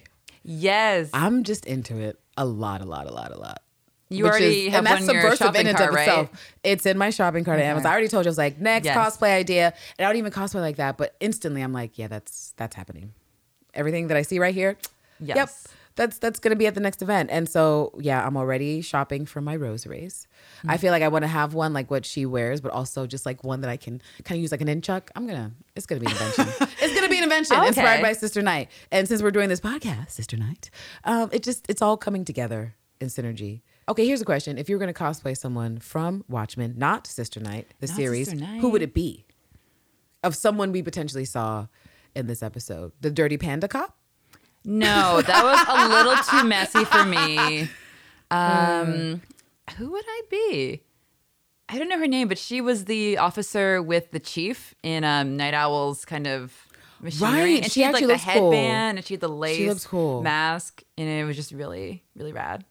Yes. 0.42 1.11
I'm 1.12 1.42
just 1.44 1.66
into 1.66 1.98
it 1.98 2.18
a 2.37 2.44
lot, 2.44 2.81
a 2.81 2.85
lot, 2.87 3.07
a 3.07 3.12
lot, 3.12 3.33
a 3.33 3.38
lot. 3.38 3.62
You 4.11 4.24
Which 4.24 4.31
already 4.31 4.66
is- 4.66 4.72
have 4.72 4.78
and 4.78 4.87
that's 4.87 5.00
one 5.07 5.11
in 5.11 5.14
your 5.16 5.22
subversive 5.37 5.46
shopping 5.46 5.61
in 5.62 5.66
and 5.66 5.76
cart, 5.76 5.90
of 5.90 5.94
right? 5.96 6.09
itself. 6.09 6.31
It's 6.64 6.87
in 6.87 6.96
my 6.96 7.11
shopping 7.11 7.44
cart 7.44 7.59
at 7.59 7.62
Okay. 7.62 7.68
Amazon. 7.70 7.87
I 7.90 7.92
already 7.92 8.09
told 8.09 8.24
you 8.24 8.28
I 8.28 8.33
was 8.33 8.38
like 8.38 8.59
next 8.59 8.87
Yes. 8.87 8.96
cosplay 8.96 9.35
idea, 9.35 9.74
and 9.98 10.07
I 10.07 10.09
don't 10.09 10.16
even 10.16 10.33
cosplay 10.33 10.62
like 10.62 10.76
that. 10.76 10.96
But 10.96 11.14
instantly, 11.20 11.61
I'm 11.61 11.74
like, 11.74 11.98
yeah, 11.98 12.09
that's 12.09 12.54
that's 12.57 12.74
happening. 12.74 13.12
Everything 13.74 14.09
that 14.09 14.16
I 14.16 14.22
see 14.22 14.38
right 14.38 14.54
here, 14.54 14.78
yep, 15.20 15.37
Yes. 15.37 15.68
That's 15.98 16.16
that's 16.18 16.38
gonna 16.38 16.56
be 16.56 16.66
at 16.66 16.74
the 16.74 16.80
next 16.80 17.02
event. 17.02 17.28
And 17.30 17.46
so 17.46 17.92
yeah, 18.00 18.26
I'm 18.26 18.37
already 18.38 18.80
shopping 18.80 19.26
for 19.26 19.42
my 19.42 19.54
rosaries. 19.56 20.26
Mm-hmm. 20.61 20.70
I 20.70 20.76
feel 20.78 20.92
like 20.92 21.02
I 21.02 21.08
want 21.08 21.24
to 21.24 21.28
have 21.28 21.52
one 21.52 21.74
like 21.74 21.90
what 21.90 22.06
she 22.06 22.24
wears, 22.24 22.62
but 22.62 22.72
also 22.72 23.06
just 23.06 23.26
like 23.26 23.44
one 23.44 23.61
that 23.61 23.68
I 23.70 23.76
can 23.76 24.00
kind 24.24 24.38
of 24.38 24.42
use 24.42 24.50
like 24.52 24.62
an 24.62 24.68
inchuck. 24.68 25.08
I'm 25.14 25.26
gonna, 25.26 25.52
it's 25.76 25.84
gonna 25.84 26.00
be 26.00 26.06
an 26.06 26.12
invention. 26.12 26.46
it's 26.80 26.94
gonna 26.94 27.08
be 27.11 27.18
an 27.18 27.24
invention 27.24 27.56
Okay. 27.58 27.66
inspired 27.68 28.00
by 28.00 28.12
Sister 28.14 28.40
Night. 28.40 28.70
And 28.90 29.06
since 29.06 29.22
we're 29.22 29.32
doing 29.32 29.50
this 29.50 29.61
podcast, 29.61 30.11
Sister 30.12 30.38
Night, 30.38 30.70
um, 31.04 31.28
it 31.32 31.42
just 31.42 31.66
it's 31.68 31.82
all 31.82 31.98
coming 31.98 32.24
together 32.24 32.76
in 33.00 33.08
synergy. 33.08 33.61
Okay, 33.88 34.06
here's 34.06 34.20
a 34.22 34.24
question: 34.24 34.56
If 34.56 34.68
you 34.68 34.76
were 34.76 34.80
gonna 34.80 34.94
cosplay 34.94 35.37
someone 35.37 35.78
from 35.80 36.24
Watchmen, 36.28 36.74
not 36.78 37.06
Sister 37.06 37.40
Night, 37.40 37.74
the 37.80 37.88
Not 37.88 37.96
series, 37.96 38.30
who 38.30 38.70
would 38.70 38.82
it 38.82 38.94
be? 38.94 39.26
Of 40.22 40.34
someone 40.34 40.72
we 40.72 40.82
potentially 40.82 41.24
saw 41.24 41.66
in 42.14 42.26
this 42.26 42.42
episode, 42.42 42.92
the 43.00 43.11
Dirty 43.11 43.37
Panda 43.37 43.68
Cop. 43.68 43.96
No, 44.64 45.23
that 45.23 45.44
was 45.44 45.66
a 45.68 45.88
little 45.88 46.16
too 46.25 46.47
messy 46.47 46.85
for 46.85 47.05
me. 47.05 47.68
Um, 48.31 49.23
who 49.79 49.90
would 49.90 50.05
I 50.07 50.23
be? 50.31 50.83
I 51.68 51.79
don't 51.79 51.88
know 51.88 51.99
her 51.99 52.07
name, 52.07 52.29
but 52.29 52.37
she 52.38 52.61
was 52.61 52.85
the 52.87 53.16
officer 53.18 53.83
with 53.83 54.11
the 54.11 54.21
chief 54.21 54.75
in 54.83 55.03
um, 55.05 55.37
Night 55.37 55.55
Owl's 55.55 56.05
kind 56.05 56.27
of 56.27 56.55
machinery. 57.01 57.40
Right, 57.55 57.62
And 57.62 57.64
she 57.64 57.81
she, 57.81 57.83
had 57.83 57.94
like 57.94 58.03
the 58.03 58.09
looks 58.09 58.25
cool. 58.25 58.51
headband 58.53 58.99
and 58.99 59.07
she 59.07 59.14
had 59.14 59.21
the 59.21 59.29
lace 59.29 59.87
cool. 59.87 60.23
mask, 60.23 60.83
and 60.97 61.09
it 61.09 61.25
was 61.25 61.37
just 61.37 61.53
really, 61.53 62.05
really 62.16 62.33
rad. 62.33 62.64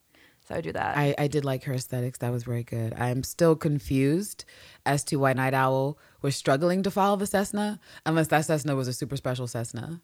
So 0.47 0.53
I 0.53 0.57
would 0.59 0.63
do 0.63 0.71
that. 0.73 0.97
I, 0.97 1.13
I 1.17 1.27
did 1.27 1.43
like 1.43 1.63
her 1.65 1.73
aesthetics. 1.73 2.19
That 2.19 2.31
was 2.31 2.43
very 2.43 2.63
good. 2.63 2.93
I'm 2.93 3.23
still 3.23 3.55
confused 3.55 4.45
as 4.85 5.03
to 5.05 5.17
why 5.17 5.33
Night 5.33 5.53
Owl 5.53 5.97
was 6.21 6.35
struggling 6.35 6.83
to 6.83 6.91
follow 6.91 7.17
the 7.17 7.25
Cessna, 7.27 7.79
unless 8.05 8.27
that 8.27 8.45
Cessna 8.45 8.75
was 8.75 8.87
a 8.87 8.93
super 8.93 9.17
special 9.17 9.47
Cessna. 9.47 10.01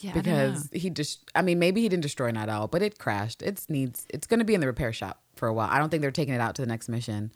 Yeah, 0.00 0.12
because 0.12 0.68
he 0.72 0.90
just 0.90 1.20
I 1.34 1.42
mean 1.42 1.58
maybe 1.58 1.80
he 1.82 1.88
didn't 1.88 2.02
destroy 2.02 2.30
Night 2.30 2.48
Owl, 2.48 2.68
but 2.68 2.82
it 2.82 2.98
crashed. 2.98 3.42
It's 3.42 3.68
needs 3.70 4.06
it's 4.10 4.26
going 4.26 4.38
to 4.40 4.44
be 4.44 4.54
in 4.54 4.60
the 4.60 4.66
repair 4.66 4.92
shop 4.92 5.20
for 5.36 5.48
a 5.48 5.52
while. 5.52 5.68
I 5.70 5.78
don't 5.78 5.88
think 5.90 6.00
they're 6.00 6.10
taking 6.10 6.34
it 6.34 6.40
out 6.40 6.54
to 6.56 6.62
the 6.62 6.68
next 6.68 6.88
mission. 6.88 7.32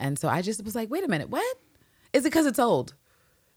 And 0.00 0.18
so 0.18 0.28
I 0.28 0.42
just 0.42 0.64
was 0.64 0.74
like, 0.74 0.90
"Wait 0.90 1.04
a 1.04 1.08
minute. 1.08 1.30
What? 1.30 1.56
Is 2.12 2.24
it 2.26 2.30
cuz 2.32 2.46
it's 2.46 2.58
old? 2.58 2.94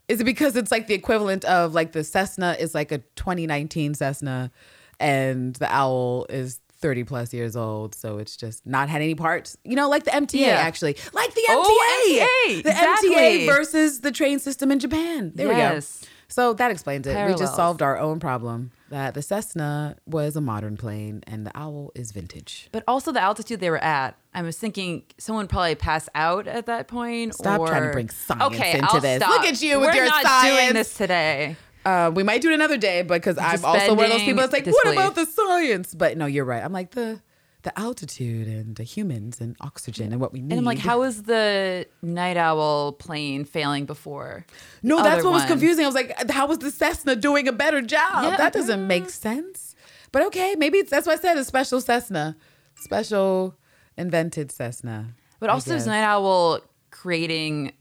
Is 0.08 0.20
it 0.20 0.24
because 0.24 0.54
it's 0.54 0.70
like 0.70 0.86
the 0.86 0.94
equivalent 0.94 1.44
of 1.44 1.74
like 1.74 1.92
the 1.92 2.04
Cessna 2.04 2.56
is 2.58 2.74
like 2.74 2.92
a 2.92 2.98
2019 3.16 3.94
Cessna 3.94 4.52
and 5.00 5.54
the 5.56 5.66
Owl 5.74 6.26
is 6.30 6.60
30 6.78 7.04
plus 7.04 7.32
years 7.34 7.56
old, 7.56 7.94
so 7.94 8.18
it's 8.18 8.36
just 8.36 8.64
not 8.66 8.88
had 8.88 9.02
any 9.02 9.14
parts. 9.14 9.56
You 9.64 9.74
know, 9.76 9.88
like 9.88 10.04
the 10.04 10.10
MTA 10.12 10.38
Yeah. 10.40 10.46
actually. 10.56 10.96
Like 11.12 11.34
the 11.34 11.40
MTA. 11.40 11.54
Oh, 11.56 12.46
MTA, 12.48 12.62
The 12.62 12.70
MTA 12.70 13.46
versus 13.46 14.00
the 14.02 14.12
train 14.12 14.38
system 14.38 14.70
in 14.70 14.78
Japan. 14.78 15.32
There 15.34 15.48
Yes. 15.48 16.00
we 16.02 16.06
go. 16.06 16.12
So 16.28 16.54
that 16.54 16.70
explains 16.70 17.06
it. 17.06 17.28
We 17.28 17.34
just 17.34 17.54
solved 17.54 17.82
our 17.82 17.98
own 17.98 18.20
problem 18.20 18.72
that 18.90 19.14
the 19.14 19.22
Cessna 19.22 19.96
was 20.06 20.36
a 20.36 20.40
modern 20.40 20.76
plane 20.76 21.22
and 21.26 21.46
the 21.46 21.52
Owl 21.54 21.92
is 21.94 22.12
vintage. 22.12 22.68
But 22.72 22.84
also 22.86 23.12
the 23.12 23.20
altitude 23.20 23.60
they 23.60 23.70
were 23.70 23.82
at. 23.82 24.16
I 24.34 24.42
was 24.42 24.58
thinking 24.58 25.04
someone 25.18 25.48
probably 25.48 25.74
pass 25.74 26.08
out 26.14 26.46
at 26.46 26.66
that 26.66 26.88
point. 26.88 27.34
Stop 27.34 27.66
trying 27.66 27.82
to 27.84 27.90
bring 27.90 28.10
science 28.10 28.42
okay, 28.54 28.72
into 28.72 28.92
I'll 28.92 29.00
this. 29.00 29.22
stop. 29.22 29.30
Look 29.30 29.52
at 29.52 29.62
you 29.62 29.80
with 29.80 29.90
We're 29.90 29.96
your 29.96 30.06
not 30.06 30.44
doing 30.44 30.74
this 30.74 30.94
today. 30.94 31.56
Uh, 31.84 32.10
we 32.12 32.24
might 32.24 32.40
do 32.40 32.50
it 32.50 32.54
another 32.54 32.76
day 32.76 33.02
because 33.02 33.38
I'm 33.38 33.64
also 33.64 33.94
one 33.94 34.06
of 34.06 34.10
those 34.10 34.22
people 34.22 34.46
that's 34.46 34.52
like, 34.52 34.66
what 34.66 34.92
about 34.92 35.14
the 35.14 35.24
science? 35.24 35.94
But 35.94 36.16
no, 36.16 36.26
you're 36.26 36.44
right. 36.44 36.62
I'm 36.62 36.72
like 36.72 36.90
the 36.90 37.20
the 37.66 37.76
altitude 37.76 38.46
and 38.46 38.76
the 38.76 38.84
humans 38.84 39.40
and 39.40 39.56
oxygen 39.60 40.12
and 40.12 40.20
what 40.20 40.32
we 40.32 40.40
need. 40.40 40.52
And 40.52 40.60
I'm 40.60 40.64
like, 40.64 40.78
how 40.78 41.02
is 41.02 41.24
the 41.24 41.84
night 42.00 42.36
owl 42.36 42.92
plane 42.92 43.44
failing 43.44 43.86
before? 43.86 44.46
No, 44.84 45.02
that's 45.02 45.24
what 45.24 45.32
was 45.32 45.44
confusing. 45.46 45.84
I 45.84 45.88
was 45.88 45.96
like, 45.96 46.30
how 46.30 46.46
was 46.46 46.58
the 46.58 46.70
Cessna 46.70 47.16
doing 47.16 47.48
a 47.48 47.52
better 47.52 47.82
job? 47.82 48.22
Yeah. 48.22 48.36
That 48.36 48.52
doesn't 48.52 48.86
make 48.86 49.10
sense. 49.10 49.74
But 50.12 50.22
okay, 50.26 50.54
maybe 50.56 50.78
it's 50.78 50.92
that's 50.92 51.08
why 51.08 51.14
I 51.14 51.16
said 51.16 51.36
a 51.36 51.44
special 51.44 51.80
Cessna, 51.80 52.36
special 52.76 53.58
invented 53.96 54.52
Cessna. 54.52 55.16
But 55.40 55.50
I 55.50 55.54
also, 55.54 55.74
is. 55.74 55.88
Night 55.88 56.04
Owl 56.04 56.60
creating 56.92 57.72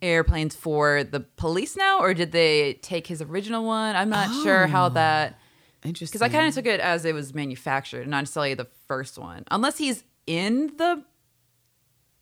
airplanes 0.00 0.54
for 0.54 1.02
the 1.02 1.18
police 1.18 1.76
now, 1.76 1.98
or 1.98 2.14
did 2.14 2.30
they 2.30 2.74
take 2.74 3.08
his 3.08 3.20
original 3.20 3.64
one? 3.64 3.96
I'm 3.96 4.08
not 4.08 4.32
sure 4.44 4.68
how 4.68 4.86
oh, 4.86 4.90
that. 4.90 5.36
Interesting. 5.82 6.16
Because 6.16 6.22
I 6.22 6.28
kind 6.28 6.46
of 6.46 6.54
took 6.54 6.66
it 6.66 6.78
as 6.78 7.04
it 7.04 7.14
was 7.14 7.34
manufactured, 7.34 8.06
not 8.06 8.20
necessarily 8.20 8.54
the 8.54 8.68
first 8.90 9.16
one, 9.18 9.44
unless 9.52 9.78
he's 9.78 10.02
in 10.26 10.72
the 10.76 11.04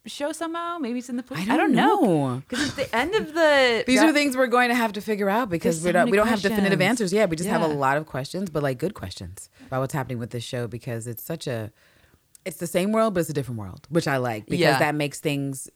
show 0.06 0.32
somehow. 0.32 0.78
Maybe 0.78 0.94
he's 0.96 1.08
in 1.08 1.16
the 1.16 1.22
police. 1.22 1.48
I 1.48 1.56
don't 1.56 1.72
know. 1.72 2.42
Because 2.48 2.70
at 2.70 2.76
the 2.76 2.96
end 2.96 3.14
of 3.14 3.32
the 3.34 3.84
These 3.86 4.02
are 4.02 4.12
things 4.12 4.36
we're 4.36 4.46
going 4.46 4.68
to 4.68 4.74
have 4.74 4.92
to 4.94 5.00
figure 5.00 5.28
out 5.30 5.48
because 5.50 5.82
we 5.84 5.92
don't 5.92 6.10
we 6.10 6.16
don't 6.16 6.28
have 6.28 6.42
definitive 6.42 6.80
answers. 6.80 7.12
Yeah, 7.12 7.24
we 7.26 7.36
just 7.36 7.48
have 7.48 7.62
a 7.62 7.68
lot 7.68 7.96
of 7.96 8.06
questions, 8.06 8.50
but 8.50 8.62
like 8.62 8.78
good 8.78 8.94
questions 8.94 9.48
about 9.66 9.80
what's 9.80 9.94
happening 9.94 10.18
with 10.18 10.30
this 10.30 10.44
show 10.44 10.66
because 10.66 11.06
it's 11.06 11.22
such 11.22 11.46
a 11.46 11.72
it's 12.44 12.58
the 12.58 12.66
same 12.66 12.92
world, 12.92 13.14
but 13.14 13.20
it's 13.20 13.30
a 13.30 13.34
different 13.34 13.58
world, 13.60 13.86
which 13.90 14.06
I 14.08 14.16
like 14.18 14.44
because 14.46 14.60
Yeah. 14.60 14.78
that 14.78 14.94
makes 14.94 15.20
things 15.20 15.68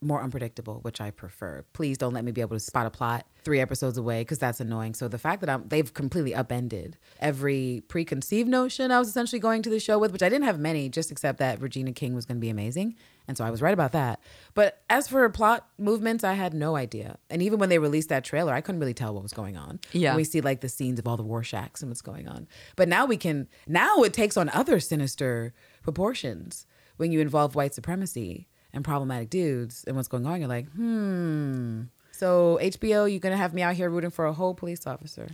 more 0.00 0.22
unpredictable, 0.22 0.78
which 0.82 1.00
I 1.00 1.10
prefer. 1.10 1.64
Please 1.72 1.98
don't 1.98 2.14
let 2.14 2.24
me 2.24 2.32
be 2.32 2.40
able 2.40 2.56
to 2.56 2.60
spot 2.60 2.86
a 2.86 2.90
plot 2.90 3.26
three 3.44 3.60
episodes 3.60 3.98
away 3.98 4.20
because 4.20 4.38
that's 4.38 4.60
annoying. 4.60 4.94
So 4.94 5.08
the 5.08 5.18
fact 5.18 5.40
that 5.40 5.50
I'm 5.50 5.66
they've 5.66 5.92
completely 5.92 6.34
upended 6.34 6.96
every 7.18 7.82
preconceived 7.88 8.48
notion 8.48 8.90
I 8.90 8.98
was 8.98 9.08
essentially 9.08 9.40
going 9.40 9.62
to 9.62 9.70
the 9.70 9.80
show 9.80 9.98
with, 9.98 10.12
which 10.12 10.22
I 10.22 10.28
didn't 10.28 10.44
have 10.44 10.58
many, 10.58 10.88
just 10.88 11.10
except 11.10 11.38
that 11.38 11.60
Regina 11.60 11.92
King 11.92 12.14
was 12.14 12.26
going 12.26 12.36
to 12.36 12.40
be 12.40 12.50
amazing, 12.50 12.94
and 13.26 13.36
so 13.36 13.44
I 13.44 13.50
was 13.50 13.60
right 13.60 13.74
about 13.74 13.92
that. 13.92 14.20
But 14.54 14.82
as 14.88 15.08
for 15.08 15.28
plot 15.30 15.68
movements, 15.78 16.24
I 16.24 16.34
had 16.34 16.54
no 16.54 16.76
idea. 16.76 17.18
And 17.28 17.42
even 17.42 17.58
when 17.58 17.68
they 17.68 17.78
released 17.78 18.08
that 18.08 18.24
trailer, 18.24 18.52
I 18.52 18.60
couldn't 18.60 18.80
really 18.80 18.94
tell 18.94 19.14
what 19.14 19.22
was 19.22 19.32
going 19.32 19.56
on. 19.56 19.80
Yeah. 19.92 20.16
We 20.16 20.24
see 20.24 20.40
like 20.40 20.60
the 20.60 20.68
scenes 20.68 20.98
of 20.98 21.06
all 21.06 21.16
the 21.16 21.24
Rorschachs 21.24 21.80
and 21.80 21.90
what's 21.90 22.02
going 22.02 22.28
on. 22.28 22.46
But 22.76 22.88
now 22.88 23.04
we 23.04 23.16
can 23.16 23.48
now 23.66 24.02
it 24.02 24.12
takes 24.12 24.36
on 24.36 24.48
other 24.50 24.80
sinister 24.80 25.52
proportions 25.82 26.66
when 26.96 27.12
you 27.12 27.20
involve 27.20 27.54
white 27.54 27.74
supremacy 27.74 28.47
and 28.72 28.84
problematic 28.84 29.30
dudes 29.30 29.84
and 29.86 29.96
what's 29.96 30.08
going 30.08 30.26
on. 30.26 30.40
You're 30.40 30.48
like, 30.48 30.68
hmm. 30.72 31.82
So 32.12 32.58
HBO, 32.60 33.08
you're 33.10 33.20
gonna 33.20 33.36
have 33.36 33.54
me 33.54 33.62
out 33.62 33.74
here 33.74 33.88
rooting 33.88 34.10
for 34.10 34.26
a 34.26 34.32
whole 34.32 34.54
police 34.54 34.86
officer. 34.86 35.28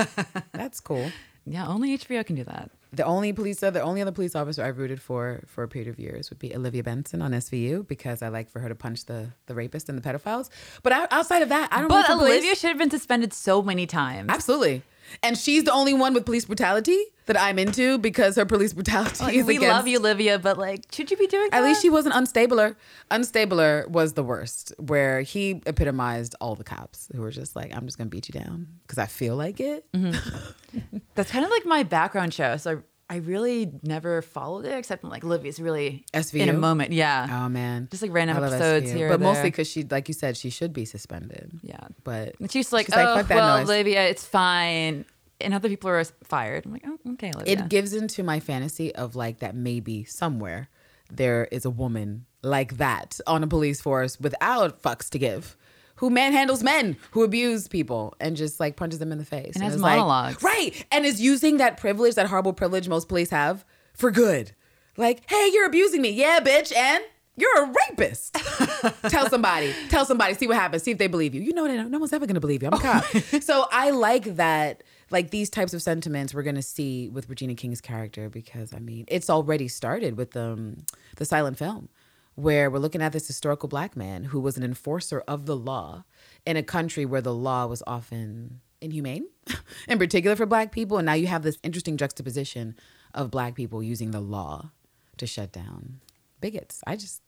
That's 0.52 0.80
cool. 0.80 1.10
Yeah, 1.44 1.66
only 1.66 1.96
HBO 1.98 2.24
can 2.24 2.36
do 2.36 2.44
that. 2.44 2.70
The 2.92 3.04
only 3.04 3.32
police, 3.32 3.60
the 3.60 3.80
only 3.80 4.02
other 4.02 4.10
police 4.12 4.34
officer 4.34 4.64
I've 4.64 4.78
rooted 4.78 5.00
for 5.00 5.42
for 5.46 5.62
a 5.62 5.68
period 5.68 5.88
of 5.88 5.98
years 5.98 6.28
would 6.30 6.38
be 6.38 6.54
Olivia 6.54 6.82
Benson 6.82 7.22
on 7.22 7.32
SVU 7.32 7.86
because 7.86 8.20
I 8.22 8.28
like 8.28 8.50
for 8.50 8.58
her 8.60 8.68
to 8.68 8.74
punch 8.74 9.04
the 9.06 9.28
the 9.46 9.54
rapist 9.54 9.88
and 9.88 9.96
the 9.96 10.02
pedophiles. 10.02 10.48
But 10.82 10.92
out- 10.92 11.12
outside 11.12 11.42
of 11.42 11.50
that, 11.50 11.68
I 11.72 11.80
don't. 11.80 11.88
But 11.88 12.06
for 12.06 12.14
police. 12.14 12.32
Olivia 12.32 12.54
should 12.56 12.68
have 12.68 12.78
been 12.78 12.90
suspended 12.90 13.32
so 13.32 13.62
many 13.62 13.86
times. 13.86 14.28
Absolutely. 14.30 14.82
And 15.22 15.36
she's 15.36 15.64
the 15.64 15.72
only 15.72 15.92
one 15.94 16.14
with 16.14 16.24
police 16.24 16.44
brutality 16.44 17.00
that 17.30 17.40
I'm 17.40 17.58
into 17.58 17.96
because 17.98 18.34
her 18.36 18.44
police 18.44 18.72
brutality 18.72 19.22
Like, 19.24 19.34
is 19.34 19.46
we 19.46 19.56
against. 19.56 19.72
love 19.72 19.86
you, 19.88 19.98
Olivia, 19.98 20.38
but 20.38 20.58
like, 20.58 20.84
should 20.92 21.10
you 21.10 21.16
be 21.16 21.26
doing 21.28 21.48
that? 21.50 21.56
At 21.58 21.60
that? 21.62 21.68
least 21.68 21.80
she 21.82 21.88
wasn't 21.90 22.14
unstabler. 22.14 22.74
Unstabler 23.10 23.86
was 23.88 24.14
the 24.14 24.22
worst, 24.24 24.72
where 24.78 25.20
he 25.22 25.62
epitomized 25.66 26.34
all 26.40 26.54
the 26.56 26.64
cops 26.64 27.08
who 27.14 27.20
were 27.22 27.30
just 27.30 27.54
like, 27.56 27.74
"I'm 27.74 27.86
just 27.86 27.98
gonna 27.98 28.10
beat 28.10 28.28
you 28.28 28.38
down 28.40 28.66
because 28.82 28.98
I 28.98 29.06
feel 29.06 29.36
like 29.36 29.60
it." 29.60 29.84
Mm-hmm. 29.92 30.98
That's 31.14 31.30
kind 31.30 31.44
of 31.44 31.50
like 31.50 31.64
my 31.66 31.82
background 31.82 32.34
show. 32.34 32.56
So 32.56 32.82
I, 33.08 33.16
really 33.16 33.70
never 33.82 34.22
followed 34.22 34.64
it 34.66 34.76
except 34.78 35.02
when 35.02 35.10
like 35.10 35.24
Olivia's 35.24 35.58
really 35.60 36.04
SVU? 36.14 36.40
in 36.40 36.48
a 36.48 36.52
moment. 36.52 36.92
Yeah. 36.92 37.26
Oh 37.44 37.48
man, 37.48 37.88
Just, 37.90 38.02
like, 38.02 38.12
random 38.12 38.36
episodes 38.36 38.90
SVU. 38.90 38.94
here 38.96 39.08
but 39.08 39.20
mostly 39.20 39.50
because 39.50 39.66
she, 39.68 39.82
like 39.82 40.06
you 40.08 40.14
said, 40.14 40.36
she 40.36 40.48
should 40.50 40.72
be 40.72 40.84
suspended. 40.84 41.50
Yeah. 41.62 41.88
but 42.04 42.36
And 42.40 42.50
she's 42.50 42.72
like, 42.72 42.86
She's 42.86 42.94
like, 42.94 43.08
oh, 43.08 43.16
"Fuck 43.16 43.26
that 43.28 43.34
well, 43.36 43.58
noise." 43.58 43.68
Olivia, 43.68 44.02
it's 44.08 44.24
fine. 44.24 45.04
And 45.40 45.54
other 45.54 45.68
people 45.68 45.90
are 45.90 46.02
fired. 46.24 46.66
I'm 46.66 46.72
like, 46.72 46.84
oh, 46.86 46.98
okay, 47.12 47.32
Olivia. 47.34 47.52
it 47.64 47.68
gives 47.68 47.92
into 47.94 48.22
my 48.22 48.40
fantasy 48.40 48.94
of 48.94 49.16
like 49.16 49.38
that 49.40 49.54
maybe 49.54 50.04
somewhere 50.04 50.68
there 51.10 51.46
is 51.50 51.64
a 51.64 51.70
woman 51.70 52.24
like 52.42 52.76
that 52.76 53.18
on 53.26 53.42
a 53.42 53.46
police 53.46 53.80
force 53.80 54.18
without 54.20 54.80
fucks 54.80 55.10
to 55.10 55.18
give 55.18 55.56
who 55.96 56.08
manhandles 56.08 56.62
men 56.62 56.96
who 57.10 57.24
abuse 57.24 57.66
people 57.68 58.14
and 58.20 58.36
just 58.36 58.60
like 58.60 58.76
punches 58.76 59.00
them 59.00 59.10
in 59.12 59.18
the 59.18 59.24
face 59.24 59.54
And 59.56 59.64
has 59.64 59.74
is 59.74 59.80
like- 59.82 60.42
right 60.42 60.86
and 60.92 61.04
is 61.04 61.20
using 61.20 61.56
that 61.56 61.76
privilege 61.78 62.14
that 62.14 62.28
horrible 62.28 62.52
privilege 62.52 62.88
most 62.88 63.08
police 63.08 63.30
have 63.30 63.64
for 63.92 64.10
good 64.12 64.52
like 64.96 65.28
hey 65.28 65.50
you're 65.52 65.66
abusing 65.66 66.00
me 66.00 66.10
yeah 66.10 66.38
bitch 66.40 66.74
and 66.74 67.02
you're 67.36 67.64
a 67.64 67.72
rapist. 67.88 68.34
tell 69.08 69.30
somebody. 69.30 69.72
Tell 69.88 70.04
somebody. 70.04 70.34
See 70.34 70.46
what 70.46 70.56
happens. 70.56 70.82
See 70.82 70.90
if 70.90 70.98
they 70.98 71.06
believe 71.06 71.34
you. 71.34 71.40
You 71.40 71.54
know, 71.54 71.66
no, 71.66 71.84
no 71.84 71.98
one's 71.98 72.12
ever 72.12 72.26
going 72.26 72.34
to 72.34 72.40
believe 72.40 72.60
you. 72.62 72.68
I'm 72.68 72.74
a 72.74 72.78
cop. 72.78 73.04
Oh 73.14 73.20
so 73.40 73.66
I 73.72 73.90
like 73.90 74.36
that. 74.36 74.82
Like 75.10 75.30
these 75.30 75.50
types 75.50 75.74
of 75.74 75.82
sentiments 75.82 76.32
we're 76.32 76.42
going 76.42 76.54
to 76.56 76.62
see 76.62 77.08
with 77.08 77.28
Regina 77.28 77.54
King's 77.54 77.80
character 77.80 78.28
because 78.28 78.72
I 78.72 78.78
mean 78.78 79.04
it's 79.08 79.28
already 79.28 79.68
started 79.68 80.16
with 80.16 80.36
um, 80.36 80.78
the 81.16 81.24
silent 81.24 81.58
film 81.58 81.88
where 82.34 82.70
we're 82.70 82.78
looking 82.78 83.02
at 83.02 83.12
this 83.12 83.26
historical 83.26 83.68
black 83.68 83.96
man 83.96 84.24
who 84.24 84.40
was 84.40 84.56
an 84.56 84.62
enforcer 84.62 85.22
of 85.28 85.46
the 85.46 85.56
law 85.56 86.04
in 86.46 86.56
a 86.56 86.62
country 86.62 87.04
where 87.04 87.20
the 87.20 87.34
law 87.34 87.66
was 87.66 87.82
often 87.86 88.60
inhumane, 88.80 89.26
in 89.88 89.98
particular 89.98 90.36
for 90.36 90.46
black 90.46 90.72
people. 90.72 90.98
And 90.98 91.06
now 91.06 91.12
you 91.14 91.26
have 91.26 91.42
this 91.42 91.58
interesting 91.62 91.96
juxtaposition 91.96 92.76
of 93.14 93.30
black 93.30 93.54
people 93.54 93.82
using 93.82 94.10
the 94.10 94.20
law 94.20 94.70
to 95.18 95.26
shut 95.26 95.52
down 95.52 96.00
bigots. 96.40 96.82
I 96.86 96.96
just, 96.96 97.22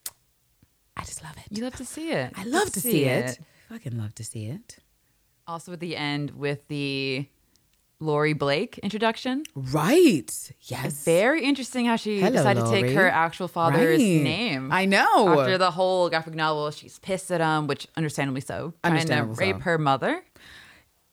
I 0.97 1.05
just 1.05 1.23
love 1.23 1.37
it. 1.37 1.57
you 1.57 1.63
love 1.63 1.77
to 1.77 1.85
see 1.85 2.11
it. 2.11 2.33
I 2.35 2.45
love 2.45 2.73
to 2.73 2.81
see, 2.81 3.05
it. 3.05 3.39
Fucking 3.69 3.99
love 3.99 4.15
to 4.17 4.25
see 4.25 4.47
it. 4.47 4.79
Also, 5.47 5.73
at 5.73 5.81
the 5.81 5.97
end 5.97 6.31
with 6.31 6.69
the 6.69 7.27
Laurie 8.03 8.33
Blake 8.33 8.79
introduction. 8.79 9.45
Right. 9.55 10.53
Yes. 10.63 11.05
Very 11.05 11.45
interesting 11.45 11.87
how 11.87 11.97
she 11.97 12.21
Hello, 12.21 12.33
decided 12.33 12.65
to 12.65 12.71
take 12.71 12.91
her 12.95 13.09
actual 13.09 13.49
father's 13.49 13.99
Right. 13.99 14.23
name. 14.23 14.71
I 14.73 14.85
know. 14.85 15.41
After 15.41 15.57
the 15.57 15.71
whole 15.71 16.09
graphic 16.11 16.35
novel, 16.35 16.71
she's 16.73 16.99
pissed 16.99 17.31
at 17.31 17.41
him, 17.41 17.67
which 17.67 17.87
understandably 17.97 18.41
so, 18.41 18.55
trying 18.57 18.73
to 18.73 18.87
Understandable 18.89 19.35
rape 19.37 19.57
so. 19.57 19.61
her 19.63 19.79
mother. 19.79 20.23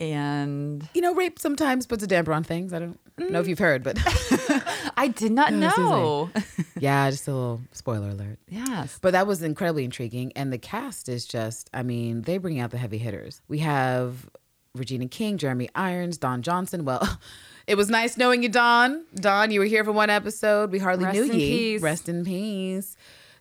And 0.01 0.87
you 0.93 1.01
know, 1.01 1.13
rape 1.13 1.39
sometimes 1.39 1.85
puts 1.85 2.03
a 2.03 2.07
damper 2.07 2.31
on 2.31 2.43
things. 2.43 2.71
I 2.71 2.79
don't 2.79 2.97
know 3.17 3.39
if 3.41 3.45
mm. 3.45 3.49
you've 3.49 3.59
heard, 3.59 3.83
but 3.83 3.97
I 4.97 5.09
did 5.09 5.33
not 5.33 5.51
know. 5.65 6.29
yeah, 6.79 7.09
just 7.11 7.27
a 7.27 7.33
little 7.33 7.61
spoiler 7.73 8.09
alert. 8.09 8.39
yes. 8.47 8.97
But 9.01 9.11
that 9.11 9.27
was 9.27 9.43
incredibly 9.43 9.83
intriguing. 9.83 10.31
And 10.37 10.53
the 10.53 10.57
cast 10.57 11.09
is 11.09 11.25
just, 11.25 11.69
I 11.73 11.83
mean, 11.83 12.21
they 12.21 12.37
bring 12.37 12.59
out 12.61 12.71
the 12.71 12.77
heavy 12.77 12.97
hitters. 12.97 13.41
We 13.49 13.59
have 13.59 14.29
Regina 14.75 15.07
King, 15.07 15.37
Jeremy 15.37 15.69
Irons, 15.75 16.17
Don 16.17 16.41
Johnson. 16.41 16.85
Well, 16.85 17.19
it 17.67 17.75
was 17.75 17.89
nice 17.89 18.17
knowing 18.17 18.43
you, 18.43 18.49
Don. 18.49 19.05
Don, 19.15 19.51
you 19.51 19.59
were 19.59 19.65
here 19.65 19.83
for 19.83 19.91
one 19.91 20.09
episode. 20.09 20.71
We 20.71 20.79
hardly 20.79 21.05
Rest 21.05 21.15
knew 21.15 21.23
you. 21.25 21.31
peace. 21.31 21.81
Rest 21.81 22.09
in 22.09 22.23
peace. 22.23 22.95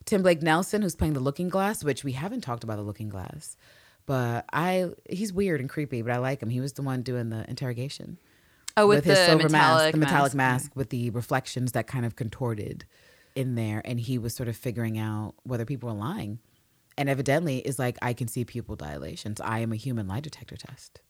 Tim 0.05 0.23
Blake 0.23 0.41
Nelson, 0.43 0.81
who's 0.81 0.97
playing 0.97 1.13
the 1.15 1.21
Looking 1.21 1.49
Glass, 1.51 1.85
which 1.85 2.03
we 2.03 2.13
haven't 2.13 2.41
talked 2.41 2.65
about 2.65 2.77
the 2.77 2.83
Looking 2.83 3.11
Glass. 3.11 3.57
But 4.07 4.47
I, 4.55 4.87
he's 5.11 5.35
weird 5.35 5.61
and 5.61 5.69
creepy, 5.69 6.01
but 6.01 6.13
I 6.13 6.17
like 6.17 6.43
him. 6.43 6.49
He 6.49 6.61
was 6.61 6.73
the 6.73 6.83
one 6.83 7.03
doing 7.03 7.29
the 7.29 7.49
interrogation 7.49 8.19
Oh, 8.75 8.87
with, 8.87 9.05
his 9.05 9.19
the 9.19 9.27
silver 9.27 9.49
mask, 9.51 9.93
the 9.93 9.99
metallic 9.99 10.33
mask. 10.35 10.65
mask 10.65 10.77
with 10.77 10.89
the 10.89 11.11
reflections 11.11 11.73
that 11.73 11.87
kind 11.87 12.07
of 12.07 12.17
contorted 12.17 12.87
in 13.35 13.55
there, 13.55 13.83
and 13.85 14.01
he 14.01 14.17
was 14.17 14.35
sort 14.35 14.49
of 14.49 14.57
figuring 14.57 14.97
out 14.99 15.35
whether 15.43 15.67
people 15.67 15.91
were 15.91 15.95
lying, 15.95 16.39
and 16.97 17.09
evidently 17.11 17.59
is 17.59 17.79
like, 17.79 17.99
I 18.01 18.15
can 18.15 18.29
see 18.29 18.45
pupil 18.47 18.77
dilations. 18.77 19.41
I 19.43 19.59
am 19.59 19.73
a 19.73 19.77
human 19.77 20.09
lie 20.09 20.21
detector 20.21 20.57
test. 20.57 21.01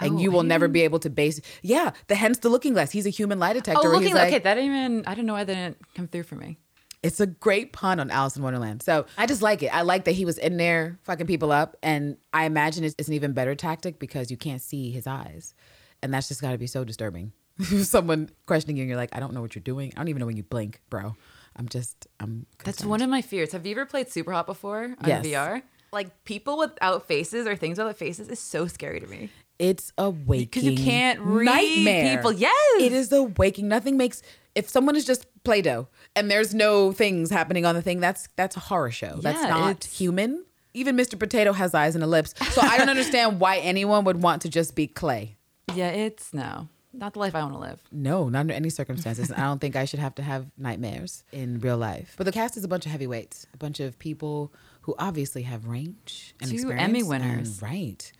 And 0.00 0.14
Oh, 0.14 0.18
you 0.18 0.30
will 0.32 0.42
never 0.42 0.66
be 0.68 0.82
able 0.82 0.98
to 1.00 1.10
base. 1.10 1.40
Yeah, 1.62 1.92
the 2.08 2.14
hence 2.16 2.38
the 2.38 2.48
looking 2.48 2.72
glass. 2.72 2.90
He's 2.90 3.06
a 3.06 3.10
human 3.10 3.38
lie 3.38 3.50
oh, 3.50 3.54
detector. 3.54 3.88
Oh, 3.88 3.90
looking 3.90 4.14
like, 4.14 4.28
okay. 4.28 4.38
That 4.40 4.54
didn't 4.54 4.70
even 4.70 5.04
I 5.06 5.14
don't 5.14 5.26
know 5.26 5.34
why 5.34 5.44
that 5.44 5.54
didn't 5.54 5.78
come 5.94 6.08
through 6.08 6.24
for 6.24 6.34
me. 6.36 6.58
it's 7.02 7.20
a 7.20 7.26
great 7.26 7.72
pun 7.72 8.00
on 8.00 8.10
Alice 8.10 8.36
in 8.36 8.42
Wonderland. 8.42 8.82
So 8.82 9.06
I 9.18 9.26
just 9.26 9.42
like 9.42 9.62
it. 9.62 9.68
I 9.68 9.82
like 9.82 10.04
that 10.06 10.12
he 10.12 10.24
was 10.24 10.38
in 10.38 10.56
there 10.56 10.98
fucking 11.04 11.26
people 11.26 11.52
up. 11.52 11.76
And 11.82 12.16
I 12.32 12.46
imagine 12.46 12.82
it's, 12.82 12.94
it's 12.98 13.08
an 13.08 13.14
even 13.14 13.34
better 13.34 13.54
tactic 13.54 13.98
because 13.98 14.30
you 14.30 14.36
can't 14.38 14.62
see 14.62 14.90
his 14.90 15.06
eyes. 15.06 15.54
And 16.02 16.12
that's 16.12 16.28
just 16.28 16.40
got 16.40 16.52
to 16.52 16.58
be 16.58 16.66
so 16.66 16.82
disturbing. 16.82 17.32
Someone 17.82 18.30
questioning 18.46 18.76
you 18.78 18.82
and 18.82 18.88
you're 18.88 18.96
like, 18.98 19.14
I 19.14 19.20
don't 19.20 19.32
know 19.34 19.42
what 19.42 19.54
you're 19.54 19.62
doing. 19.62 19.92
I 19.94 20.00
don't 20.00 20.08
even 20.08 20.20
know 20.20 20.26
when 20.26 20.36
you 20.36 20.42
blink, 20.42 20.80
bro. 20.90 21.14
I'm 21.56 21.68
just, 21.68 22.08
I'm. 22.18 22.46
That's 22.64 22.84
one 22.84 23.00
of 23.00 23.08
my 23.10 23.22
fears. 23.22 23.52
Have 23.52 23.64
you 23.64 23.72
ever 23.72 23.86
played 23.86 24.08
Super 24.10 24.32
Hot 24.32 24.46
before 24.46 24.84
on 24.84 25.08
Yes. 25.08 25.24
VR? 25.24 25.62
Like 25.92 26.24
people 26.24 26.58
without 26.58 27.06
faces 27.06 27.46
or 27.46 27.54
things 27.54 27.78
without 27.78 27.96
faces 27.96 28.28
is 28.28 28.40
so 28.40 28.66
scary 28.66 28.98
to 28.98 29.06
me. 29.06 29.30
It's 29.58 29.92
a 29.98 30.10
waking. 30.10 30.46
Because 30.46 30.64
you 30.64 30.76
can't 30.76 31.20
read 31.20 31.44
nightmare. 31.46 32.16
people. 32.16 32.32
Yes. 32.32 32.82
It 32.82 32.92
is 32.92 33.12
a 33.12 33.22
waking. 33.22 33.68
Nothing 33.68 33.96
makes. 33.96 34.22
If 34.54 34.68
someone 34.68 34.96
is 34.96 35.04
just 35.04 35.26
Play 35.44 35.62
Doh 35.62 35.88
and 36.16 36.30
there's 36.30 36.54
no 36.54 36.92
things 36.92 37.30
happening 37.30 37.64
on 37.66 37.74
the 37.74 37.82
thing, 37.82 38.00
that's 38.00 38.28
that's 38.36 38.56
a 38.56 38.60
horror 38.60 38.90
show. 38.90 39.18
that's 39.20 39.42
not 39.42 39.84
human. 39.84 40.44
Even 40.74 40.96
Mr. 40.96 41.16
Potato 41.18 41.52
has 41.52 41.72
eyes 41.74 41.94
and 41.94 42.02
a 42.02 42.06
lips. 42.06 42.34
So 42.52 42.60
I 42.60 42.78
don't 42.78 42.88
understand 42.96 43.38
why 43.40 43.58
anyone 43.58 44.04
would 44.04 44.22
want 44.22 44.42
to 44.42 44.48
just 44.48 44.74
be 44.74 44.86
clay. 44.88 45.36
Yeah, 45.74 45.90
it's 45.90 46.32
no. 46.34 46.68
Not 46.92 47.14
the 47.14 47.18
life 47.18 47.34
I 47.34 47.42
want 47.42 47.54
to 47.54 47.58
live. 47.58 47.80
No, 47.90 48.28
not 48.28 48.40
under 48.40 48.54
any 48.54 48.70
circumstances. 48.70 49.32
I 49.32 49.40
don't 49.40 49.60
think 49.60 49.74
I 49.74 49.84
should 49.84 49.98
have 49.98 50.14
to 50.16 50.22
have 50.22 50.46
nightmares 50.56 51.24
in 51.32 51.58
real 51.58 51.76
life. 51.76 52.14
But 52.16 52.24
the 52.24 52.30
cast 52.32 52.56
is 52.56 52.62
a 52.62 52.68
bunch 52.68 52.86
of 52.86 52.92
heavyweights, 52.92 53.48
a 53.52 53.56
bunch 53.56 53.80
of 53.80 53.98
people 53.98 54.52
who 54.82 54.94
obviously 54.98 55.42
have 55.42 55.66
range 55.66 56.34
and 56.40 56.50
Two 56.50 56.54
experience. 56.56 56.82
Emmy 56.82 57.00
and- 57.00 57.08
winners. 57.08 57.60
right? 57.62 58.12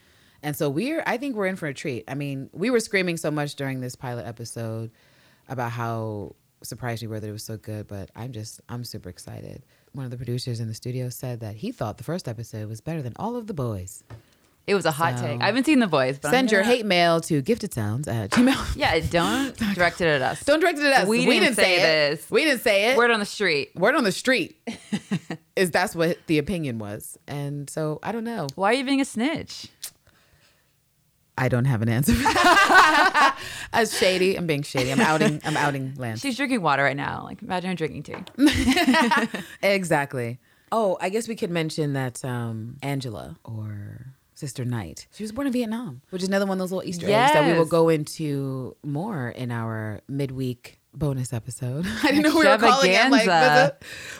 And 0.44 0.54
so 0.54 0.68
we're, 0.70 1.02
I 1.06 1.16
think 1.16 1.34
we're 1.34 1.46
in 1.46 1.56
for 1.56 1.66
a 1.66 1.74
treat. 1.74 2.04
I 2.06 2.14
mean, 2.14 2.50
we 2.52 2.70
were 2.70 2.78
screaming 2.80 3.16
so 3.16 3.30
much 3.30 3.56
during 3.56 3.80
this 3.80 3.96
pilot 3.96 4.26
episode 4.26 4.90
about 5.48 5.72
how 5.72 6.36
surprised 6.62 7.02
we 7.02 7.08
were 7.08 7.18
that 7.18 7.28
it 7.28 7.32
was 7.32 7.42
so 7.42 7.56
good, 7.56 7.88
but 7.88 8.10
I'm 8.14 8.32
just, 8.32 8.60
I'm 8.68 8.84
super 8.84 9.08
excited. 9.08 9.64
One 9.92 10.04
of 10.04 10.10
the 10.10 10.16
producers 10.16 10.60
in 10.60 10.68
the 10.68 10.74
studio 10.74 11.08
said 11.08 11.40
that 11.40 11.56
he 11.56 11.72
thought 11.72 11.98
the 11.98 12.04
first 12.04 12.28
episode 12.28 12.68
was 12.68 12.80
better 12.80 13.02
than 13.02 13.14
all 13.16 13.36
of 13.36 13.46
the 13.46 13.54
boys. 13.54 14.04
It 14.66 14.74
was 14.74 14.86
a 14.86 14.90
hot 14.90 15.18
So- 15.18 15.26
take. 15.26 15.42
I 15.42 15.46
haven't 15.46 15.64
seen 15.66 15.78
the 15.78 15.86
Boys, 15.86 16.18
but 16.18 16.30
Send 16.30 16.50
your 16.50 16.62
hate 16.62 16.86
mail 16.86 17.20
to 17.22 17.42
giftedsounds 17.42 18.08
at 18.08 18.30
gmail. 18.30 18.76
Yeah, 18.76 18.98
don't 19.00 19.54
direct 19.74 20.00
it 20.00 20.06
at 20.06 20.22
us. 20.22 20.42
Don't 20.42 20.60
direct 20.60 20.78
it 20.78 20.86
at 20.86 21.02
us. 21.02 21.06
We 21.08 21.24
didn't 21.26 21.54
say 21.54 21.76
it. 21.76 21.80
this. 22.16 22.30
We 22.30 22.44
didn't 22.44 22.62
say 22.62 22.90
it. 22.90 22.96
Word 22.96 23.10
on 23.10 23.20
the 23.20 23.26
street. 23.26 23.76
Word 23.76 23.94
on 23.94 24.04
the 24.04 24.12
street 24.12 24.58
is 25.56 25.70
that's 25.70 25.94
what 25.94 26.16
the 26.28 26.38
opinion 26.38 26.78
was. 26.78 27.18
And 27.28 27.68
so 27.68 27.98
I 28.02 28.10
don't 28.12 28.24
know. 28.24 28.46
Why 28.54 28.70
are 28.70 28.74
you 28.74 28.84
being 28.84 29.02
a 29.02 29.04
snitch? 29.04 29.68
I 31.36 31.48
don't 31.48 31.64
have 31.64 31.82
an 31.82 31.88
answer. 31.88 32.12
As 33.72 33.96
shady, 33.96 34.36
I'm 34.36 34.46
being 34.46 34.62
shady. 34.62 34.92
I'm 34.92 35.00
outing. 35.00 35.40
I'm 35.44 35.56
outing 35.56 35.94
Lance. 35.96 36.20
She's 36.20 36.36
drinking 36.36 36.62
water 36.62 36.84
right 36.84 36.96
now. 36.96 37.22
Like 37.24 37.42
imagine 37.42 37.70
her 37.70 37.76
drinking 37.76 38.04
tea. 38.04 39.28
exactly. 39.62 40.38
Oh, 40.70 40.96
I 41.00 41.08
guess 41.08 41.28
we 41.28 41.36
could 41.36 41.50
mention 41.50 41.92
that 41.94 42.24
um, 42.24 42.76
Angela 42.82 43.36
or 43.44 44.14
Sister 44.34 44.64
Night, 44.64 45.06
she 45.12 45.22
was 45.22 45.32
born 45.32 45.46
in 45.46 45.52
Vietnam, 45.52 46.02
which 46.10 46.22
is 46.22 46.28
another 46.28 46.46
one 46.46 46.56
of 46.56 46.58
those 46.60 46.72
little 46.72 46.88
Easter 46.88 47.06
eggs 47.06 47.32
that 47.32 47.46
we 47.46 47.56
will 47.56 47.64
go 47.64 47.88
into 47.88 48.76
more 48.82 49.28
in 49.30 49.50
our 49.50 50.00
midweek 50.08 50.80
bonus 50.94 51.32
episode. 51.32 51.86
I 52.02 52.08
didn't 52.08 52.22
know 52.22 52.38
we 52.38 52.46
were 52.46 52.58
calling 52.58 52.92
it 52.92 53.10
like 53.10 53.74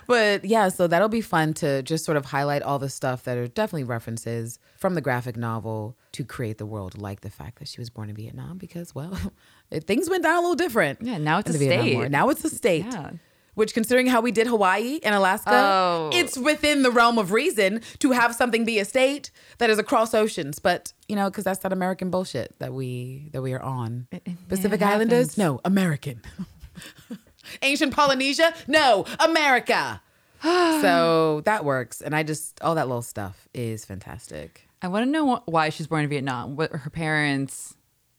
but 0.07 0.45
yeah, 0.45 0.69
so 0.69 0.87
that'll 0.87 1.09
be 1.09 1.21
fun 1.21 1.55
to 1.55 1.83
just 1.83 2.05
sort 2.05 2.17
of 2.17 2.27
highlight 2.27 2.63
all 2.63 2.79
the 2.79 2.89
stuff 2.89 3.25
that 3.25 3.39
are 3.39 3.49
definitely 3.49 3.85
references 3.85 4.59
from 4.77 4.95
the 4.95 5.01
graphic 5.01 5.37
novel 5.37 5.97
to 6.13 6.25
create 6.25 6.59
the 6.59 6.67
world, 6.67 7.01
like 7.01 7.21
the 7.23 7.31
fact 7.31 7.59
that 7.59 7.69
she 7.69 7.81
was 7.81 7.91
born 7.91 8.09
in 8.11 8.17
Vietnam, 8.17 8.59
because 8.59 8.95
well, 8.95 9.17
it, 9.71 9.85
things 9.87 10.11
went 10.11 10.23
down 10.23 10.37
a 10.37 10.41
little 10.41 10.55
different. 10.57 11.01
Yeah, 11.03 11.19
now 11.19 11.39
it's 11.39 11.51
a 11.51 11.55
state. 11.55 11.95
War. 11.95 12.09
Now 12.09 12.29
it's 12.29 12.45
a 12.45 12.51
state. 12.51 12.87
Yeah. 12.87 13.11
Which, 13.55 13.73
considering 13.73 14.09
how 14.09 14.21
we 14.21 14.33
did 14.33 14.49
Hawaii 14.49 14.99
and 15.05 15.15
Alaska, 15.15 15.53
Oh. 15.53 16.11
it's 16.13 16.37
within 16.37 16.83
the 16.83 16.91
realm 16.91 17.19
of 17.19 17.31
reason 17.31 17.83
to 18.01 18.11
have 18.11 18.35
something 18.35 18.65
be 18.65 18.81
a 18.81 18.85
state 18.85 19.31
that 19.59 19.71
is 19.71 19.79
across 19.79 20.13
oceans. 20.13 20.59
But 20.59 20.93
you 21.09 21.15
know, 21.15 21.31
because 21.31 21.45
that's 21.45 21.61
that 21.61 21.73
American 21.73 22.11
bullshit 22.11 22.59
that 22.59 22.73
we 22.73 23.29
that 23.33 23.43
we 23.43 23.53
are 23.53 23.63
on. 23.63 24.09
It- 24.11 24.23
it- 24.25 24.49
Pacific 24.49 24.81
it 24.81 24.85
Islanders, 24.85 25.39
no, 25.39 25.61
American. 25.65 26.21
Ancient 27.63 27.95
Polynesia, 27.95 28.55
no, 28.67 29.05
America. 29.21 30.01
so 30.43 31.43
that 31.45 31.65
works, 31.65 32.01
and 32.01 32.15
I 32.15 32.23
just 32.23 32.61
all 32.63 32.75
that 32.75 32.87
little 32.89 33.03
stuff 33.03 33.49
is 33.55 33.85
fantastic. 33.85 34.69
I 34.83 34.89
want 34.89 35.07
to 35.07 35.11
know 35.11 35.37
wh- 35.37 35.49
why 35.49 35.69
she's 35.71 35.87
born 35.87 36.05
in 36.05 36.11
Vietnam. 36.11 36.57
What 36.57 36.71
her 36.73 36.91
parents 36.91 37.75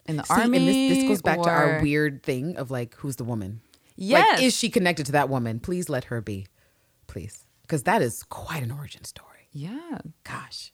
in 0.08 0.18
the 0.18 0.24
See, 0.24 0.34
army? 0.34 0.58
and 0.58 0.68
this, 0.68 0.98
this 0.98 1.08
goes 1.08 1.22
back 1.22 1.42
to 1.44 1.50
our 1.50 1.80
weird 1.82 2.24
thing 2.24 2.58
of 2.58 2.72
like, 2.72 2.96
who's 2.96 3.18
the 3.18 3.24
woman? 3.24 3.62
Yes. 3.96 4.28
Like, 4.34 4.44
is 4.44 4.56
she 4.58 4.70
connected 4.70 5.06
to 5.08 5.12
that 5.14 5.30
woman? 5.30 5.60
Please 5.60 5.88
let 5.90 6.06
her 6.06 6.22
be, 6.22 6.48
please, 7.08 7.46
because 7.62 7.84
that 7.84 8.02
is 8.02 8.24
quite 8.24 8.64
an 8.64 8.72
origin 8.72 9.04
story. 9.04 9.48
Yeah. 9.52 10.00
Gosh, 10.24 10.72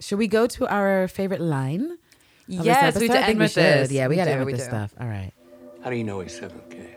should 0.00 0.18
we 0.18 0.28
go 0.28 0.46
to 0.46 0.66
our 0.68 1.08
favorite 1.08 1.40
line? 1.40 1.96
Yes, 2.46 2.96
we 2.98 3.08
have 3.08 3.16
to 3.22 3.28
end 3.28 3.38
we 3.38 3.44
with 3.44 3.52
should. 3.52 3.62
this. 3.62 3.92
Yeah, 3.92 4.06
we, 4.08 4.10
We 4.10 4.16
got 4.16 4.24
to 4.26 4.30
do, 4.30 4.32
end 4.36 4.40
with 4.40 4.46
we 4.46 4.52
this 4.52 4.62
do. 4.64 4.68
stuff. 4.70 4.94
All 5.00 5.06
right. 5.08 5.32
How 5.82 5.90
do 5.90 5.96
you 5.96 6.04
know 6.04 6.20
he's 6.20 6.38
7K? 6.38 6.96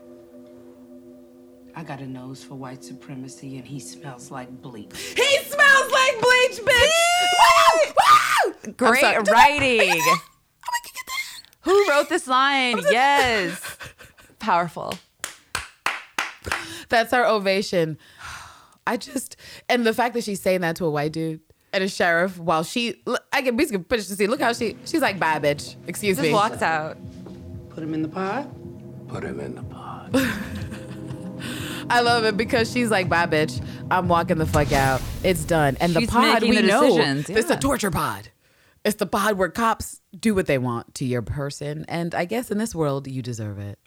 I 1.76 1.84
got 1.84 2.00
a 2.02 2.08
nose 2.08 2.44
for 2.44 2.56
white 2.56 2.84
supremacy 2.84 3.58
and 3.58 3.66
he 3.66 3.80
smells 3.80 4.30
like 4.30 4.50
bleach. 4.62 4.96
He 5.16 5.38
smells 5.44 5.92
like 5.92 6.22
bleach, 6.22 6.62
bitch. 6.62 6.92
Woo! 7.40 7.94
Woo! 8.48 8.54
I'm 8.66 8.72
Great 8.74 9.02
sorry. 9.02 9.24
writing. 9.32 10.02
Oh 10.02 10.20
oh 10.68 11.32
Who 11.62 11.90
wrote 11.90 12.10
this 12.10 12.28
line? 12.28 12.80
Yes. 12.92 13.78
Powerful. 14.40 14.94
That's 16.90 17.12
our 17.12 17.26
ovation. 17.26 17.98
I 18.86 18.98
just 18.98 19.36
and 19.68 19.86
the 19.86 19.94
fact 19.94 20.14
that 20.14 20.24
she's 20.24 20.42
saying 20.42 20.62
that 20.62 20.76
to 20.76 20.86
a 20.86 20.92
white 20.92 21.14
dude 21.14 21.40
and 21.72 21.84
a 21.84 21.88
sheriff 21.88 22.38
while 22.38 22.64
she 22.64 23.02
I 23.32 23.42
can 23.42 23.56
basically 23.56 23.84
finish 23.90 24.08
the 24.08 24.16
scene. 24.16 24.30
Look 24.30 24.42
how 24.42 24.54
she 24.54 24.78
she's 24.86 25.02
like 25.02 25.18
bye 25.20 25.40
bitch. 25.40 25.76
Excuse 25.88 26.18
Just 26.18 26.28
me. 26.28 26.34
walks 26.34 26.62
out. 26.62 26.98
Put 27.70 27.82
him 27.82 27.94
in 27.96 28.04
the 28.04 28.10
pod. 28.10 28.54
Put 29.08 29.24
him 29.24 29.40
in 29.40 29.56
the 29.56 29.64
pod. 29.64 30.14
I 31.90 32.02
love 32.02 32.24
it 32.26 32.38
because 32.38 32.72
she's 32.72 32.90
like 32.90 33.10
bye 33.10 33.26
bitch. 33.28 33.64
I'm 33.92 34.08
walking 34.08 34.38
the 34.38 34.46
fuck 34.46 34.72
out. 34.72 35.02
It's 35.24 35.44
done. 35.46 35.78
And 35.80 35.94
the 35.94 36.08
pod 36.08 36.42
making 36.42 36.50
we 36.50 36.56
the 36.58 36.64
know 36.64 36.88
decisions, 36.88 37.30
it's 37.30 37.50
a 37.50 37.58
torture 37.58 37.92
pod. 37.92 38.30
It's 38.86 38.96
the 38.98 39.06
pod 39.06 39.38
where 39.38 39.50
cops 39.50 40.02
do 40.18 40.36
what 40.36 40.46
they 40.46 40.58
want 40.58 40.94
to 40.96 41.06
your 41.06 41.22
person 41.22 41.86
and 41.88 42.14
I 42.14 42.26
guess 42.26 42.52
in 42.52 42.58
this 42.58 42.76
world 42.76 43.08
you 43.08 43.22
deserve 43.22 43.60
it. 43.60 43.80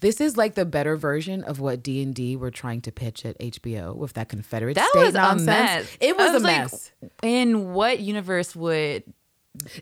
This 0.00 0.20
is 0.20 0.36
like 0.36 0.54
the 0.54 0.64
better 0.64 0.96
version 0.96 1.42
of 1.42 1.58
what 1.58 1.82
D 1.82 2.02
and 2.04 2.14
D 2.14 2.36
were 2.36 2.52
trying 2.52 2.80
to 2.82 2.92
pitch 2.92 3.26
at 3.26 3.36
HBO 3.40 3.96
with 3.96 4.12
that 4.12 4.28
Confederate 4.28 4.74
That 4.74 4.88
state 4.90 5.04
was 5.06 5.14
nonsense. 5.14 5.48
a 5.48 5.50
mess. 5.50 5.96
It 6.00 6.20
I 6.20 6.24
was, 6.32 6.42
a 6.42 6.44
like, 6.44 6.56
mess. 6.58 6.92
in 7.22 7.72
what 7.72 7.98
universe 7.98 8.54
would 8.54 9.02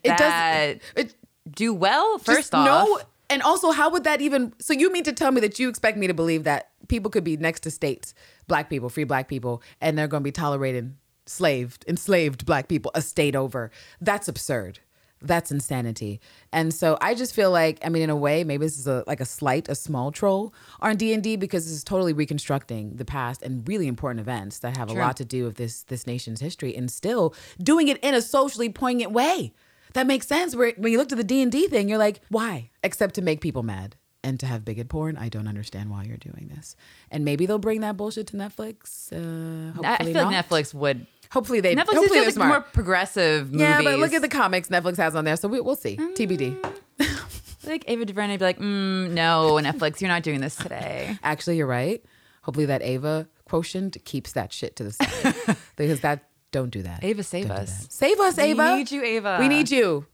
It 0.03 0.05
that 0.05 0.80
does. 0.97 1.05
It 1.05 1.14
do 1.51 1.74
well? 1.74 2.14
just 2.16 2.24
First 2.26 2.55
off, 2.55 2.64
no. 2.66 3.01
And 3.29 3.43
also, 3.43 3.70
how 3.72 3.91
would 3.91 4.05
that 4.05 4.20
even? 4.20 4.53
So 4.59 4.72
you 4.72 4.93
mean 4.93 5.05
to 5.05 5.12
tell 5.12 5.33
me 5.33 5.41
that 5.41 5.59
you 5.59 5.68
expect 5.68 5.99
me 5.99 6.07
to 6.07 6.14
believe 6.14 6.45
that 6.45 6.70
people 6.89 7.11
could 7.11 7.24
be 7.24 7.37
next 7.37 7.61
to 7.61 7.70
states, 7.70 8.14
black 8.47 8.70
people, 8.70 8.89
free 8.89 9.05
black 9.05 9.29
people, 9.29 9.62
and 9.81 9.99
they're 9.99 10.09
going 10.09 10.22
to 10.22 10.24
be 10.24 10.33
tolerating 10.33 10.97
slaved, 11.27 11.85
enslaved 11.89 12.47
black 12.47 12.68
people 12.68 12.91
a 12.95 13.03
state 13.03 13.37
over? 13.37 13.70
That's 14.01 14.29
absurd. 14.29 14.81
That's 15.22 15.51
insanity. 15.51 16.20
And 16.53 16.74
so 16.74 16.99
I 17.01 17.14
just 17.14 17.35
feel 17.35 17.51
like, 17.51 17.79
I 17.85 17.89
mean, 17.89 18.03
in 18.03 18.11
a 18.11 18.16
way, 18.16 18.45
maybe 18.45 18.66
this 18.66 18.79
is 18.79 18.87
a 18.87 19.03
like 19.07 19.20
a 19.20 19.24
slight, 19.24 19.68
a 19.68 19.74
small 19.74 20.12
troll 20.12 20.53
on 20.81 20.97
D 20.97 21.14
and 21.14 21.22
D 21.22 21.37
because 21.37 21.64
this 21.64 21.72
is 21.72 21.83
totally 21.83 22.12
reconstructing 22.12 22.97
the 22.97 23.05
past 23.05 23.43
and 23.43 23.66
really 23.66 23.89
important 23.89 24.20
events 24.20 24.59
that 24.59 24.77
have 24.77 24.91
a 24.91 24.93
lot 24.93 25.16
to 25.16 25.24
do 25.24 25.45
with 25.45 25.57
this 25.57 25.83
this 25.85 26.07
nation's 26.07 26.41
history, 26.41 26.77
and 26.77 26.91
still 26.91 27.35
doing 27.59 27.89
it 27.89 27.97
in 27.99 28.14
a 28.14 28.20
socially 28.20 28.68
poignant 28.68 29.12
way. 29.12 29.55
That 29.95 30.07
makes 30.07 30.26
sense. 30.26 30.55
Where 30.55 30.72
when 30.76 30.93
you 30.93 30.99
look 30.99 31.09
to 31.09 31.16
the 31.16 31.24
D 31.24 31.43
and 31.43 31.51
D 31.51 31.68
thing, 31.68 31.89
you're 31.89 31.99
like, 31.99 32.20
why? 32.28 32.70
Except 32.82 33.14
to 33.16 33.22
make 33.22 33.41
people 33.41 33.62
mad 33.62 33.97
and 34.22 34.41
to 34.41 34.47
have 34.47 34.64
bigot 34.64 34.89
porn. 34.89 35.16
I 35.16 35.28
don't 35.28 35.47
understand 35.47 35.91
why 35.91 36.05
you're 36.05 36.16
doing 36.16 36.51
this. 36.55 36.74
And 37.11 37.24
maybe 37.24 37.47
they'll 37.47 37.59
bring 37.59 37.80
that 37.80 37.97
bullshit 37.97 38.26
to 38.28 38.37
Netflix. 38.37 39.12
Uh, 39.12 39.72
hopefully 39.72 39.97
I 39.99 40.05
feel 40.05 40.24
not. 40.24 40.32
like 40.32 40.49
Netflix 40.49 40.74
would. 40.74 41.07
Hopefully 41.30 41.61
they. 41.61 41.74
Netflix 41.74 41.95
hopefully 41.95 42.18
is 42.20 42.34
they're 42.34 42.45
like 42.45 42.49
more 42.49 42.61
progressive 42.61 43.53
movies. 43.53 43.61
Yeah, 43.61 43.82
but 43.82 43.99
look 43.99 44.12
at 44.12 44.22
the 44.22 44.28
comics 44.28 44.68
Netflix 44.68 44.97
has 44.97 45.14
on 45.14 45.24
there, 45.24 45.37
so 45.37 45.49
we, 45.49 45.61
we'll 45.61 45.76
see. 45.76 45.97
TBD. 45.97 46.57
like 47.66 47.84
Ava 47.89 48.05
DuVernay 48.05 48.34
would 48.34 48.41
be 48.41 48.45
like, 48.45 48.59
mm, 48.59 49.11
no, 49.11 49.59
Netflix, 49.62 50.01
you're 50.01 50.09
not 50.09 50.22
doing 50.22 50.41
this 50.41 50.57
today. 50.57 51.18
Actually, 51.22 51.57
you're 51.57 51.66
right. 51.66 52.05
Hopefully 52.43 52.66
that 52.66 52.82
Ava 52.82 53.28
quotient 53.45 53.97
keeps 54.05 54.32
that 54.32 54.53
shit 54.53 54.76
to 54.76 54.84
the 54.84 54.93
side 54.93 55.57
because 55.76 56.01
that 56.01 56.28
don't 56.53 56.70
do 56.70 56.82
that. 56.82 57.03
Ava, 57.05 57.22
save 57.22 57.49
Don't 57.49 57.59
us. 57.59 57.86
Save 57.90 58.18
us, 58.20 58.38
Ava. 58.38 58.72
We 58.72 58.78
need 58.78 58.90
you, 58.90 59.03
Ava. 59.03 59.36
We 59.40 59.49
need 59.49 59.70
you. 59.70 60.07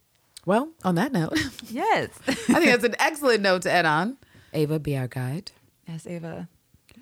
Well, 0.45 0.70
on 0.83 0.97
that 0.97 1.12
note, 1.12 1.39
Yes. 1.68 2.09
I 2.28 2.33
think 2.33 2.64
that's 2.66 2.85
an 2.85 2.97
excellent 2.99 3.43
note 3.43 3.62
to 3.62 3.72
end 3.72 3.87
on. 3.87 4.16
Ava, 4.53 4.78
be 4.80 4.97
our 4.97 5.07
guide. 5.09 5.53
yes, 5.87 6.07
Ava. 6.07 6.49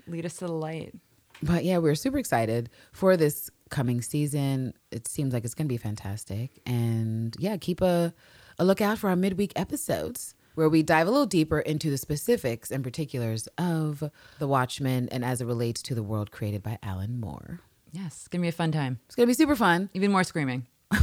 Lead 0.07 0.27
us 0.27 0.35
to 0.37 0.47
the 0.47 0.53
light. 0.53 0.95
But 1.43 1.65
yeah, 1.65 1.79
we're 1.79 1.95
super 1.95 2.19
excited 2.19 2.69
for 2.93 3.17
this 3.17 3.49
coming 3.71 4.03
season. 4.03 4.75
It 4.91 5.09
seems 5.09 5.33
like 5.33 5.45
it's 5.45 5.55
going 5.55 5.67
to 5.69 5.73
be 5.73 5.79
fantastic. 5.79 6.61
And 6.67 7.35
yeah, 7.39 7.57
keep 7.57 7.81
a, 7.81 8.13
a 8.59 8.65
lookout 8.65 8.99
for 8.99 9.09
our 9.09 9.17
midweek 9.17 9.53
episodes 9.57 10.35
where 10.55 10.69
we 10.69 10.83
dive 10.83 11.07
a 11.07 11.11
little 11.11 11.25
deeper 11.27 11.61
into 11.61 11.89
the 11.89 11.97
specifics 11.97 12.71
and 12.71 12.85
particulars 12.85 13.49
of 13.57 14.05
The 14.39 14.49
Watchmen 14.49 15.09
and 15.11 15.25
as 15.25 15.41
it 15.41 15.47
relates 15.47 15.81
to 15.83 15.95
the 15.95 16.03
world 16.03 16.31
created 16.31 16.63
by 16.63 16.79
Alan 16.83 17.19
Moore. 17.21 17.61
Yes, 17.93 18.07
it's 18.19 18.29
gonna 18.29 18.43
be 18.43 18.49
a 18.49 18.53
fun 18.53 18.73
time. 18.73 18.99
It's 19.07 19.15
going 19.17 19.27
to 19.27 19.31
be 19.31 19.35
super 19.35 19.57
fun. 19.57 19.91
Even 19.95 20.13
more 20.13 20.25
screaming. 20.25 20.67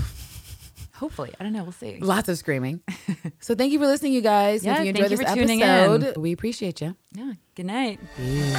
Hopefully, 0.94 1.32
I 1.40 1.44
don't 1.44 1.54
know. 1.54 1.64
We'll 1.64 1.72
see. 1.74 2.00
Lots 2.00 2.28
of 2.30 2.38
screaming. 2.38 2.82
so 3.40 3.54
thank 3.54 3.72
you 3.72 3.80
for 3.80 3.86
listening, 3.86 4.14
you 4.14 4.22
guys. 4.22 4.66
Yeah, 4.66 4.74
if 4.74 4.80
you 4.80 4.86
thank 4.86 4.98
enjoyed 4.98 5.12
you 5.12 5.18
this 5.18 5.30
for 5.30 5.36
tuning 5.36 5.62
episode, 5.62 6.16
in. 6.16 6.22
we 6.22 6.32
appreciate 6.32 6.82
you. 6.82 6.96
Yeah. 7.14 7.34
Good 7.56 7.66
night. 7.68 8.00
Peace. 8.16 8.58